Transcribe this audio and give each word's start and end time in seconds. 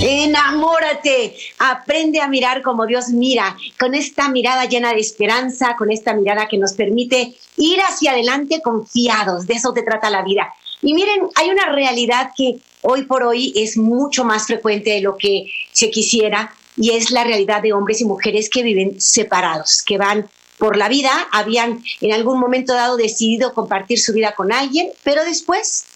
Enamórate, 0.00 1.34
aprende 1.58 2.20
a 2.20 2.28
mirar 2.28 2.62
como 2.62 2.86
Dios 2.86 3.08
mira, 3.08 3.56
con 3.80 3.96
esta 3.96 4.28
mirada 4.28 4.64
llena 4.66 4.92
de 4.92 5.00
esperanza, 5.00 5.74
con 5.76 5.90
esta 5.90 6.14
mirada 6.14 6.46
que 6.46 6.56
nos 6.56 6.74
permite 6.74 7.34
ir 7.56 7.80
hacia 7.80 8.12
adelante 8.12 8.60
confiados. 8.62 9.48
De 9.48 9.54
eso 9.54 9.72
te 9.72 9.82
trata 9.82 10.08
la 10.08 10.22
vida. 10.22 10.54
Y 10.82 10.94
miren, 10.94 11.22
hay 11.34 11.50
una 11.50 11.72
realidad 11.72 12.30
que 12.36 12.60
hoy 12.82 13.06
por 13.06 13.24
hoy 13.24 13.52
es 13.56 13.76
mucho 13.76 14.24
más 14.24 14.46
frecuente 14.46 14.90
de 14.90 15.00
lo 15.00 15.16
que 15.16 15.50
se 15.72 15.90
quisiera 15.90 16.54
y 16.76 16.92
es 16.92 17.10
la 17.10 17.24
realidad 17.24 17.60
de 17.60 17.72
hombres 17.72 18.00
y 18.00 18.04
mujeres 18.04 18.48
que 18.48 18.62
viven 18.62 19.00
separados, 19.00 19.82
que 19.82 19.98
van 19.98 20.30
por 20.58 20.76
la 20.76 20.88
vida, 20.88 21.10
habían 21.32 21.82
en 22.00 22.12
algún 22.12 22.38
momento 22.38 22.72
dado 22.72 22.96
decidido 22.96 23.52
compartir 23.52 23.98
su 23.98 24.12
vida 24.12 24.32
con 24.36 24.52
alguien, 24.52 24.90
pero 25.02 25.24
después 25.24 25.86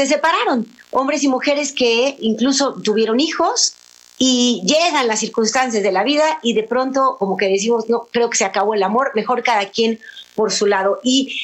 se 0.00 0.14
separaron. 0.14 0.66
Hombres 0.92 1.22
y 1.24 1.28
mujeres 1.28 1.72
que 1.72 2.16
incluso 2.20 2.72
tuvieron 2.82 3.20
hijos 3.20 3.74
y 4.16 4.62
llegan 4.64 5.06
las 5.06 5.20
circunstancias 5.20 5.82
de 5.82 5.92
la 5.92 6.02
vida 6.04 6.38
y 6.42 6.54
de 6.54 6.62
pronto 6.62 7.16
como 7.18 7.36
que 7.36 7.48
decimos, 7.48 7.90
no, 7.90 8.08
creo 8.10 8.30
que 8.30 8.38
se 8.38 8.46
acabó 8.46 8.72
el 8.72 8.82
amor, 8.82 9.10
mejor 9.14 9.42
cada 9.42 9.68
quien 9.68 10.00
por 10.34 10.52
su 10.52 10.64
lado. 10.64 11.00
Y 11.04 11.38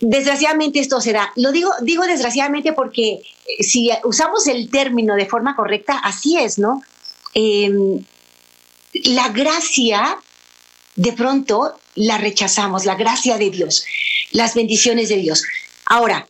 desgraciadamente 0.00 0.80
esto 0.80 1.02
se 1.02 1.12
da. 1.12 1.32
Lo 1.36 1.52
digo, 1.52 1.70
digo 1.82 2.06
desgraciadamente 2.06 2.72
porque 2.72 3.12
eh, 3.12 3.62
si 3.62 3.90
usamos 4.04 4.46
el 4.46 4.70
término 4.70 5.14
de 5.14 5.26
forma 5.26 5.54
correcta, 5.54 5.98
así 5.98 6.38
es, 6.38 6.58
¿no? 6.58 6.80
Em, 7.34 8.02
la 9.04 9.28
gracia, 9.28 10.18
de 10.96 11.12
pronto, 11.12 11.74
la 11.94 12.16
rechazamos, 12.16 12.86
la 12.86 12.94
gracia 12.94 13.36
de 13.36 13.50
Dios, 13.50 13.84
las 14.30 14.54
bendiciones 14.54 15.10
de 15.10 15.16
Dios. 15.16 15.42
Ahora, 15.84 16.26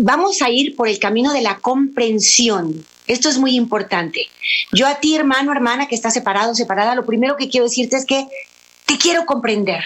vamos 0.00 0.42
a 0.42 0.50
ir 0.50 0.76
por 0.76 0.88
el 0.88 0.98
camino 0.98 1.32
de 1.32 1.42
la 1.42 1.58
comprensión. 1.58 2.84
Esto 3.06 3.28
es 3.28 3.38
muy 3.38 3.56
importante. 3.56 4.28
Yo 4.72 4.86
a 4.86 4.96
ti, 5.00 5.16
hermano, 5.16 5.52
hermana, 5.52 5.88
que 5.88 5.94
está 5.94 6.10
separado, 6.10 6.54
separada, 6.54 6.94
lo 6.94 7.06
primero 7.06 7.36
que 7.36 7.48
quiero 7.48 7.66
decirte 7.66 7.96
es 7.96 8.04
que 8.04 8.26
te 8.86 8.98
quiero 8.98 9.24
comprender 9.26 9.82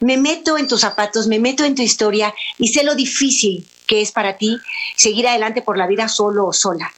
me 0.00 0.16
meto 0.16 0.58
en 0.58 0.66
tus 0.66 0.80
zapatos, 0.80 1.26
me 1.26 1.38
meto 1.38 1.64
en 1.64 1.74
tu 1.74 1.82
historia 1.82 2.34
y 2.58 2.68
sé 2.68 2.82
lo 2.82 2.94
difícil 2.94 3.66
que 3.86 4.00
es 4.00 4.12
para 4.12 4.36
ti 4.36 4.58
seguir 4.96 5.28
adelante 5.28 5.62
por 5.62 5.76
la 5.76 5.86
vida 5.86 6.08
solo 6.08 6.46
o 6.46 6.52
sola. 6.52 6.90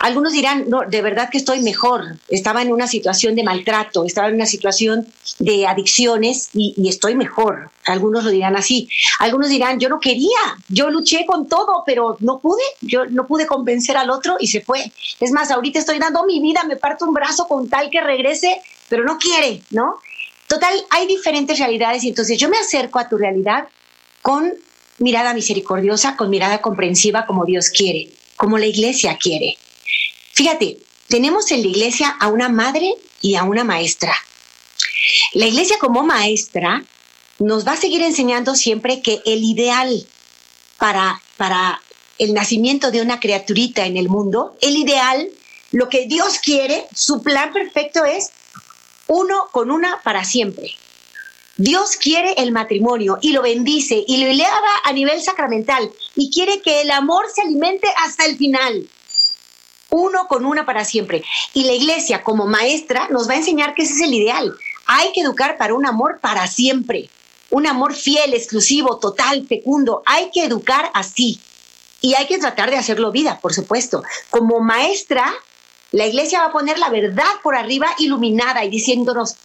Algunos 0.00 0.32
dirán, 0.32 0.64
no, 0.68 0.82
de 0.86 1.02
verdad 1.02 1.28
que 1.30 1.38
estoy 1.38 1.60
mejor. 1.60 2.16
Estaba 2.28 2.62
en 2.62 2.72
una 2.72 2.86
situación 2.86 3.34
de 3.34 3.42
maltrato, 3.42 4.04
estaba 4.04 4.28
en 4.28 4.34
una 4.34 4.46
situación 4.46 5.06
de 5.38 5.66
adicciones 5.66 6.50
y, 6.54 6.74
y, 6.76 6.88
estoy 6.88 7.14
mejor. 7.14 7.70
Algunos 7.86 8.24
lo 8.24 8.30
dirán 8.30 8.56
así. 8.56 8.88
Algunos 9.18 9.48
dirán, 9.48 9.78
yo 9.78 9.88
no 9.88 10.00
quería, 10.00 10.38
yo 10.68 10.90
luché 10.90 11.24
con 11.26 11.48
todo, 11.48 11.82
pero 11.86 12.16
no 12.20 12.38
pude, 12.38 12.62
yo 12.80 13.06
no 13.06 13.26
pude 13.26 13.46
convencer 13.46 13.96
al 13.96 14.10
otro 14.10 14.36
y 14.38 14.48
se 14.48 14.60
fue. 14.60 14.90
Es 15.20 15.32
más, 15.32 15.50
ahorita 15.50 15.78
estoy 15.78 15.98
dando 15.98 16.24
mi 16.24 16.40
vida, 16.40 16.64
me 16.64 16.76
parto 16.76 17.06
un 17.06 17.14
brazo 17.14 17.46
con 17.46 17.68
tal 17.68 17.90
que 17.90 18.00
regrese, 18.00 18.60
pero 18.88 19.04
no 19.04 19.18
quiere, 19.18 19.62
¿no? 19.70 19.96
Total, 20.48 20.74
hay 20.90 21.06
diferentes 21.06 21.58
realidades 21.58 22.04
y 22.04 22.08
entonces 22.08 22.38
yo 22.38 22.48
me 22.48 22.58
acerco 22.58 22.98
a 22.98 23.08
tu 23.08 23.16
realidad 23.16 23.68
con 24.22 24.54
mirada 24.98 25.34
misericordiosa, 25.34 26.16
con 26.16 26.30
mirada 26.30 26.60
comprensiva 26.60 27.26
como 27.26 27.44
Dios 27.44 27.70
quiere, 27.70 28.10
como 28.36 28.58
la 28.58 28.66
iglesia 28.66 29.18
quiere. 29.20 29.56
Fíjate, 30.36 30.76
tenemos 31.08 31.50
en 31.50 31.62
la 31.62 31.68
iglesia 31.68 32.14
a 32.20 32.28
una 32.28 32.50
madre 32.50 32.92
y 33.22 33.36
a 33.36 33.44
una 33.44 33.64
maestra. 33.64 34.14
La 35.32 35.46
iglesia 35.46 35.78
como 35.80 36.02
maestra 36.02 36.84
nos 37.38 37.66
va 37.66 37.72
a 37.72 37.76
seguir 37.78 38.02
enseñando 38.02 38.54
siempre 38.54 39.00
que 39.00 39.22
el 39.24 39.42
ideal 39.42 40.06
para, 40.76 41.22
para 41.38 41.80
el 42.18 42.34
nacimiento 42.34 42.90
de 42.90 43.00
una 43.00 43.18
criaturita 43.18 43.86
en 43.86 43.96
el 43.96 44.10
mundo, 44.10 44.54
el 44.60 44.76
ideal, 44.76 45.26
lo 45.72 45.88
que 45.88 46.06
Dios 46.06 46.38
quiere, 46.38 46.86
su 46.94 47.22
plan 47.22 47.54
perfecto 47.54 48.04
es 48.04 48.30
uno 49.06 49.48
con 49.52 49.70
una 49.70 50.02
para 50.02 50.22
siempre. 50.26 50.74
Dios 51.56 51.96
quiere 51.96 52.34
el 52.36 52.52
matrimonio 52.52 53.16
y 53.22 53.32
lo 53.32 53.40
bendice 53.40 54.04
y 54.06 54.18
lo 54.18 54.26
eleva 54.26 54.50
a 54.84 54.92
nivel 54.92 55.22
sacramental 55.22 55.90
y 56.14 56.30
quiere 56.30 56.60
que 56.60 56.82
el 56.82 56.90
amor 56.90 57.24
se 57.34 57.40
alimente 57.40 57.88
hasta 58.04 58.26
el 58.26 58.36
final. 58.36 58.86
Uno 59.98 60.28
con 60.28 60.44
una 60.44 60.66
para 60.66 60.84
siempre. 60.84 61.24
Y 61.54 61.64
la 61.64 61.72
iglesia 61.72 62.22
como 62.22 62.44
maestra 62.44 63.08
nos 63.08 63.26
va 63.26 63.32
a 63.32 63.36
enseñar 63.38 63.74
que 63.74 63.84
ese 63.84 63.94
es 63.94 64.00
el 64.02 64.12
ideal. 64.12 64.54
Hay 64.84 65.10
que 65.14 65.22
educar 65.22 65.56
para 65.56 65.72
un 65.72 65.86
amor 65.86 66.18
para 66.20 66.46
siempre. 66.48 67.08
Un 67.48 67.66
amor 67.66 67.94
fiel, 67.94 68.34
exclusivo, 68.34 68.98
total, 68.98 69.46
fecundo. 69.46 70.02
Hay 70.04 70.30
que 70.30 70.44
educar 70.44 70.90
así. 70.92 71.40
Y 72.02 72.12
hay 72.12 72.26
que 72.26 72.36
tratar 72.36 72.70
de 72.70 72.76
hacerlo 72.76 73.10
vida, 73.10 73.38
por 73.40 73.54
supuesto. 73.54 74.02
Como 74.28 74.60
maestra, 74.60 75.32
la 75.92 76.06
iglesia 76.06 76.40
va 76.40 76.46
a 76.46 76.52
poner 76.52 76.78
la 76.78 76.90
verdad 76.90 77.40
por 77.42 77.56
arriba 77.56 77.88
iluminada 77.98 78.66
y 78.66 78.68
diciéndonos, 78.68 79.36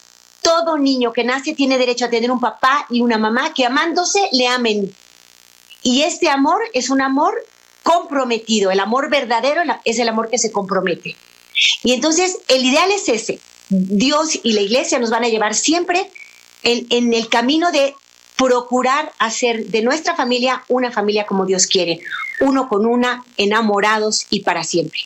todo 0.42 0.78
niño 0.78 1.14
que 1.14 1.24
nace 1.24 1.54
tiene 1.54 1.78
derecho 1.78 2.04
a 2.04 2.10
tener 2.10 2.30
un 2.30 2.42
papá 2.42 2.88
y 2.90 3.00
una 3.02 3.18
mamá 3.18 3.54
que 3.54 3.66
amándose 3.66 4.28
le 4.34 4.50
amen. 4.50 4.94
Y 5.82 6.02
este 6.02 6.30
amor 6.30 6.62
es 6.74 6.90
un 6.90 7.02
amor 7.02 7.42
comprometido, 7.84 8.72
el 8.72 8.80
amor 8.80 9.10
verdadero 9.10 9.62
es 9.86 10.00
el 10.00 10.10
amor 10.10 10.30
que 10.30 10.38
se 10.38 10.52
compromete. 10.52 11.16
Y 11.84 11.94
entonces 11.94 12.38
el 12.48 12.66
ideal 12.66 12.92
es 12.92 13.10
ese. 13.10 13.40
Dios 13.70 14.40
y 14.44 14.54
la 14.54 14.62
iglesia 14.62 15.00
nos 15.00 15.10
van 15.10 15.24
a 15.24 15.30
llevar 15.30 15.56
siempre 15.56 16.10
en, 16.64 17.14
el 17.14 17.30
camino 17.30 17.72
de 17.72 17.96
procurar 18.36 19.12
hacer 19.20 19.68
de 19.68 19.82
nuestra 19.82 20.16
familia 20.16 20.64
una 20.68 20.92
familia 20.92 21.26
como 21.26 21.46
Dios 21.46 21.68
quiere, 21.68 22.00
uno 22.40 22.68
con 22.68 22.86
una, 22.86 23.24
enamorados 23.38 24.26
y 24.30 24.42
para 24.42 24.64
siempre. 24.64 25.00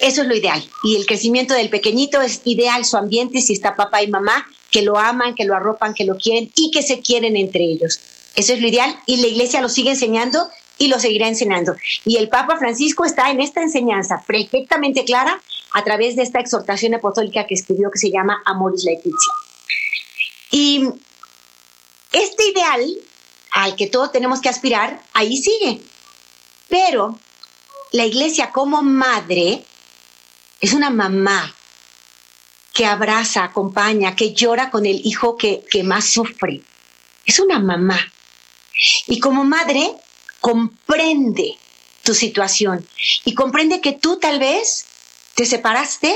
Eso 0.00 0.22
es 0.22 0.28
lo 0.28 0.36
ideal. 0.36 0.62
Y 0.82 0.96
el 0.96 1.06
crecimiento 1.06 1.54
del 1.54 1.70
pequeñito 1.70 2.20
es 2.20 2.42
ideal, 2.44 2.84
su 2.84 2.96
ambiente, 2.96 3.40
si 3.40 3.52
está 3.52 3.76
papá 3.76 4.02
y 4.02 4.08
mamá, 4.08 4.46
que 4.70 4.82
lo 4.82 4.98
aman, 4.98 5.34
que 5.34 5.44
lo 5.44 5.54
arropan, 5.54 5.94
que 5.94 6.04
lo 6.04 6.16
quieren 6.16 6.50
y 6.56 6.70
que 6.70 6.82
se 6.82 7.00
quieren 7.00 7.36
entre 7.36 7.64
ellos. 7.64 8.00
Eso 8.34 8.52
es 8.52 8.60
lo 8.60 8.68
ideal 8.68 8.98
y 9.06 9.18
la 9.18 9.28
iglesia 9.28 9.60
lo 9.60 9.68
sigue 9.68 9.90
enseñando 9.90 10.48
y 10.82 10.88
lo 10.88 10.98
seguirá 10.98 11.28
enseñando. 11.28 11.76
Y 12.04 12.16
el 12.16 12.28
Papa 12.28 12.58
Francisco 12.58 13.04
está 13.04 13.30
en 13.30 13.40
esta 13.40 13.62
enseñanza 13.62 14.20
perfectamente 14.26 15.04
clara 15.04 15.40
a 15.74 15.84
través 15.84 16.16
de 16.16 16.22
esta 16.22 16.40
exhortación 16.40 16.92
apostólica 16.94 17.46
que 17.46 17.54
escribió 17.54 17.88
que 17.88 18.00
se 18.00 18.10
llama 18.10 18.42
Amoris 18.44 18.82
Laetitia. 18.84 19.32
Y 20.50 20.88
este 22.10 22.48
ideal 22.50 22.96
al 23.52 23.76
que 23.76 23.86
todos 23.86 24.10
tenemos 24.10 24.40
que 24.40 24.48
aspirar, 24.48 25.00
ahí 25.12 25.36
sigue. 25.36 25.80
Pero 26.68 27.16
la 27.92 28.04
iglesia 28.04 28.50
como 28.50 28.82
madre 28.82 29.62
es 30.60 30.72
una 30.72 30.90
mamá 30.90 31.54
que 32.72 32.86
abraza, 32.86 33.44
acompaña, 33.44 34.16
que 34.16 34.34
llora 34.34 34.68
con 34.68 34.84
el 34.86 35.00
hijo 35.04 35.36
que, 35.36 35.62
que 35.70 35.84
más 35.84 36.06
sufre. 36.06 36.60
Es 37.24 37.38
una 37.38 37.60
mamá. 37.60 38.00
Y 39.06 39.20
como 39.20 39.44
madre 39.44 39.94
comprende 40.42 41.56
tu 42.02 42.14
situación 42.14 42.86
y 43.24 43.34
comprende 43.34 43.80
que 43.80 43.92
tú 43.92 44.18
tal 44.18 44.38
vez 44.38 44.84
te 45.34 45.46
separaste 45.46 46.14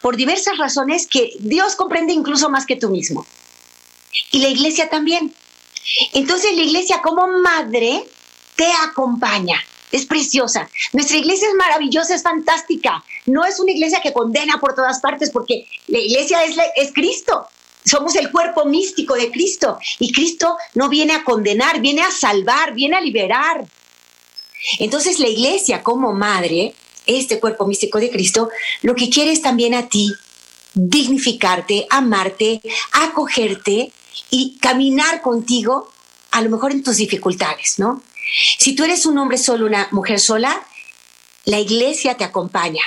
por 0.00 0.16
diversas 0.16 0.56
razones 0.56 1.06
que 1.06 1.32
Dios 1.40 1.74
comprende 1.74 2.12
incluso 2.12 2.48
más 2.48 2.64
que 2.64 2.76
tú 2.76 2.88
mismo. 2.88 3.26
Y 4.30 4.38
la 4.38 4.48
iglesia 4.48 4.88
también. 4.88 5.34
Entonces 6.12 6.54
la 6.54 6.62
iglesia 6.62 7.02
como 7.02 7.26
madre 7.26 8.06
te 8.56 8.70
acompaña 8.86 9.60
es 9.90 10.06
preciosa. 10.06 10.68
Nuestra 10.92 11.18
iglesia 11.18 11.48
es 11.48 11.54
maravillosa, 11.54 12.14
es 12.14 12.22
fantástica. 12.22 13.04
No 13.26 13.44
es 13.44 13.60
una 13.60 13.72
iglesia 13.72 14.00
que 14.00 14.12
condena 14.12 14.58
por 14.58 14.74
todas 14.74 15.00
partes, 15.00 15.30
porque 15.30 15.66
la 15.88 15.98
iglesia 15.98 16.44
es, 16.44 16.56
es 16.76 16.92
Cristo. 16.92 17.46
Somos 17.84 18.16
el 18.16 18.30
cuerpo 18.30 18.64
místico 18.64 19.14
de 19.14 19.30
Cristo. 19.30 19.78
Y 19.98 20.12
Cristo 20.12 20.56
no 20.74 20.88
viene 20.88 21.12
a 21.12 21.24
condenar, 21.24 21.80
viene 21.80 22.02
a 22.02 22.10
salvar, 22.10 22.74
viene 22.74 22.96
a 22.96 23.00
liberar. 23.00 23.64
Entonces 24.78 25.18
la 25.18 25.28
iglesia 25.28 25.82
como 25.82 26.12
madre, 26.12 26.74
este 27.06 27.38
cuerpo 27.38 27.66
místico 27.66 27.98
de 27.98 28.10
Cristo, 28.10 28.48
lo 28.82 28.94
que 28.94 29.10
quiere 29.10 29.32
es 29.32 29.42
también 29.42 29.74
a 29.74 29.88
ti 29.88 30.12
dignificarte, 30.74 31.86
amarte, 31.90 32.60
acogerte 32.92 33.92
y 34.30 34.58
caminar 34.58 35.22
contigo, 35.22 35.90
a 36.30 36.40
lo 36.42 36.50
mejor 36.50 36.72
en 36.72 36.82
tus 36.82 36.96
dificultades, 36.96 37.78
¿no? 37.78 38.02
Si 38.58 38.74
tú 38.74 38.84
eres 38.84 39.06
un 39.06 39.18
hombre 39.18 39.38
solo, 39.38 39.66
una 39.66 39.88
mujer 39.92 40.18
sola, 40.18 40.66
la 41.44 41.60
iglesia 41.60 42.16
te 42.16 42.24
acompaña. 42.24 42.82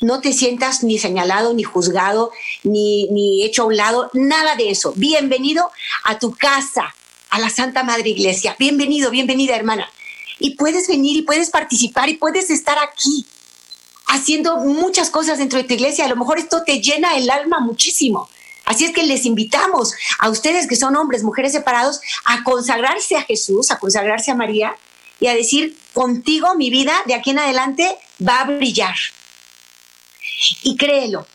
No 0.00 0.22
te 0.22 0.32
sientas 0.32 0.82
ni 0.82 0.98
señalado, 0.98 1.52
ni 1.52 1.62
juzgado, 1.62 2.32
ni, 2.62 3.06
ni 3.08 3.44
hecho 3.44 3.62
a 3.62 3.66
un 3.66 3.76
lado, 3.76 4.10
nada 4.14 4.56
de 4.56 4.70
eso. 4.70 4.94
Bienvenido 4.96 5.70
a 6.04 6.18
tu 6.18 6.32
casa, 6.32 6.94
a 7.28 7.38
la 7.38 7.50
Santa 7.50 7.82
Madre 7.82 8.08
Iglesia. 8.08 8.56
Bienvenido, 8.58 9.10
bienvenida 9.10 9.54
hermana. 9.54 9.90
Y 10.38 10.54
puedes 10.54 10.88
venir 10.88 11.18
y 11.18 11.22
puedes 11.22 11.50
participar 11.50 12.08
y 12.08 12.16
puedes 12.16 12.48
estar 12.48 12.78
aquí 12.78 13.26
haciendo 14.06 14.56
muchas 14.56 15.10
cosas 15.10 15.36
dentro 15.36 15.58
de 15.58 15.64
tu 15.64 15.74
iglesia. 15.74 16.06
A 16.06 16.08
lo 16.08 16.16
mejor 16.16 16.38
esto 16.38 16.62
te 16.64 16.80
llena 16.80 17.18
el 17.18 17.28
alma 17.28 17.60
muchísimo. 17.60 18.30
Así 18.64 18.86
es 18.86 18.92
que 18.92 19.02
les 19.02 19.26
invitamos 19.26 19.92
a 20.18 20.30
ustedes 20.30 20.66
que 20.66 20.76
son 20.76 20.96
hombres, 20.96 21.24
mujeres 21.24 21.52
separados, 21.52 22.00
a 22.24 22.42
consagrarse 22.42 23.16
a 23.16 23.22
Jesús, 23.22 23.70
a 23.70 23.78
consagrarse 23.78 24.30
a 24.30 24.34
María 24.34 24.74
y 25.20 25.26
a 25.26 25.34
decir, 25.34 25.76
contigo 25.92 26.54
mi 26.54 26.70
vida 26.70 26.94
de 27.04 27.12
aquí 27.12 27.30
en 27.30 27.40
adelante 27.40 27.98
va 28.26 28.40
a 28.40 28.44
brillar. 28.44 28.94
Y 30.62 30.76
créelo. 30.76 31.26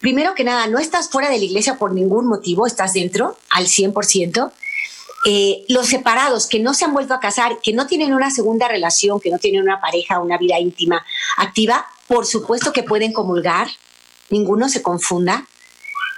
Primero 0.00 0.34
que 0.34 0.44
nada, 0.44 0.66
no 0.66 0.78
estás 0.78 1.08
fuera 1.08 1.30
de 1.30 1.38
la 1.38 1.44
iglesia 1.44 1.76
por 1.76 1.94
ningún 1.94 2.26
motivo, 2.26 2.66
estás 2.66 2.92
dentro 2.92 3.38
al 3.50 3.66
100%. 3.66 4.52
Eh, 5.26 5.64
los 5.68 5.86
separados 5.86 6.46
que 6.46 6.60
no 6.60 6.74
se 6.74 6.84
han 6.84 6.92
vuelto 6.92 7.14
a 7.14 7.20
casar, 7.20 7.58
que 7.62 7.72
no 7.72 7.86
tienen 7.86 8.12
una 8.12 8.30
segunda 8.30 8.68
relación, 8.68 9.18
que 9.20 9.30
no 9.30 9.38
tienen 9.38 9.62
una 9.62 9.80
pareja, 9.80 10.20
una 10.20 10.36
vida 10.36 10.58
íntima 10.60 11.04
activa, 11.38 11.86
por 12.06 12.26
supuesto 12.26 12.74
que 12.74 12.82
pueden 12.82 13.14
comulgar, 13.14 13.68
ninguno 14.28 14.68
se 14.68 14.82
confunda. 14.82 15.46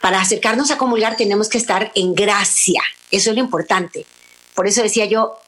Para 0.03 0.21
acercarnos 0.21 0.73
a 0.73 0.79
comulgar 0.79 1.17
tenemos 1.17 1.49
que 1.49 1.59
estar 1.59 1.93
en 1.94 2.15
gracia, 2.15 2.83
eso 3.12 3.31
es 3.31 3.37
lo 3.37 3.43
importante. 3.43 4.06
Por 4.56 4.67
eso 4.67 4.83
decía 4.83 5.05
yo, 5.05 5.38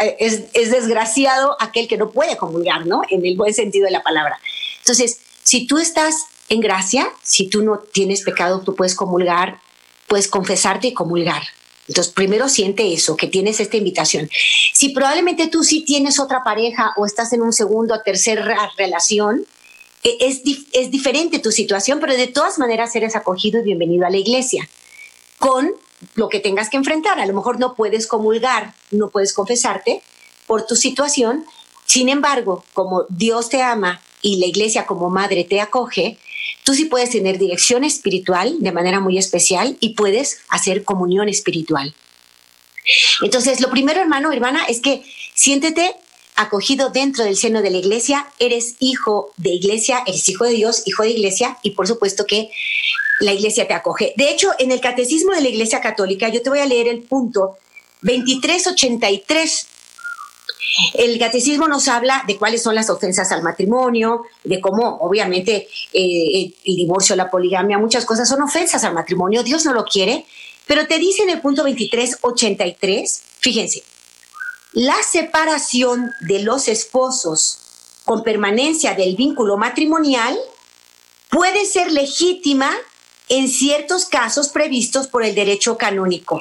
eh, 0.00 0.16
eh, 0.18 0.50
es, 0.52 0.70
desgraciado 0.70 1.56
aquel 1.60 1.86
que 1.86 1.96
no 1.96 2.10
puede 2.10 2.36
comulgar, 2.36 2.86
¿no? 2.86 3.02
En 3.08 3.24
el 3.24 3.36
buen 3.36 3.54
sentido 3.54 3.84
de 3.84 3.92
la 3.92 4.02
palabra. 4.02 4.40
Entonces, 4.78 5.20
si 5.44 5.66
tú 5.66 5.78
estás 5.78 6.24
en 6.48 6.60
gracia, 6.60 7.08
si 7.22 7.48
tú 7.48 7.62
no 7.62 7.78
tienes 7.78 8.22
pecado, 8.22 8.60
tú 8.60 8.74
puedes 8.74 8.94
comulgar, 8.94 9.60
puedes 10.08 10.28
confesarte 10.28 10.88
y 10.88 10.94
comulgar. 10.94 11.42
Entonces, 11.86 12.12
primero 12.12 12.48
siente 12.48 12.94
eso, 12.94 13.16
que 13.16 13.26
tienes 13.26 13.60
esta 13.60 13.76
invitación. 13.76 14.30
Si 14.72 14.88
probablemente 14.90 15.48
tú 15.48 15.62
sí 15.62 15.84
tienes 15.84 16.18
otra 16.18 16.42
pareja 16.42 16.94
o 16.96 17.04
estás 17.04 17.32
en 17.34 17.42
un 17.42 17.52
segundo 17.52 17.94
o 17.94 18.00
tercera 18.00 18.70
relación, 18.78 19.46
e, 20.02 20.16
es, 20.20 20.40
es 20.72 20.90
diferente 20.90 21.38
tu 21.38 21.52
situación, 21.52 22.00
pero 22.00 22.16
de 22.16 22.26
todas 22.26 22.58
maneras 22.58 22.96
eres 22.96 23.16
acogido 23.16 23.60
y 23.60 23.64
bienvenido 23.64 24.06
a 24.06 24.10
la 24.10 24.16
iglesia 24.16 24.68
con 25.38 25.72
lo 26.14 26.30
que 26.30 26.40
tengas 26.40 26.70
que 26.70 26.78
enfrentar. 26.78 27.20
A 27.20 27.26
lo 27.26 27.34
mejor 27.34 27.60
no 27.60 27.74
puedes 27.74 28.06
comulgar, 28.06 28.74
no 28.90 29.10
puedes 29.10 29.34
confesarte 29.34 30.02
por 30.46 30.66
tu 30.66 30.76
situación. 30.76 31.44
Sin 31.84 32.08
embargo, 32.08 32.64
como 32.72 33.04
Dios 33.10 33.50
te 33.50 33.60
ama 33.60 34.00
y 34.24 34.38
la 34.38 34.46
iglesia 34.46 34.86
como 34.86 35.10
madre 35.10 35.44
te 35.44 35.60
acoge, 35.60 36.16
tú 36.64 36.72
sí 36.72 36.86
puedes 36.86 37.10
tener 37.10 37.38
dirección 37.38 37.84
espiritual 37.84 38.56
de 38.58 38.72
manera 38.72 38.98
muy 38.98 39.18
especial 39.18 39.76
y 39.80 39.90
puedes 39.90 40.38
hacer 40.48 40.82
comunión 40.82 41.28
espiritual. 41.28 41.94
Entonces, 43.20 43.60
lo 43.60 43.68
primero, 43.68 44.00
hermano, 44.00 44.32
hermana, 44.32 44.64
es 44.64 44.80
que 44.80 45.04
siéntete 45.34 45.94
acogido 46.36 46.88
dentro 46.88 47.22
del 47.22 47.36
seno 47.36 47.60
de 47.60 47.70
la 47.70 47.76
iglesia, 47.76 48.26
eres 48.38 48.76
hijo 48.80 49.30
de 49.36 49.50
iglesia, 49.50 50.02
eres 50.06 50.26
hijo 50.26 50.44
de 50.44 50.52
Dios, 50.52 50.82
hijo 50.86 51.02
de 51.02 51.10
iglesia, 51.10 51.58
y 51.62 51.72
por 51.72 51.86
supuesto 51.86 52.24
que 52.24 52.48
la 53.20 53.34
iglesia 53.34 53.68
te 53.68 53.74
acoge. 53.74 54.14
De 54.16 54.30
hecho, 54.30 54.52
en 54.58 54.72
el 54.72 54.80
catecismo 54.80 55.34
de 55.34 55.42
la 55.42 55.48
iglesia 55.50 55.82
católica, 55.82 56.30
yo 56.30 56.40
te 56.40 56.48
voy 56.48 56.60
a 56.60 56.66
leer 56.66 56.88
el 56.88 57.02
punto 57.02 57.58
2383. 58.00 59.66
El 60.94 61.18
catecismo 61.18 61.68
nos 61.68 61.88
habla 61.88 62.24
de 62.26 62.36
cuáles 62.36 62.62
son 62.62 62.74
las 62.74 62.90
ofensas 62.90 63.30
al 63.32 63.42
matrimonio, 63.42 64.22
de 64.42 64.60
cómo, 64.60 64.98
obviamente, 65.00 65.68
eh, 65.92 66.52
el 66.64 66.76
divorcio, 66.76 67.14
la 67.16 67.30
poligamia, 67.30 67.78
muchas 67.78 68.04
cosas 68.04 68.28
son 68.28 68.42
ofensas 68.42 68.82
al 68.84 68.94
matrimonio. 68.94 69.42
Dios 69.42 69.64
no 69.64 69.72
lo 69.72 69.84
quiere, 69.84 70.26
pero 70.66 70.86
te 70.86 70.98
dice 70.98 71.22
en 71.22 71.30
el 71.30 71.40
punto 71.40 71.62
2383, 71.62 73.22
fíjense, 73.40 73.82
la 74.72 74.96
separación 75.08 76.10
de 76.20 76.40
los 76.40 76.66
esposos 76.68 77.58
con 78.04 78.22
permanencia 78.22 78.94
del 78.94 79.14
vínculo 79.16 79.56
matrimonial 79.56 80.36
puede 81.30 81.64
ser 81.64 81.92
legítima 81.92 82.70
en 83.28 83.48
ciertos 83.48 84.04
casos 84.06 84.48
previstos 84.48 85.06
por 85.06 85.24
el 85.24 85.34
derecho 85.34 85.78
canónico. 85.78 86.40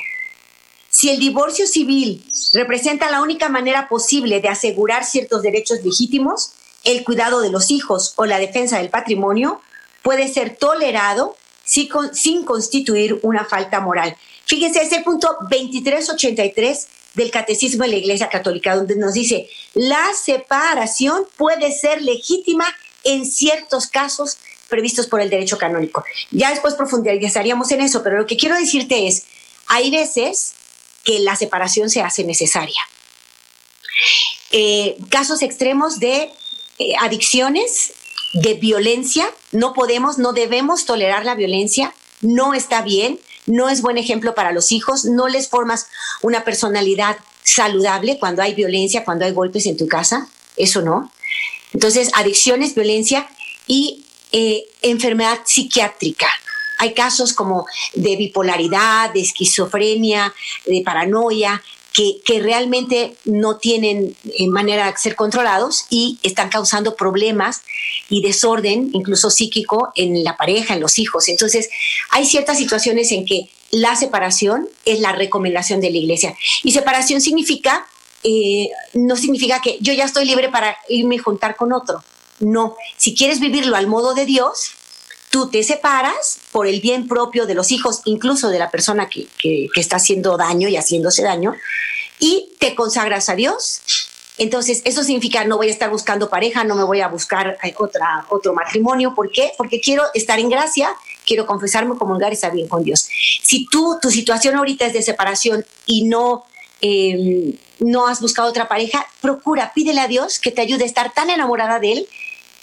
Si 1.03 1.09
el 1.09 1.19
divorcio 1.19 1.67
civil 1.67 2.23
representa 2.53 3.11
la 3.11 3.21
única 3.21 3.49
manera 3.49 3.89
posible 3.89 4.39
de 4.39 4.47
asegurar 4.47 5.03
ciertos 5.03 5.41
derechos 5.41 5.83
legítimos, 5.83 6.53
el 6.85 7.03
cuidado 7.03 7.41
de 7.41 7.51
los 7.51 7.71
hijos 7.71 8.13
o 8.15 8.25
la 8.25 8.39
defensa 8.39 8.77
del 8.77 8.89
patrimonio 8.89 9.59
puede 10.01 10.29
ser 10.29 10.55
tolerado 10.55 11.35
sin 11.65 12.45
constituir 12.45 13.19
una 13.21 13.43
falta 13.43 13.81
moral. 13.81 14.15
Fíjense, 14.45 14.81
es 14.81 14.93
el 14.93 15.03
punto 15.03 15.27
2383 15.41 16.87
del 17.15 17.31
Catecismo 17.31 17.83
de 17.83 17.89
la 17.89 17.97
Iglesia 17.97 18.29
Católica, 18.29 18.73
donde 18.73 18.95
nos 18.95 19.13
dice, 19.13 19.49
la 19.73 20.05
separación 20.13 21.27
puede 21.35 21.73
ser 21.73 22.01
legítima 22.01 22.73
en 23.03 23.25
ciertos 23.25 23.87
casos 23.87 24.37
previstos 24.69 25.07
por 25.07 25.19
el 25.19 25.29
derecho 25.29 25.57
canónico. 25.57 26.05
Ya 26.31 26.51
después 26.51 26.75
profundizaríamos 26.75 27.69
en 27.73 27.81
eso, 27.81 28.01
pero 28.03 28.19
lo 28.19 28.25
que 28.25 28.37
quiero 28.37 28.55
decirte 28.55 29.05
es, 29.05 29.25
hay 29.67 29.91
veces 29.91 30.53
que 31.03 31.19
la 31.19 31.35
separación 31.35 31.89
se 31.89 32.01
hace 32.01 32.23
necesaria. 32.23 32.81
Eh, 34.51 34.97
casos 35.09 35.41
extremos 35.41 35.99
de 35.99 36.31
eh, 36.79 36.93
adicciones, 37.01 37.93
de 38.33 38.55
violencia, 38.55 39.29
no 39.51 39.73
podemos, 39.73 40.17
no 40.17 40.33
debemos 40.33 40.85
tolerar 40.85 41.25
la 41.25 41.35
violencia, 41.35 41.93
no 42.21 42.53
está 42.53 42.81
bien, 42.81 43.19
no 43.45 43.69
es 43.69 43.81
buen 43.81 43.97
ejemplo 43.97 44.33
para 44.33 44.51
los 44.51 44.71
hijos, 44.71 45.05
no 45.05 45.27
les 45.27 45.49
formas 45.49 45.87
una 46.21 46.43
personalidad 46.43 47.17
saludable 47.43 48.17
cuando 48.19 48.41
hay 48.41 48.53
violencia, 48.55 49.03
cuando 49.03 49.25
hay 49.25 49.33
golpes 49.33 49.65
en 49.65 49.77
tu 49.77 49.87
casa, 49.87 50.27
eso 50.55 50.81
no. 50.81 51.11
Entonces, 51.73 52.11
adicciones, 52.13 52.75
violencia 52.75 53.27
y 53.67 54.05
eh, 54.31 54.65
enfermedad 54.81 55.39
psiquiátrica. 55.45 56.27
Hay 56.77 56.93
casos 56.93 57.33
como 57.33 57.65
de 57.93 58.15
bipolaridad, 58.15 59.11
de 59.13 59.21
esquizofrenia, 59.21 60.33
de 60.65 60.81
paranoia, 60.83 61.61
que, 61.93 62.39
realmente 62.41 63.15
no 63.23 63.57
tienen 63.57 64.15
eh, 64.25 64.47
manera 64.47 64.91
de 64.91 64.97
ser 64.97 65.15
controlados 65.15 65.85
y 65.91 66.17
están 66.23 66.49
causando 66.49 66.95
problemas 66.95 67.61
y 68.09 68.21
desorden, 68.23 68.89
incluso 68.93 69.29
psíquico, 69.29 69.91
en 69.95 70.23
la 70.23 70.35
pareja, 70.35 70.73
en 70.73 70.81
los 70.81 70.97
hijos. 70.97 71.29
Entonces, 71.29 71.69
hay 72.09 72.25
ciertas 72.25 72.57
situaciones 72.57 73.11
en 73.11 73.25
que 73.25 73.49
la 73.69 73.95
separación 73.95 74.67
es 74.85 74.99
la 74.99 75.11
recomendación 75.11 75.81
de 75.81 75.91
la 75.91 75.97
iglesia. 75.97 76.35
Y 76.63 76.71
separación 76.71 77.21
significa, 77.21 77.85
eh, 78.23 78.69
no 78.93 79.15
significa 79.15 79.61
que 79.61 79.77
yo 79.79 79.93
ya 79.93 80.05
estoy 80.05 80.25
libre 80.25 80.49
para 80.49 80.75
irme 80.89 81.17
a 81.17 81.23
juntar 81.23 81.55
con 81.55 81.73
otro. 81.73 82.03
No, 82.39 82.75
si 82.97 83.15
quieres 83.15 83.39
vivirlo 83.39 83.75
al 83.75 83.87
modo 83.87 84.15
de 84.15 84.25
Dios, 84.25 84.71
tú 85.33 85.49
te 85.49 85.63
separas 85.63 86.37
por 86.51 86.67
el 86.67 86.79
bien 86.79 87.07
propio 87.07 87.47
de 87.47 87.55
los 87.55 87.71
hijos, 87.71 88.01
incluso 88.05 88.49
de 88.49 88.59
la 88.59 88.69
persona 88.69 89.09
que, 89.09 89.27
está 89.75 89.95
haciendo 89.95 90.37
daño 90.37 90.69
y 90.69 90.77
haciéndose 90.77 91.23
daño, 91.23 91.55
y 92.19 92.51
te 92.59 92.75
consagras 92.75 93.29
a 93.29 93.35
Dios. 93.35 93.81
Entonces, 94.37 94.83
eso 94.85 95.03
significa 95.03 95.43
no 95.43 95.57
voy 95.57 95.69
a 95.69 95.71
estar 95.71 95.89
buscando 95.89 96.29
pareja, 96.29 96.63
no 96.63 96.75
me 96.75 96.83
voy 96.83 97.01
a 97.01 97.07
buscar 97.07 97.57
eh, 97.63 97.73
otra, 97.79 98.27
otro 98.29 98.53
matrimonio. 98.53 99.15
¿Por 99.15 99.31
qué? 99.31 99.53
Porque 99.57 99.81
quiero 99.81 100.03
estar 100.13 100.37
en 100.37 100.49
gracia, 100.49 100.89
quiero 101.25 101.47
confesarme, 101.47 101.97
comulgar 101.97 102.31
y 102.31 102.35
estar 102.35 102.53
bien 102.53 102.67
con 102.67 102.83
Dios. 102.83 103.09
Si 103.41 103.65
tú, 103.65 103.97
tu 103.99 104.11
situación 104.11 104.55
ahorita 104.55 104.85
es 104.85 104.93
de 104.93 105.01
separación 105.01 105.65
y 105.87 106.03
no, 106.03 106.45
em, 106.79 107.57
no 107.79 108.05
has 108.07 108.21
buscado 108.21 108.47
otra 108.49 108.67
pareja, 108.67 109.07
procura, 109.19 109.71
pídele 109.73 110.01
a 110.01 110.07
Dios 110.07 110.37
que 110.37 110.51
te 110.51 110.61
ayude 110.61 110.83
a 110.83 110.87
estar 110.87 111.11
tan 111.11 111.31
enamorada 111.31 111.79
de 111.79 111.93
Él 111.93 112.07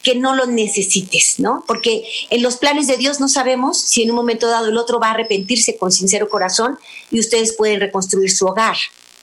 que 0.03 0.15
no 0.15 0.35
lo 0.35 0.47
necesites, 0.47 1.39
¿no? 1.39 1.65
Porque 1.67 2.05
en 2.31 2.43
los 2.43 2.57
planes 2.57 2.87
de 2.87 2.97
Dios 2.97 3.21
no 3.21 3.29
sabemos 3.29 3.79
si 3.81 4.03
en 4.03 4.11
un 4.11 4.17
momento 4.17 4.49
dado 4.49 4.69
el 4.69 4.79
otro 4.79 4.99
va 4.99 5.09
a 5.09 5.13
arrepentirse 5.13 5.77
con 5.77 5.93
sincero 5.93 6.29
corazón 6.29 6.79
y 7.11 7.21
ustedes 7.21 7.55
pueden 7.55 7.81
reconstruir 7.81 8.31
su 8.31 8.47
hogar. 8.47 8.77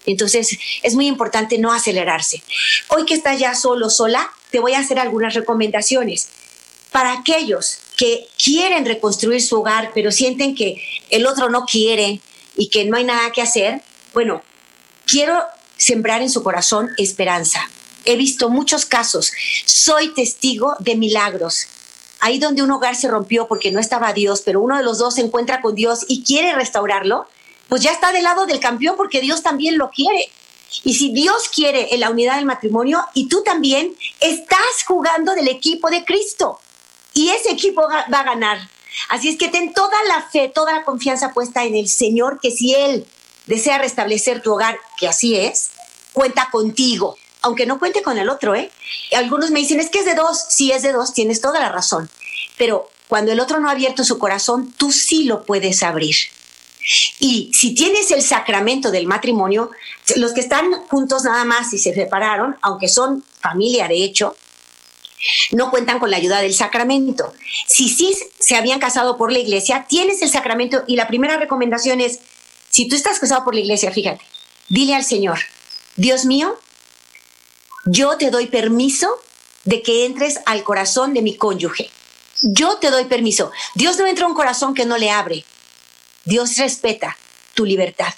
Entonces 0.06 0.58
es 0.84 0.96
muy 0.96 1.08
importante 1.08 1.58
no 1.58 1.74
acelerarse. 1.74 2.44
Hoy 2.90 3.06
que 3.06 3.16
estás 3.16 3.40
ya 3.40 3.56
solo, 3.56 3.90
sola, 3.90 4.30
te 4.52 4.60
voy 4.60 4.74
a 4.74 4.80
hacer 4.80 5.00
algunas 5.00 5.34
recomendaciones. 5.34 6.30
Para 6.92 7.12
aquellos 7.14 7.80
que 7.98 8.28
quieren 8.42 8.86
reconstruir 8.86 9.42
su 9.42 9.60
hogar, 9.60 9.92
pero 9.94 10.12
sienten 10.12 10.56
que 10.56 10.82
el 11.10 11.26
otro 11.26 11.50
no 11.50 11.66
quiere 11.66 12.22
y 12.56 12.70
que 12.70 12.86
no 12.86 12.98
hay 12.98 13.04
nada 13.04 13.32
que 13.32 13.42
hacer, 13.42 13.82
bueno, 14.14 14.44
quiero 15.06 15.42
sembrar 15.76 16.22
en 16.22 16.30
su 16.30 16.44
corazón 16.44 16.92
esperanza 16.98 17.68
he 18.08 18.16
visto 18.16 18.50
muchos 18.50 18.86
casos, 18.86 19.32
soy 19.66 20.10
testigo 20.14 20.76
de 20.80 20.96
milagros. 20.96 21.68
Ahí 22.20 22.40
donde 22.40 22.64
un 22.64 22.72
hogar 22.72 22.96
se 22.96 23.08
rompió 23.08 23.48
porque 23.48 23.72
no 23.72 23.80
estaba 23.80 24.14
Dios, 24.14 24.42
pero 24.44 24.62
uno 24.62 24.78
de 24.78 24.84
los 24.84 24.98
dos 24.98 25.16
se 25.16 25.22
encuentra 25.22 25.62
con 25.62 25.76
Dios 25.76 26.06
y 26.08 26.24
quiere 26.24 26.56
restaurarlo, 26.56 27.28
pues 27.68 27.84
ya 27.84 27.92
está 27.92 28.12
del 28.12 28.24
lado 28.24 28.46
del 28.46 28.60
campeón 28.60 28.96
porque 28.98 29.22
Dios 29.22 29.44
también 29.44 29.78
lo 29.78 29.90
quiere. 29.90 30.30
Y 30.84 30.96
si 30.96 31.14
Dios 31.14 31.50
quiere 31.54 31.94
en 31.94 32.00
la 32.00 32.10
unidad 32.10 32.36
del 32.36 32.46
matrimonio 32.46 33.04
y 33.14 33.28
tú 33.28 33.44
también 33.44 33.96
estás 34.20 34.84
jugando 34.86 35.34
del 35.34 35.48
equipo 35.48 35.90
de 35.90 36.04
Cristo 36.06 36.60
y 37.14 37.30
ese 37.30 37.52
equipo 37.52 37.82
va 37.82 38.20
a 38.20 38.24
ganar. 38.24 38.60
Así 39.10 39.30
es 39.30 39.38
que 39.38 39.50
ten 39.50 39.74
toda 39.74 39.98
la 40.08 40.22
fe, 40.24 40.52
toda 40.54 40.74
la 40.74 40.84
confianza 40.84 41.34
puesta 41.34 41.64
en 41.66 41.76
el 41.76 41.88
Señor, 41.88 42.40
que 42.42 42.52
si 42.52 42.74
Él 42.74 43.06
desea 43.46 43.78
restablecer 43.78 44.42
tu 44.42 44.54
hogar, 44.54 44.78
que 45.00 45.08
así 45.08 45.36
es, 45.36 45.70
cuenta 46.14 46.50
contigo, 46.52 47.16
aunque 47.48 47.66
no 47.66 47.80
cuente 47.80 48.02
con 48.02 48.18
el 48.18 48.30
otro, 48.30 48.56
¿eh? 48.56 48.70
Algunos 49.16 49.52
me 49.52 49.60
dicen, 49.60 49.80
es 49.80 49.90
que 49.90 50.00
es 50.00 50.06
de 50.06 50.16
dos, 50.16 50.46
si 50.50 50.72
es 50.72 50.84
de 50.84 50.92
dos, 50.92 51.14
tienes 51.14 51.42
toda 51.42 51.60
la 51.60 51.70
razón, 51.70 52.10
pero 52.58 52.90
cuando 53.08 53.32
el 53.32 53.40
otro 53.40 53.60
no 53.60 53.70
ha 53.70 53.72
abierto 53.72 54.04
su 54.04 54.20
corazón, 54.20 54.74
tú 54.78 54.92
sí 54.92 55.24
lo 55.24 55.44
puedes 55.44 55.82
abrir. 55.82 56.16
Y 57.20 57.52
si 57.54 57.74
tienes 57.74 58.12
el 58.12 58.22
sacramento 58.22 58.92
del 58.92 59.08
matrimonio, 59.08 59.72
los 60.18 60.34
que 60.34 60.42
están 60.42 60.72
juntos 60.90 61.24
nada 61.24 61.44
más 61.46 61.74
y 61.74 61.80
se 61.80 61.94
separaron, 61.94 62.58
aunque 62.62 62.88
son 62.88 63.24
familia 63.42 63.88
de 63.88 64.04
hecho, 64.04 64.36
no 65.52 65.72
cuentan 65.72 66.00
con 66.00 66.12
la 66.12 66.18
ayuda 66.18 66.42
del 66.42 66.54
sacramento. 66.54 67.34
Si 67.68 67.90
sí 67.90 68.16
se 68.40 68.56
habían 68.56 68.80
casado 68.80 69.18
por 69.18 69.32
la 69.32 69.40
iglesia, 69.40 69.86
tienes 69.88 70.22
el 70.22 70.30
sacramento 70.30 70.84
y 70.86 70.96
la 70.96 71.08
primera 71.08 71.38
recomendación 71.38 72.02
es, 72.02 72.20
si 72.70 72.88
tú 72.88 72.96
estás 72.96 73.20
casado 73.20 73.44
por 73.44 73.56
la 73.56 73.62
iglesia, 73.62 73.92
fíjate, 73.92 74.24
dile 74.70 74.96
al 74.96 75.04
Señor, 75.04 75.40
Dios 75.96 76.26
mío, 76.26 76.58
yo 77.90 78.18
te 78.18 78.32
doy 78.32 78.48
permiso 78.48 79.20
de 79.64 79.82
que 79.82 80.06
entres 80.06 80.40
al 80.46 80.64
corazón 80.64 81.14
de 81.14 81.22
mi 81.22 81.36
cónyuge. 81.36 81.90
Yo 82.42 82.78
te 82.78 82.92
doy 82.92 83.06
permiso. 83.06 83.52
Dios 83.76 83.98
no 83.98 84.06
entra 84.06 84.26
a 84.26 84.30
un 84.30 84.36
corazón 84.36 84.74
que 84.74 84.86
no 84.86 84.98
le 84.98 85.10
abre. 85.10 85.44
Dios 86.26 86.58
respeta 86.58 87.18
tu 87.54 87.66
libertad. 87.66 88.14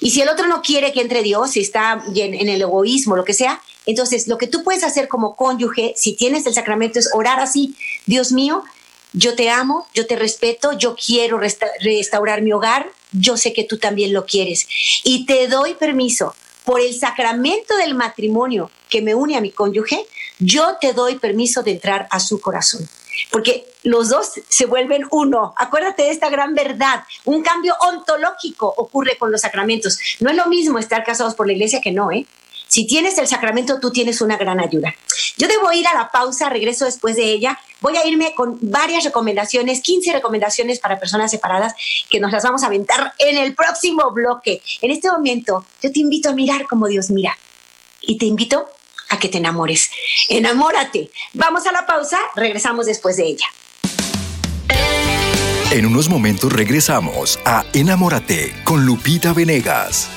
Y 0.00 0.10
si 0.10 0.20
el 0.20 0.28
otro 0.28 0.46
no 0.46 0.62
quiere 0.62 0.92
que 0.92 1.00
entre 1.00 1.22
Dios, 1.22 1.52
si 1.52 1.60
está 1.60 2.02
en, 2.14 2.48
el 2.48 2.62
egoísmo, 2.62 3.16
lo 3.16 3.24
que 3.24 3.34
sea, 3.34 3.62
entonces 3.86 4.28
lo 4.28 4.36
que 4.36 4.46
tú 4.46 4.62
puedes 4.62 4.84
hacer 4.84 5.08
como 5.08 5.34
cónyuge, 5.34 5.94
si 5.96 6.14
tienes 6.14 6.46
el 6.46 6.54
sacramento, 6.54 6.98
es 6.98 7.10
orar 7.14 7.40
así, 7.40 7.74
Dios 8.06 8.32
mío, 8.32 8.64
yo 9.12 9.34
te 9.34 9.50
amo, 9.50 9.86
yo 9.94 10.06
te 10.06 10.16
respeto, 10.16 10.72
yo 10.72 10.94
quiero 10.94 11.38
restaurar 11.38 12.42
mi 12.42 12.52
hogar, 12.52 12.90
yo 13.12 13.36
sé 13.36 13.52
que 13.52 13.64
tú 13.64 13.78
también 13.78 14.12
lo 14.12 14.26
quieres. 14.26 14.66
Y 15.04 15.24
te 15.26 15.48
doy 15.48 15.74
permiso 15.74 16.34
por 16.64 16.80
el 16.80 16.94
sacramento 16.94 17.76
del 17.76 17.94
matrimonio 17.94 18.70
que 18.88 19.02
me 19.02 19.14
une 19.14 19.36
a 19.36 19.40
mi 19.40 19.50
cónyuge, 19.50 20.06
yo 20.38 20.76
te 20.80 20.92
doy 20.92 21.18
permiso 21.18 21.62
de 21.62 21.72
entrar 21.72 22.08
a 22.10 22.20
su 22.20 22.40
corazón 22.40 22.88
porque 23.30 23.66
los 23.82 24.08
dos 24.08 24.32
se 24.48 24.66
vuelven 24.66 25.04
uno. 25.10 25.54
Acuérdate 25.56 26.02
de 26.02 26.10
esta 26.10 26.28
gran 26.30 26.54
verdad. 26.54 27.04
Un 27.24 27.42
cambio 27.42 27.74
ontológico 27.80 28.72
ocurre 28.76 29.16
con 29.18 29.30
los 29.30 29.40
sacramentos. 29.40 29.98
No 30.20 30.30
es 30.30 30.36
lo 30.36 30.46
mismo 30.46 30.78
estar 30.78 31.04
casados 31.04 31.34
por 31.34 31.46
la 31.46 31.52
iglesia 31.52 31.80
que 31.80 31.92
no, 31.92 32.10
¿eh? 32.10 32.26
Si 32.70 32.86
tienes 32.86 33.18
el 33.18 33.26
sacramento, 33.26 33.80
tú 33.80 33.90
tienes 33.90 34.20
una 34.20 34.36
gran 34.36 34.60
ayuda. 34.60 34.94
Yo 35.36 35.48
debo 35.48 35.72
ir 35.72 35.88
a 35.88 35.94
la 35.94 36.10
pausa, 36.12 36.48
regreso 36.48 36.84
después 36.84 37.16
de 37.16 37.24
ella. 37.24 37.58
Voy 37.80 37.96
a 37.96 38.06
irme 38.06 38.32
con 38.36 38.58
varias 38.62 39.02
recomendaciones, 39.02 39.80
15 39.80 40.12
recomendaciones 40.12 40.78
para 40.78 41.00
personas 41.00 41.32
separadas 41.32 41.74
que 42.08 42.20
nos 42.20 42.30
las 42.30 42.44
vamos 42.44 42.62
a 42.62 42.66
aventar 42.66 43.12
en 43.18 43.36
el 43.38 43.56
próximo 43.56 44.12
bloque. 44.12 44.62
En 44.82 44.92
este 44.92 45.10
momento, 45.10 45.66
yo 45.82 45.90
te 45.90 45.98
invito 45.98 46.30
a 46.30 46.32
mirar 46.32 46.68
como 46.68 46.86
Dios 46.86 47.10
mira. 47.10 47.36
Y 48.02 48.18
te 48.18 48.26
invito 48.26 48.68
a 49.08 49.18
que 49.18 49.28
te 49.28 49.38
enamores. 49.38 49.90
Enamórate. 50.28 51.10
Vamos 51.34 51.66
a 51.66 51.72
la 51.72 51.86
pausa, 51.86 52.18
regresamos 52.36 52.86
después 52.86 53.16
de 53.16 53.24
ella. 53.24 53.46
En 55.72 55.86
unos 55.86 56.08
momentos 56.08 56.52
regresamos 56.52 57.40
a 57.44 57.64
Enamórate 57.72 58.54
con 58.62 58.86
Lupita 58.86 59.32
Venegas. 59.32 60.08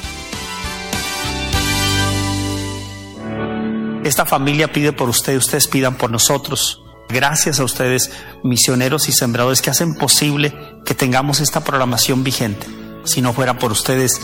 Esta 4.04 4.26
familia 4.26 4.72
pide 4.72 4.92
por 4.92 5.10
ustedes, 5.10 5.46
ustedes 5.46 5.68
pidan 5.68 5.96
por 5.96 6.12
nosotros. 6.12 6.84
Gracias 7.08 7.60
a 7.60 7.64
ustedes, 7.64 8.12
misioneros 8.44 9.08
y 9.08 9.14
sembradores, 9.14 9.62
que 9.62 9.70
hacen 9.70 9.96
posible 9.96 10.54
que 10.86 10.94
tengamos 10.94 11.40
esta 11.40 11.64
programación 11.64 12.24
vigente. 12.24 12.68
Si 13.06 13.22
no 13.22 13.34
fuera 13.34 13.58
por 13.58 13.72
ustedes, 13.72 14.20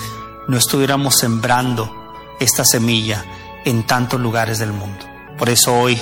no 0.47 0.57
estuviéramos 0.57 1.17
sembrando 1.17 1.93
esta 2.39 2.65
semilla 2.65 3.23
en 3.63 3.85
tantos 3.85 4.19
lugares 4.19 4.59
del 4.59 4.73
mundo. 4.73 5.05
Por 5.37 5.49
eso 5.49 5.73
hoy 5.73 5.97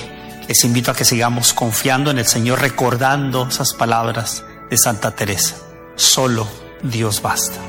les 0.48 0.64
invito 0.64 0.92
a 0.92 0.96
que 0.96 1.06
sigamos 1.06 1.54
confiando 1.54 2.10
en 2.10 2.18
el 2.18 2.26
Señor, 2.26 2.62
recordando 2.62 3.48
esas 3.48 3.74
palabras 3.74 4.44
de 4.70 4.78
Santa 4.78 5.12
Teresa. 5.12 5.56
Solo 5.96 6.48
Dios 6.82 7.22
basta. 7.22 7.60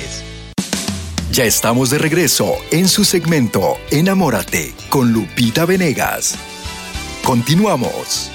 Ya 1.31 1.45
estamos 1.45 1.89
de 1.89 1.97
regreso 1.97 2.55
en 2.71 2.89
su 2.89 3.05
segmento 3.05 3.77
Enamórate 3.89 4.75
con 4.89 5.13
Lupita 5.13 5.63
Venegas. 5.65 6.35
Continuamos. 7.23 8.29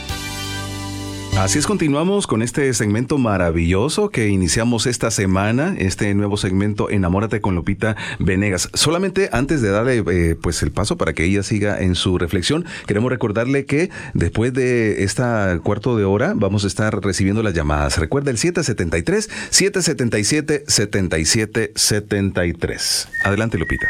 Así 1.39 1.59
es, 1.59 1.67
continuamos 1.67 2.27
con 2.27 2.41
este 2.41 2.73
segmento 2.73 3.19
maravilloso 3.19 4.09
que 4.09 4.29
iniciamos 4.29 4.87
esta 4.87 5.11
semana, 5.11 5.77
este 5.79 6.15
nuevo 6.15 6.39
segmento 6.39 6.89
Enamórate 6.89 7.43
con 7.43 7.55
Lupita 7.55 7.95
Venegas. 8.19 8.71
Solamente 8.73 9.29
antes 9.33 9.61
de 9.61 9.69
darle 9.69 10.03
eh, 10.11 10.35
pues 10.35 10.63
el 10.63 10.73
paso 10.73 10.97
para 10.97 11.13
que 11.13 11.25
ella 11.25 11.43
siga 11.43 11.79
en 11.79 11.95
su 11.95 12.17
reflexión, 12.17 12.65
queremos 12.87 13.11
recordarle 13.11 13.67
que 13.67 13.91
después 14.15 14.55
de 14.55 15.05
esta 15.05 15.61
cuarto 15.63 15.95
de 15.99 16.07
hora 16.07 16.33
vamos 16.35 16.65
a 16.65 16.69
estar 16.69 16.99
recibiendo 17.05 17.43
las 17.43 17.53
llamadas. 17.53 17.99
Recuerda 17.99 18.31
el 18.31 18.39
773 18.39 19.29
777 19.51 20.65
7773. 20.67 23.09
Adelante, 23.25 23.59
Lupita. 23.59 23.87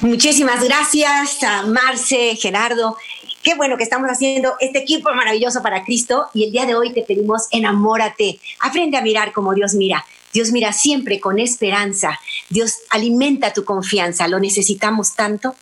Muchísimas 0.00 0.64
gracias 0.64 1.42
a 1.42 1.66
Marce, 1.66 2.34
Gerardo. 2.36 2.96
Qué 3.42 3.54
bueno 3.54 3.78
que 3.78 3.84
estamos 3.84 4.10
haciendo 4.10 4.56
este 4.60 4.80
equipo 4.80 5.14
maravilloso 5.14 5.62
para 5.62 5.82
Cristo 5.82 6.26
y 6.34 6.44
el 6.44 6.52
día 6.52 6.66
de 6.66 6.74
hoy 6.74 6.92
te 6.92 7.00
pedimos 7.00 7.46
enamórate, 7.50 8.38
aprende 8.60 8.98
a 8.98 9.02
mirar 9.02 9.32
como 9.32 9.54
Dios 9.54 9.72
mira. 9.72 10.04
Dios 10.34 10.52
mira 10.52 10.74
siempre 10.74 11.20
con 11.20 11.38
esperanza. 11.38 12.20
Dios 12.50 12.74
alimenta 12.90 13.54
tu 13.54 13.64
confianza, 13.64 14.28
lo 14.28 14.40
necesitamos 14.40 15.14
tanto. 15.14 15.56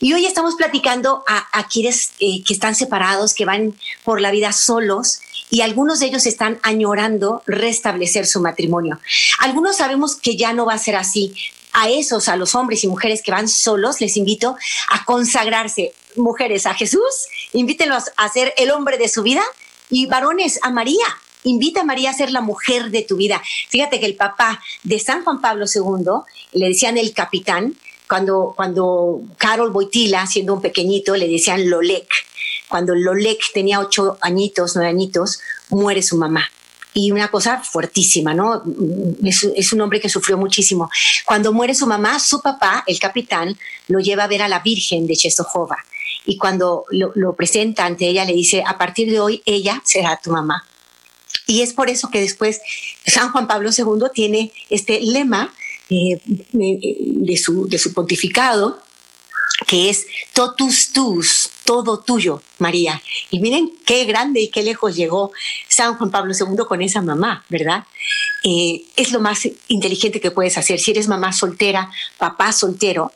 Y 0.00 0.12
hoy 0.12 0.26
estamos 0.26 0.56
platicando 0.56 1.24
a, 1.26 1.66
quienes 1.68 2.12
eh, 2.20 2.44
que 2.44 2.52
están 2.52 2.74
separados, 2.74 3.32
que 3.32 3.46
van 3.46 3.74
por 4.04 4.20
la 4.20 4.30
vida 4.30 4.52
solos 4.52 5.20
y 5.48 5.62
algunos 5.62 6.00
de 6.00 6.06
ellos 6.06 6.26
están 6.26 6.58
añorando 6.62 7.42
restablecer 7.46 8.26
su 8.26 8.42
matrimonio. 8.42 9.00
Algunos 9.40 9.78
sabemos 9.78 10.16
que 10.16 10.36
ya 10.36 10.52
no 10.52 10.66
va 10.66 10.74
a 10.74 10.78
ser 10.78 10.96
así, 10.96 11.34
a 11.72 11.88
esos, 11.88 12.28
a 12.28 12.36
los 12.36 12.54
hombres 12.54 12.84
y 12.84 12.88
mujeres 12.88 13.22
que 13.22 13.32
van 13.32 13.48
solos, 13.48 14.00
les 14.00 14.16
invito 14.16 14.56
a 14.90 15.04
consagrarse, 15.04 15.94
mujeres 16.16 16.66
a 16.66 16.74
Jesús, 16.74 17.26
invítenlos 17.52 18.04
a 18.16 18.28
ser 18.28 18.54
el 18.56 18.70
hombre 18.70 18.98
de 18.98 19.08
su 19.08 19.22
vida 19.22 19.42
y 19.90 20.06
varones 20.06 20.58
a 20.62 20.70
María. 20.70 21.06
Invita 21.44 21.80
a 21.80 21.84
María 21.84 22.10
a 22.10 22.14
ser 22.14 22.30
la 22.30 22.40
mujer 22.40 22.90
de 22.90 23.02
tu 23.02 23.16
vida. 23.16 23.42
Fíjate 23.68 23.98
que 23.98 24.06
el 24.06 24.14
papá 24.14 24.60
de 24.84 24.98
San 24.98 25.24
Juan 25.24 25.40
Pablo 25.40 25.66
II, 25.72 26.22
le 26.52 26.68
decían 26.68 26.98
el 26.98 27.12
capitán, 27.12 27.74
cuando, 28.08 28.52
cuando 28.56 29.22
Carol 29.38 29.70
Boitila, 29.70 30.26
siendo 30.26 30.54
un 30.54 30.60
pequeñito, 30.60 31.16
le 31.16 31.28
decían 31.28 31.68
Lolek. 31.68 32.08
Cuando 32.68 32.94
Lolek 32.94 33.40
tenía 33.52 33.80
ocho 33.80 34.18
añitos, 34.20 34.76
nueve 34.76 34.90
añitos, 34.90 35.40
muere 35.70 36.02
su 36.02 36.16
mamá 36.16 36.48
y 36.94 37.10
una 37.10 37.28
cosa 37.28 37.60
fuertísima, 37.60 38.34
¿no? 38.34 38.62
Es, 39.24 39.72
un 39.72 39.80
hombre 39.80 40.00
que 40.00 40.08
sufrió 40.08 40.36
muchísimo. 40.36 40.90
Cuando 41.24 41.52
muere 41.52 41.74
su 41.74 41.86
mamá, 41.86 42.18
su 42.18 42.40
papá, 42.40 42.84
el 42.86 42.98
capitán, 42.98 43.56
lo 43.88 44.00
lleva 44.00 44.24
a 44.24 44.28
ver 44.28 44.42
a 44.42 44.48
la 44.48 44.60
Virgen 44.60 45.06
de 45.06 45.16
Chestojova 45.16 45.78
y 46.24 46.36
cuando 46.38 46.84
lo, 46.90 47.34
presenta 47.34 47.84
ante 47.84 48.08
ella 48.08 48.24
le 48.24 48.34
dice, 48.34 48.62
a 48.66 48.78
partir 48.78 49.10
de 49.10 49.20
hoy 49.20 49.42
ella 49.44 49.82
será 49.84 50.20
tu 50.22 50.30
mamá. 50.30 50.64
Y 51.46 51.62
es 51.62 51.72
por 51.72 51.90
eso 51.90 52.10
que 52.10 52.20
después 52.20 52.60
San 53.06 53.32
Juan 53.32 53.46
Pablo 53.46 53.70
II 53.76 54.06
tiene 54.14 54.52
este 54.70 55.00
lema 55.00 55.52
eh, 55.90 56.20
de, 56.52 57.36
su, 57.36 57.92
pontificado, 57.94 58.80
que 59.66 59.90
es 59.90 60.06
totus 60.32 60.92
tus, 60.92 61.50
todo 61.64 61.98
tuyo, 61.98 62.40
María. 62.58 63.02
Y 63.30 63.40
miren 63.40 63.72
qué 63.84 64.04
grande 64.04 64.40
y 64.40 64.48
qué 64.48 64.62
lejos 64.62 64.94
llegó 64.94 65.32
San 65.68 65.96
Juan 65.96 66.10
Pablo 66.10 66.32
II 66.38 66.64
con 66.68 66.80
esa 66.82 67.02
mamá, 67.02 67.44
¿verdad? 67.48 67.84
Eh, 68.44 68.84
es 68.96 69.12
lo 69.12 69.20
más 69.20 69.48
inteligente 69.68 70.20
que 70.20 70.30
puedes 70.30 70.58
hacer. 70.58 70.80
Si 70.80 70.92
eres 70.92 71.08
mamá 71.08 71.32
soltera, 71.32 71.90
papá 72.18 72.52
soltero, 72.52 73.12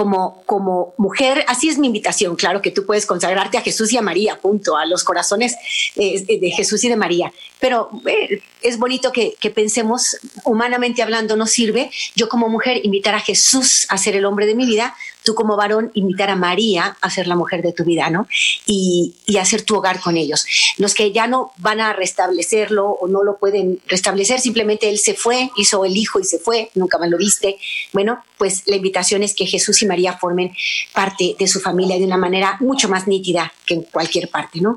como, 0.00 0.42
como 0.46 0.94
mujer, 0.96 1.44
así 1.46 1.68
es 1.68 1.76
mi 1.76 1.88
invitación, 1.88 2.34
claro 2.34 2.62
que 2.62 2.70
tú 2.70 2.86
puedes 2.86 3.04
consagrarte 3.04 3.58
a 3.58 3.60
Jesús 3.60 3.92
y 3.92 3.98
a 3.98 4.00
María, 4.00 4.40
punto, 4.40 4.78
a 4.78 4.86
los 4.86 5.04
corazones 5.04 5.56
eh, 5.94 6.24
de 6.40 6.50
Jesús 6.52 6.82
y 6.84 6.88
de 6.88 6.96
María. 6.96 7.34
Pero 7.58 7.90
eh, 8.06 8.40
es 8.62 8.78
bonito 8.78 9.12
que, 9.12 9.34
que, 9.38 9.50
pensemos, 9.50 10.16
humanamente 10.44 11.02
hablando, 11.02 11.36
nos 11.36 11.50
sirve, 11.50 11.90
yo 12.16 12.30
como 12.30 12.48
mujer 12.48 12.80
invitar 12.82 13.14
a 13.14 13.20
Jesús 13.20 13.84
a 13.90 13.98
ser 13.98 14.16
el 14.16 14.24
hombre 14.24 14.46
de 14.46 14.54
mi 14.54 14.64
vida, 14.64 14.96
tú 15.22 15.34
como 15.34 15.56
varón 15.56 15.90
invitar 15.94 16.30
a 16.30 16.36
María 16.36 16.96
a 17.00 17.10
ser 17.10 17.26
la 17.26 17.36
mujer 17.36 17.62
de 17.62 17.72
tu 17.72 17.84
vida, 17.84 18.08
¿no? 18.08 18.26
Y, 18.66 19.14
y 19.26 19.36
hacer 19.36 19.62
tu 19.62 19.76
hogar 19.76 20.00
con 20.00 20.16
ellos. 20.16 20.46
Los 20.78 20.94
que 20.94 21.12
ya 21.12 21.26
no 21.26 21.52
van 21.58 21.80
a 21.80 21.92
restablecerlo 21.92 22.88
o 22.88 23.06
no 23.06 23.22
lo 23.22 23.36
pueden 23.36 23.80
restablecer, 23.86 24.40
simplemente 24.40 24.88
él 24.88 24.98
se 24.98 25.14
fue, 25.14 25.50
hizo 25.56 25.84
el 25.84 25.96
hijo 25.96 26.20
y 26.20 26.24
se 26.24 26.38
fue, 26.38 26.70
nunca 26.74 26.98
más 26.98 27.10
lo 27.10 27.18
viste. 27.18 27.58
Bueno, 27.92 28.24
pues 28.38 28.62
la 28.66 28.76
invitación 28.76 29.22
es 29.22 29.34
que 29.34 29.46
Jesús 29.46 29.82
y 29.82 29.86
María 29.90 30.16
formen 30.16 30.52
parte 30.94 31.36
de 31.38 31.46
su 31.46 31.60
familia 31.60 31.98
de 31.98 32.04
una 32.04 32.16
manera 32.16 32.56
mucho 32.60 32.88
más 32.88 33.06
nítida 33.06 33.52
que 33.66 33.74
en 33.74 33.82
cualquier 33.82 34.30
parte, 34.30 34.60
¿no? 34.60 34.76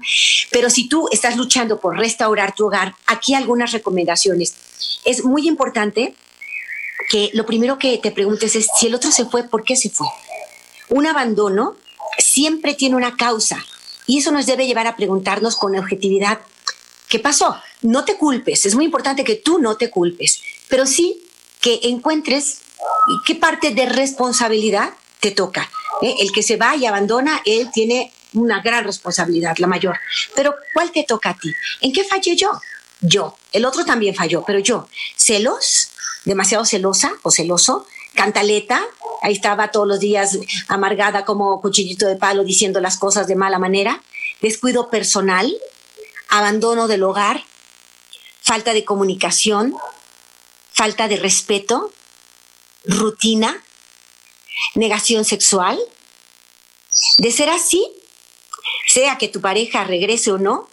Pero 0.52 0.70
si 0.70 0.90
tú 0.90 1.08
estás 1.12 1.38
luchando 1.38 1.80
por 1.80 1.98
restaurar 1.98 2.56
tu 2.56 2.66
hogar, 2.66 2.96
aquí 3.06 3.34
algunas 3.36 3.72
recomendaciones. 3.72 4.56
Es 5.06 5.24
muy 5.24 5.48
importante 5.48 6.16
que 7.10 7.30
lo 7.34 7.46
primero 7.46 7.78
que 7.78 7.98
te 7.98 8.12
preguntes 8.12 8.56
es 8.56 8.68
si 8.78 8.88
el 8.88 8.96
otro 8.96 9.12
se 9.12 9.26
fue, 9.26 9.44
¿por 9.44 9.64
qué 9.64 9.76
se 9.76 9.90
fue? 9.90 10.08
Un 10.90 11.06
abandono 11.06 11.76
siempre 12.18 12.74
tiene 12.74 12.96
una 12.96 13.16
causa 13.16 13.64
y 14.08 14.20
eso 14.20 14.32
nos 14.32 14.46
debe 14.46 14.68
llevar 14.68 14.88
a 14.88 14.96
preguntarnos 14.96 15.56
con 15.56 15.78
objetividad, 15.78 16.40
¿qué 17.08 17.20
pasó? 17.20 17.56
No 17.82 18.06
te 18.06 18.18
culpes, 18.18 18.66
es 18.66 18.76
muy 18.76 18.86
importante 18.86 19.24
que 19.24 19.36
tú 19.36 19.60
no 19.60 19.78
te 19.78 19.90
culpes, 19.90 20.42
pero 20.68 20.86
sí 20.86 21.24
que 21.62 21.80
encuentres 21.84 22.60
qué 23.26 23.36
parte 23.36 23.72
de 23.72 23.86
responsabilidad 23.86 24.94
te 25.24 25.32
toca. 25.32 25.72
¿eh? 26.02 26.16
El 26.20 26.32
que 26.32 26.44
se 26.44 26.58
va 26.58 26.76
y 26.76 26.86
abandona, 26.86 27.42
él 27.46 27.70
tiene 27.74 28.12
una 28.34 28.62
gran 28.62 28.84
responsabilidad, 28.84 29.56
la 29.58 29.68
mayor. 29.68 29.98
Pero 30.36 30.54
¿cuál 30.74 30.92
te 30.92 31.04
toca 31.04 31.30
a 31.32 31.38
ti? 31.38 31.50
¿En 31.82 31.94
qué 31.94 32.04
fallé 32.04 32.36
yo? 32.36 32.52
Yo. 33.00 33.38
El 33.54 33.66
otro 33.66 33.86
también 33.86 34.14
falló, 34.14 34.44
pero 34.46 34.60
yo. 34.60 34.88
¿Celos? 35.16 35.90
demasiado 36.26 36.66
celosa 36.66 37.14
o 37.22 37.32
celoso, 37.32 37.86
cantaleta, 38.14 38.82
ahí 39.22 39.34
estaba 39.34 39.72
todos 39.72 39.88
los 39.88 40.00
días 40.00 40.40
amargada 40.68 41.26
como 41.26 41.60
cuchillito 41.62 42.08
de 42.08 42.16
palo 42.16 42.44
diciendo 42.44 42.80
las 42.80 42.98
cosas 42.98 43.28
de 43.28 43.36
mala 43.36 43.60
manera, 43.60 44.02
descuido 44.42 44.90
personal, 44.90 45.54
abandono 46.30 46.88
del 46.88 47.04
hogar, 47.04 47.44
falta 48.42 48.74
de 48.74 48.86
comunicación, 48.86 49.76
falta 50.72 51.08
de 51.08 51.18
respeto, 51.18 51.92
rutina, 52.86 53.62
negación 54.76 55.26
sexual. 55.26 55.80
De 57.18 57.32
ser 57.32 57.50
así, 57.50 57.86
sea 58.88 59.18
que 59.18 59.28
tu 59.28 59.42
pareja 59.42 59.84
regrese 59.84 60.32
o 60.32 60.38
no, 60.38 60.68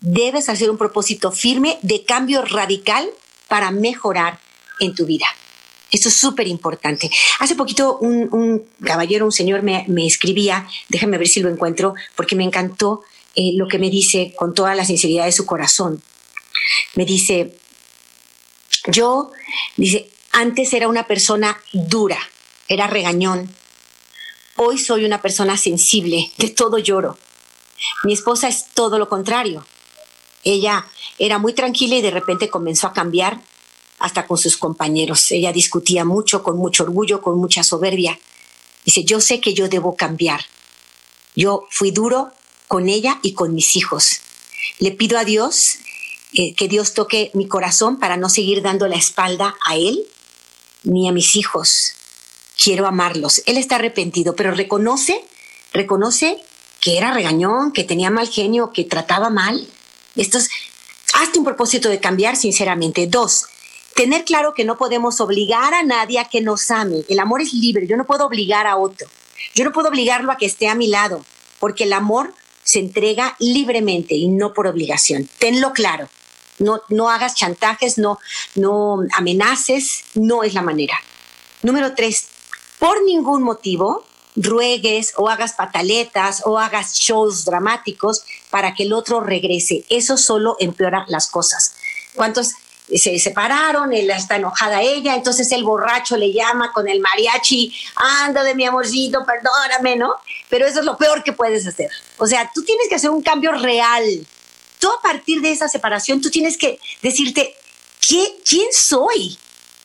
debes 0.00 0.48
hacer 0.48 0.70
un 0.70 0.78
propósito 0.78 1.32
firme 1.32 1.78
de 1.82 2.04
cambio 2.04 2.42
radical 2.42 3.08
para 3.48 3.70
mejorar 3.70 4.40
en 4.80 4.94
tu 4.94 5.06
vida. 5.06 5.26
Esto 5.90 6.08
es 6.08 6.16
súper 6.16 6.48
importante. 6.48 7.10
Hace 7.38 7.54
poquito 7.54 7.98
un, 7.98 8.68
caballero, 8.84 9.24
un 9.24 9.32
señor 9.32 9.62
me, 9.62 9.86
escribía, 10.06 10.66
déjame 10.88 11.16
ver 11.16 11.28
si 11.28 11.40
lo 11.40 11.48
encuentro, 11.48 11.94
porque 12.16 12.36
me 12.36 12.44
encantó 12.44 13.02
eh, 13.34 13.52
lo 13.54 13.68
que 13.68 13.78
me 13.78 13.88
dice 13.88 14.34
con 14.36 14.52
toda 14.52 14.74
la 14.74 14.84
sinceridad 14.84 15.26
de 15.26 15.32
su 15.32 15.46
corazón. 15.46 16.02
Me 16.94 17.04
dice, 17.04 17.56
yo, 18.88 19.30
dice, 19.76 20.10
antes 20.32 20.72
era 20.72 20.88
una 20.88 21.06
persona 21.06 21.56
dura, 21.72 22.18
era 22.68 22.86
regañón. 22.86 23.54
Hoy 24.56 24.78
soy 24.78 25.04
una 25.04 25.20
persona 25.20 25.56
sensible, 25.56 26.30
de 26.38 26.48
todo 26.50 26.78
lloro. 26.78 27.18
Mi 28.04 28.12
esposa 28.12 28.48
es 28.48 28.66
todo 28.74 28.98
lo 28.98 29.08
contrario. 29.08 29.66
Ella 30.44 30.86
era 31.18 31.38
muy 31.38 31.52
tranquila 31.52 31.96
y 31.96 32.02
de 32.02 32.10
repente 32.10 32.48
comenzó 32.48 32.86
a 32.86 32.92
cambiar 32.92 33.40
hasta 33.98 34.26
con 34.26 34.38
sus 34.38 34.56
compañeros. 34.56 35.30
Ella 35.30 35.52
discutía 35.52 36.04
mucho, 36.04 36.42
con 36.42 36.56
mucho 36.56 36.84
orgullo, 36.84 37.20
con 37.20 37.38
mucha 37.38 37.62
soberbia. 37.62 38.18
Dice, 38.84 39.04
yo 39.04 39.20
sé 39.20 39.40
que 39.40 39.54
yo 39.54 39.68
debo 39.68 39.96
cambiar. 39.96 40.40
Yo 41.34 41.66
fui 41.70 41.90
duro 41.90 42.30
con 42.68 42.88
ella 42.88 43.18
y 43.22 43.34
con 43.34 43.54
mis 43.54 43.76
hijos. 43.76 44.20
Le 44.78 44.92
pido 44.92 45.18
a 45.18 45.24
Dios 45.24 45.76
eh, 46.32 46.54
que 46.54 46.68
Dios 46.68 46.94
toque 46.94 47.30
mi 47.34 47.46
corazón 47.48 47.98
para 47.98 48.16
no 48.16 48.28
seguir 48.28 48.62
dando 48.62 48.88
la 48.88 48.96
espalda 48.96 49.56
a 49.66 49.76
Él 49.76 50.06
ni 50.84 51.08
a 51.08 51.12
mis 51.12 51.36
hijos. 51.36 51.95
Quiero 52.62 52.86
amarlos. 52.86 53.42
Él 53.46 53.58
está 53.58 53.76
arrepentido, 53.76 54.34
pero 54.34 54.52
reconoce, 54.52 55.24
reconoce 55.72 56.38
que 56.80 56.98
era 56.98 57.12
regañón, 57.12 57.72
que 57.72 57.84
tenía 57.84 58.10
mal 58.10 58.28
genio, 58.28 58.72
que 58.72 58.84
trataba 58.84 59.30
mal. 59.30 59.66
Esto 60.14 60.38
es, 60.38 60.48
hazte 61.14 61.38
un 61.38 61.44
propósito 61.44 61.88
de 61.88 62.00
cambiar 62.00 62.36
sinceramente. 62.36 63.06
Dos, 63.06 63.46
tener 63.94 64.24
claro 64.24 64.54
que 64.54 64.64
no 64.64 64.76
podemos 64.76 65.20
obligar 65.20 65.74
a 65.74 65.82
nadie 65.82 66.18
a 66.18 66.28
que 66.28 66.40
nos 66.40 66.70
ame. 66.70 67.04
El 67.08 67.18
amor 67.18 67.42
es 67.42 67.52
libre, 67.52 67.86
yo 67.86 67.96
no 67.96 68.04
puedo 68.04 68.26
obligar 68.26 68.66
a 68.66 68.76
otro. 68.76 69.08
Yo 69.54 69.64
no 69.64 69.72
puedo 69.72 69.88
obligarlo 69.88 70.30
a 70.32 70.36
que 70.36 70.46
esté 70.46 70.68
a 70.68 70.74
mi 70.74 70.86
lado, 70.86 71.24
porque 71.58 71.84
el 71.84 71.92
amor 71.92 72.34
se 72.62 72.80
entrega 72.80 73.36
libremente 73.38 74.14
y 74.14 74.28
no 74.28 74.52
por 74.52 74.66
obligación. 74.66 75.28
Tenlo 75.38 75.72
claro. 75.72 76.08
No, 76.58 76.80
no 76.88 77.10
hagas 77.10 77.34
chantajes, 77.34 77.98
no, 77.98 78.18
no 78.54 78.98
amenaces, 79.12 80.04
no 80.14 80.42
es 80.42 80.54
la 80.54 80.62
manera. 80.62 80.98
Número 81.62 81.94
tres, 81.94 82.28
por 82.78 83.02
ningún 83.02 83.42
motivo 83.42 84.04
ruegues 84.36 85.14
o 85.16 85.28
hagas 85.28 85.54
pataletas 85.54 86.42
o 86.44 86.58
hagas 86.58 86.94
shows 86.94 87.44
dramáticos 87.44 88.22
para 88.50 88.74
que 88.74 88.84
el 88.84 88.92
otro 88.92 89.20
regrese. 89.20 89.84
Eso 89.88 90.16
solo 90.16 90.56
empeora 90.60 91.04
las 91.08 91.28
cosas. 91.28 91.74
¿Cuántos 92.14 92.52
se 92.94 93.18
separaron, 93.18 93.92
él 93.92 94.10
está 94.10 94.36
enojada 94.36 94.80
ella, 94.80 95.16
entonces 95.16 95.50
el 95.50 95.64
borracho 95.64 96.16
le 96.16 96.32
llama 96.32 96.72
con 96.72 96.88
el 96.88 97.00
mariachi, 97.00 97.74
anda 97.96 98.44
de 98.44 98.54
mi 98.54 98.64
amorcito, 98.64 99.24
perdóname, 99.26 99.96
¿no? 99.96 100.14
Pero 100.48 100.66
eso 100.66 100.80
es 100.80 100.84
lo 100.84 100.96
peor 100.96 101.24
que 101.24 101.32
puedes 101.32 101.66
hacer. 101.66 101.90
O 102.18 102.26
sea, 102.26 102.48
tú 102.54 102.62
tienes 102.62 102.88
que 102.88 102.94
hacer 102.94 103.10
un 103.10 103.22
cambio 103.22 103.52
real. 103.52 104.04
Tú 104.78 104.88
a 104.88 105.02
partir 105.02 105.40
de 105.40 105.50
esa 105.50 105.68
separación, 105.68 106.20
tú 106.20 106.30
tienes 106.30 106.56
que 106.56 106.78
decirte, 107.02 107.56
¿qué, 108.06 108.38
¿quién 108.48 108.68
soy? 108.72 109.36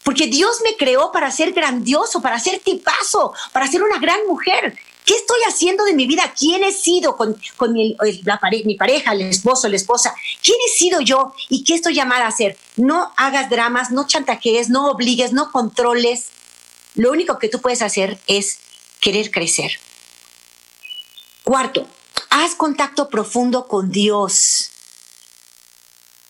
Porque 0.03 0.27
Dios 0.27 0.61
me 0.63 0.75
creó 0.75 1.11
para 1.11 1.31
ser 1.31 1.53
grandioso, 1.53 2.21
para 2.21 2.39
ser 2.39 2.59
tipazo, 2.59 3.33
para 3.51 3.67
ser 3.67 3.83
una 3.83 3.99
gran 3.99 4.19
mujer. 4.27 4.77
¿Qué 5.05 5.15
estoy 5.15 5.39
haciendo 5.47 5.83
de 5.83 5.93
mi 5.93 6.05
vida? 6.05 6.33
¿Quién 6.37 6.63
he 6.63 6.71
sido 6.71 7.17
con, 7.17 7.35
mi, 7.73 7.97
mi 8.65 8.75
pareja, 8.75 9.13
el 9.13 9.21
esposo, 9.21 9.67
la 9.67 9.75
esposa? 9.75 10.13
¿Quién 10.43 10.57
he 10.65 10.69
sido 10.69 11.01
yo 11.01 11.33
y 11.49 11.63
qué 11.63 11.75
estoy 11.75 11.95
llamada 11.95 12.25
a 12.25 12.29
hacer? 12.29 12.57
No 12.77 13.11
hagas 13.17 13.49
dramas, 13.49 13.91
no 13.91 14.05
chantajees, 14.05 14.69
no 14.69 14.89
obligues, 14.91 15.33
no 15.33 15.51
controles. 15.51 16.27
Lo 16.95 17.11
único 17.11 17.39
que 17.39 17.49
tú 17.49 17.59
puedes 17.59 17.81
hacer 17.81 18.19
es 18.27 18.59
querer 18.99 19.31
crecer. 19.31 19.79
Cuarto, 21.43 21.87
haz 22.29 22.53
contacto 22.55 23.09
profundo 23.09 23.67
con 23.67 23.91
Dios, 23.91 24.69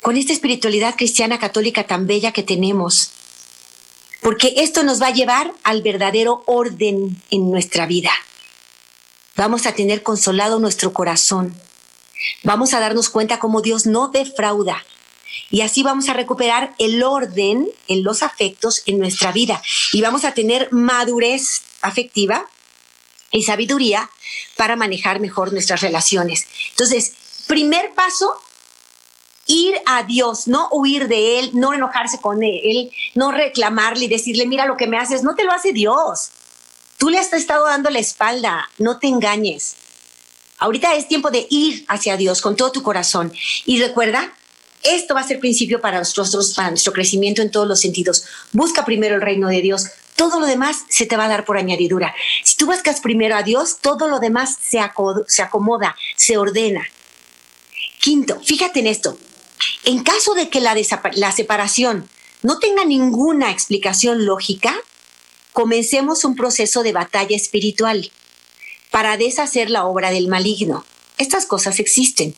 con 0.01 0.15
esta 0.15 0.33
espiritualidad 0.33 0.95
cristiana 0.95 1.37
católica 1.37 1.85
tan 1.85 2.07
bella 2.07 2.31
que 2.31 2.43
tenemos, 2.43 3.11
porque 4.21 4.53
esto 4.57 4.83
nos 4.83 5.01
va 5.01 5.07
a 5.07 5.13
llevar 5.13 5.53
al 5.63 5.81
verdadero 5.81 6.43
orden 6.45 7.21
en 7.31 7.51
nuestra 7.51 7.85
vida. 7.85 8.11
Vamos 9.35 9.65
a 9.65 9.73
tener 9.73 10.03
consolado 10.03 10.59
nuestro 10.59 10.93
corazón. 10.93 11.55
Vamos 12.43 12.73
a 12.73 12.79
darnos 12.79 13.09
cuenta 13.09 13.39
cómo 13.39 13.61
Dios 13.61 13.85
no 13.85 14.09
defrauda. 14.09 14.85
Y 15.49 15.61
así 15.61 15.83
vamos 15.83 16.07
a 16.07 16.13
recuperar 16.13 16.75
el 16.77 17.03
orden 17.03 17.69
en 17.87 18.03
los 18.03 18.23
afectos 18.23 18.83
en 18.85 18.99
nuestra 18.99 19.31
vida. 19.31 19.61
Y 19.91 20.01
vamos 20.01 20.23
a 20.23 20.33
tener 20.33 20.71
madurez 20.71 21.63
afectiva 21.81 22.47
y 23.31 23.43
sabiduría 23.43 24.09
para 24.55 24.75
manejar 24.75 25.19
mejor 25.19 25.51
nuestras 25.51 25.81
relaciones. 25.81 26.45
Entonces, 26.69 27.13
primer 27.47 27.93
paso, 27.93 28.33
ir 29.51 29.75
a 29.85 30.03
Dios, 30.03 30.47
no 30.47 30.69
huir 30.71 31.07
de 31.07 31.39
Él, 31.39 31.51
no 31.53 31.73
enojarse 31.73 32.19
con 32.19 32.41
Él, 32.41 32.89
no 33.15 33.31
reclamarle 33.31 34.05
y 34.05 34.07
decirle, 34.07 34.45
mira 34.45 34.65
lo 34.65 34.77
que 34.77 34.87
me 34.87 34.97
haces, 34.97 35.23
no 35.23 35.35
te 35.35 35.43
lo 35.43 35.51
hace 35.51 35.73
Dios. 35.73 36.29
Tú 36.97 37.09
le 37.09 37.19
has 37.19 37.33
estado 37.33 37.65
dando 37.65 37.89
la 37.89 37.99
espalda, 37.99 38.69
no 38.77 38.97
te 38.97 39.07
engañes. 39.07 39.75
Ahorita 40.57 40.95
es 40.95 41.07
tiempo 41.07 41.31
de 41.31 41.47
ir 41.49 41.83
hacia 41.87 42.15
Dios 42.15 42.41
con 42.41 42.55
todo 42.55 42.71
tu 42.71 42.81
corazón. 42.81 43.33
Y 43.65 43.81
recuerda, 43.81 44.31
esto 44.83 45.15
va 45.15 45.21
a 45.21 45.27
ser 45.27 45.39
principio 45.39 45.81
para 45.81 45.99
nosotros, 45.99 46.53
para 46.55 46.69
nuestro 46.69 46.93
crecimiento 46.93 47.41
en 47.41 47.51
todos 47.51 47.67
los 47.67 47.81
sentidos. 47.81 48.23
Busca 48.51 48.85
primero 48.85 49.15
el 49.15 49.21
reino 49.21 49.49
de 49.49 49.61
Dios. 49.61 49.87
Todo 50.15 50.39
lo 50.39 50.45
demás 50.45 50.83
se 50.87 51.05
te 51.05 51.17
va 51.17 51.25
a 51.25 51.29
dar 51.29 51.45
por 51.45 51.57
añadidura. 51.57 52.13
Si 52.43 52.55
tú 52.55 52.67
buscas 52.67 53.01
primero 53.01 53.35
a 53.35 53.43
Dios, 53.43 53.79
todo 53.81 54.07
lo 54.07 54.19
demás 54.19 54.57
se, 54.61 54.79
acomoda, 54.79 55.95
se 56.15 56.37
ordena. 56.37 56.87
Quinto, 57.99 58.39
fíjate 58.39 58.79
en 58.79 58.87
esto. 58.87 59.17
En 59.83 60.03
caso 60.03 60.33
de 60.33 60.49
que 60.49 60.59
la, 60.59 61.31
separación 61.31 62.09
no 62.41 62.59
tenga 62.59 62.85
ninguna 62.85 63.51
explicación 63.51 64.25
lógica, 64.25 64.75
comencemos 65.53 66.23
un 66.23 66.35
proceso 66.35 66.83
de 66.83 66.93
batalla 66.93 67.35
espiritual 67.35 68.11
para 68.89 69.17
deshacer 69.17 69.69
la 69.69 69.85
obra 69.85 70.11
del 70.11 70.27
maligno. 70.27 70.85
Estas 71.17 71.45
cosas 71.45 71.79
existen. 71.79 72.35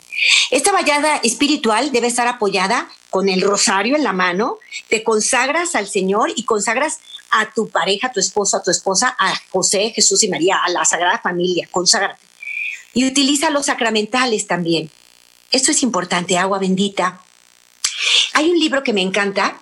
Esta 0.52 0.72
batalla 0.72 1.18
espiritual 1.24 1.92
debe 1.92 2.08
estar 2.08 2.28
apoyada 2.28 2.90
con 3.10 3.30
el 3.30 3.42
rosario 3.42 3.96
en 3.96 4.04
la 4.04 4.14
mano, 4.14 4.58
te 4.90 5.04
consagras 5.04 5.76
al 5.76 5.88
Señor 5.88 6.34
y 6.36 6.44
consagras 6.44 7.00
a 7.30 7.52
tu 7.54 7.70
pareja, 7.70 8.08
a 8.08 8.12
tu 8.12 8.20
esposo, 8.20 8.58
a 8.58 8.64
tu 8.64 8.72
esposa, 8.72 9.16
a 9.18 9.34
José, 9.52 9.92
Jesús 9.96 10.24
y 10.24 10.30
María, 10.30 10.58
a 10.64 10.70
la 10.70 10.86
Sagrada 10.86 11.20
Familia, 11.20 11.68
conságrate. 11.72 12.20
Y 12.94 13.06
utiliza 13.06 13.50
los 13.50 13.68
sacramentales 13.68 14.48
también. 14.48 14.90
Esto 15.54 15.70
es 15.70 15.84
importante, 15.84 16.36
agua 16.36 16.58
bendita. 16.58 17.22
Hay 18.34 18.50
un 18.50 18.60
libro 18.60 18.82
que 18.82 18.92
me 18.92 19.04
encanta, 19.04 19.62